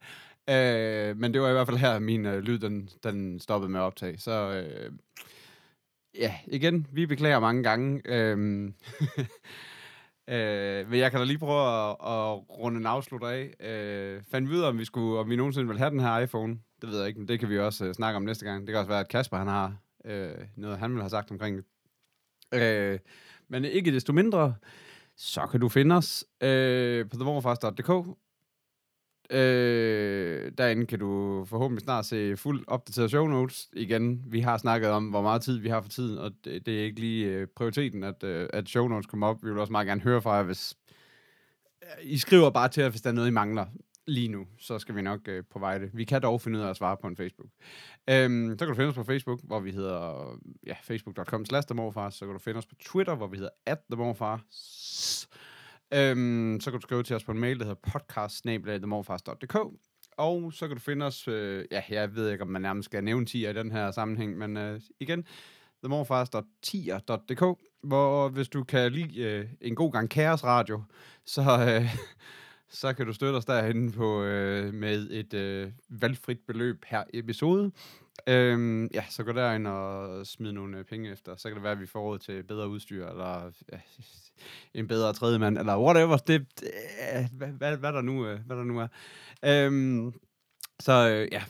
Øh, 0.50 1.18
men 1.18 1.34
det 1.34 1.42
var 1.42 1.50
i 1.50 1.54
hvert 1.54 1.68
fald 1.68 1.78
her, 1.78 2.00
min 2.00 2.26
øh, 2.26 2.40
lyd, 2.40 2.60
den, 2.60 2.90
den 3.04 3.40
stoppede 3.40 3.72
med 3.72 3.80
at 3.80 3.84
optage. 3.84 4.18
Så 4.18 4.32
øh, 4.54 4.92
ja, 6.16 6.36
igen, 6.48 6.88
vi 6.92 7.06
beklager 7.06 7.40
mange 7.40 7.64
gange. 7.64 8.02
Øh, 8.06 8.38
øh, 10.34 10.90
men 10.90 11.00
jeg 11.00 11.12
kan 11.12 11.20
da 11.20 11.24
lige 11.24 11.38
prøve 11.40 11.90
at, 11.90 11.90
at 11.90 12.50
runde 12.60 12.80
en 12.80 12.86
afslut 12.86 13.24
af. 13.24 13.54
Øh, 13.60 14.22
fandt 14.32 14.50
vi 14.50 14.56
ud 14.56 14.62
af, 14.62 14.70
om 14.70 14.80
vi, 14.80 14.86
skulle, 14.86 15.20
om 15.20 15.30
vi 15.30 15.36
nogensinde 15.36 15.68
vil 15.68 15.78
have 15.78 15.90
den 15.90 16.00
her 16.00 16.20
iPhone? 16.20 16.60
Det 16.82 16.90
ved 16.90 17.00
jeg 17.00 17.08
ikke, 17.08 17.20
men 17.20 17.28
det 17.28 17.40
kan 17.40 17.50
vi 17.50 17.60
også 17.60 17.86
øh, 17.86 17.94
snakke 17.94 18.18
om 18.18 18.24
næste 18.24 18.46
gang. 18.46 18.62
Det 18.62 18.74
kan 18.74 18.80
også 18.80 18.90
være, 18.90 19.00
at 19.00 19.08
Kasper 19.08 19.38
han 19.38 19.48
har 19.48 19.76
øh, 20.06 20.32
noget, 20.56 20.80
han 20.80 20.94
vil 20.94 21.02
have 21.02 21.10
sagt 21.10 21.32
omkring 21.32 21.58
det. 21.58 21.66
Øh, 22.54 23.00
men 23.48 23.66
ikke 23.66 23.92
desto 23.92 24.14
mindre, 24.14 24.56
så 25.22 25.48
kan 25.48 25.60
du 25.60 25.70
finde 25.70 25.96
os 25.96 26.26
øh, 26.42 27.10
på 27.10 27.16
themorfars.dk. 27.16 28.18
Øh, 29.32 30.52
derinde 30.58 30.86
kan 30.86 31.00
du 31.00 31.46
forhåbentlig 31.46 31.84
snart 31.84 32.06
se 32.06 32.38
fuldt 32.38 32.64
opdateret 32.68 33.10
show 33.10 33.28
notes. 33.28 33.70
Igen, 33.74 34.24
vi 34.28 34.40
har 34.40 34.58
snakket 34.58 34.90
om, 34.90 35.10
hvor 35.10 35.22
meget 35.22 35.42
tid 35.42 35.58
vi 35.58 35.70
har 35.70 35.82
for 35.82 35.90
tiden, 35.90 36.18
og 36.18 36.32
det, 36.46 36.66
det 36.66 36.80
er 36.80 36.84
ikke 36.84 37.00
lige 37.00 37.26
øh, 37.26 37.48
prioriteten, 37.56 38.04
at, 38.04 38.24
øh, 38.24 38.50
at 38.54 38.70
show 38.70 38.88
notes 38.88 39.06
kommer 39.06 39.28
op. 39.28 39.44
Vi 39.44 39.50
vil 39.50 39.60
også 39.60 39.72
meget 39.72 39.88
gerne 39.88 40.02
høre 40.02 40.22
fra 40.22 40.34
jer, 40.34 40.44
hvis 40.44 40.76
øh, 41.84 42.12
I 42.12 42.18
skriver 42.18 42.50
bare 42.50 42.70
til 42.70 42.84
os, 42.84 42.90
hvis 42.90 43.02
der 43.02 43.10
er 43.10 43.14
noget, 43.14 43.28
I 43.28 43.32
mangler 43.32 43.66
lige 44.10 44.28
nu, 44.28 44.48
så 44.58 44.80
skal 44.80 44.96
vi 44.96 45.02
nok 45.02 45.28
øh, 45.28 45.44
provide 45.44 45.80
det. 45.80 45.90
Vi 45.94 46.04
kan 46.04 46.22
dog 46.22 46.42
finde 46.42 46.60
ud 46.60 46.64
af 46.64 46.70
at 46.70 46.78
svare 46.78 46.98
på 47.02 47.08
en 47.08 47.16
Facebook. 47.16 47.50
Øhm, 48.10 48.50
så 48.60 48.66
kan 48.66 48.68
du 48.68 48.76
finde 48.76 48.90
os 48.90 48.96
på 48.96 49.04
Facebook, 49.04 49.40
hvor 49.44 49.60
vi 49.60 49.72
hedder 49.72 50.36
ja, 50.68 50.76
facebook.com 50.84 51.46
slash. 51.46 51.68
Så 51.68 52.26
kan 52.26 52.34
du 52.34 52.40
finde 52.40 52.58
os 52.58 52.66
på 52.66 52.76
Twitter, 52.76 53.16
hvor 53.16 53.28
vi 53.28 53.38
hedder 53.38 53.52
at 53.66 53.80
themorfars. 53.92 55.30
Øhm, 55.94 56.60
så 56.62 56.72
kan 56.72 56.80
du 56.80 56.82
skrive 56.82 57.04
til 57.04 57.16
os 57.16 57.24
på 57.24 57.32
en 57.32 57.40
mail, 57.40 57.60
der 57.60 57.66
hedder 57.66 57.92
podcast 57.92 58.46
Og 60.18 60.54
så 60.54 60.68
kan 60.68 60.78
du 60.78 60.82
finde 60.82 61.06
os, 61.06 61.28
øh, 61.28 61.66
ja, 61.72 61.82
jeg 61.90 62.16
ved 62.16 62.32
ikke, 62.32 62.42
om 62.42 62.48
man 62.48 62.62
nærmest 62.62 62.86
skal 62.86 63.04
nævne 63.04 63.26
10 63.26 63.50
i 63.50 63.54
den 63.54 63.72
her 63.72 63.92
sammenhæng, 63.92 64.38
men 64.38 64.58
øh, 64.58 64.82
igen, 65.00 65.26
themorfars.tier.dk, 65.84 67.60
hvor 67.84 68.30
hvis 68.30 68.50
du 68.50 68.64
kan 68.64 68.92
lide 68.92 69.22
øh, 69.22 69.48
en 69.62 69.76
god 69.76 69.92
gang 69.92 70.10
kaosradio, 70.10 70.84
så, 71.26 71.42
øh, 71.42 71.96
så 72.70 72.94
kan 72.94 73.06
du 73.06 73.14
støtte 73.14 73.38
os 73.38 73.46
derhen 73.46 73.92
på, 73.92 74.24
øh, 74.24 74.74
med 74.74 75.12
et 75.12 75.34
øh, 75.34 75.72
valgfrit 75.90 76.40
beløb 76.48 76.86
per 76.90 77.04
episode. 77.14 77.72
Øhm, 78.28 78.90
ja, 78.94 79.04
så 79.10 79.24
gå 79.24 79.32
derind 79.32 79.68
og 79.68 80.28
smid 80.28 80.52
nogle 80.52 80.78
øh, 80.78 80.84
penge 80.84 81.12
efter. 81.12 81.36
Så 81.36 81.48
kan 81.48 81.56
det 81.56 81.64
være, 81.64 81.72
at 81.72 81.80
vi 81.80 81.86
får 81.86 82.02
råd 82.02 82.20
til 82.20 82.44
bedre 82.44 82.70
udstyr, 82.70 83.08
eller 83.08 83.52
ja, 83.72 83.80
en 84.74 84.88
bedre 84.88 85.14
tredje 85.14 85.40
mand, 85.40 85.58
eller 85.58 85.80
whatever. 85.80 86.18
Det, 86.18 86.60
det 86.60 86.72
øh, 87.16 87.26
hvad, 87.32 87.48
hvad, 87.48 87.78
hvad, 87.78 87.94
der 87.94 88.02
nu, 88.02 88.28
øh, 88.28 88.40
hvad 88.46 88.58
der 88.58 88.64
nu 88.64 88.80
er. 88.80 88.88
Øhm, 89.46 90.14
så 90.80 91.10
øh, 91.10 91.28
ja, 91.32 91.44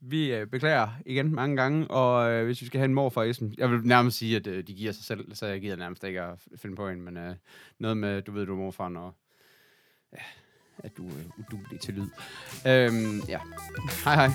vi 0.00 0.34
øh, 0.34 0.46
beklager 0.46 0.88
igen 1.06 1.34
mange 1.34 1.56
gange, 1.56 1.88
og 1.90 2.30
øh, 2.30 2.44
hvis 2.44 2.60
vi 2.60 2.66
skal 2.66 2.78
have 2.78 2.84
en 2.84 2.94
mor 2.94 3.08
fra 3.08 3.24
Esben, 3.24 3.54
jeg 3.58 3.70
vil 3.70 3.80
nærmest 3.84 4.18
sige, 4.18 4.36
at 4.36 4.46
øh, 4.46 4.66
de 4.66 4.74
giver 4.74 4.92
sig 4.92 5.04
selv, 5.04 5.34
så 5.34 5.46
jeg 5.46 5.60
gider 5.60 5.76
nærmest 5.76 6.04
ikke 6.04 6.22
at 6.22 6.38
finde 6.56 6.76
på 6.76 6.88
en, 6.88 7.02
men 7.02 7.16
øh, 7.16 7.34
noget 7.78 7.96
med, 7.96 8.22
du 8.22 8.32
ved, 8.32 8.46
du 8.46 8.52
er 8.52 8.56
morfar, 8.56 8.96
og 8.96 9.14
ja, 10.12 10.22
at 10.84 10.96
du 10.96 11.02
øh, 11.04 11.10
er 11.10 11.30
udulig 11.38 11.80
til 11.80 11.94
lyd. 11.94 12.08
Øhm, 12.66 13.20
ja. 13.28 13.38
Hej 14.04 14.14
hej. 14.14 14.30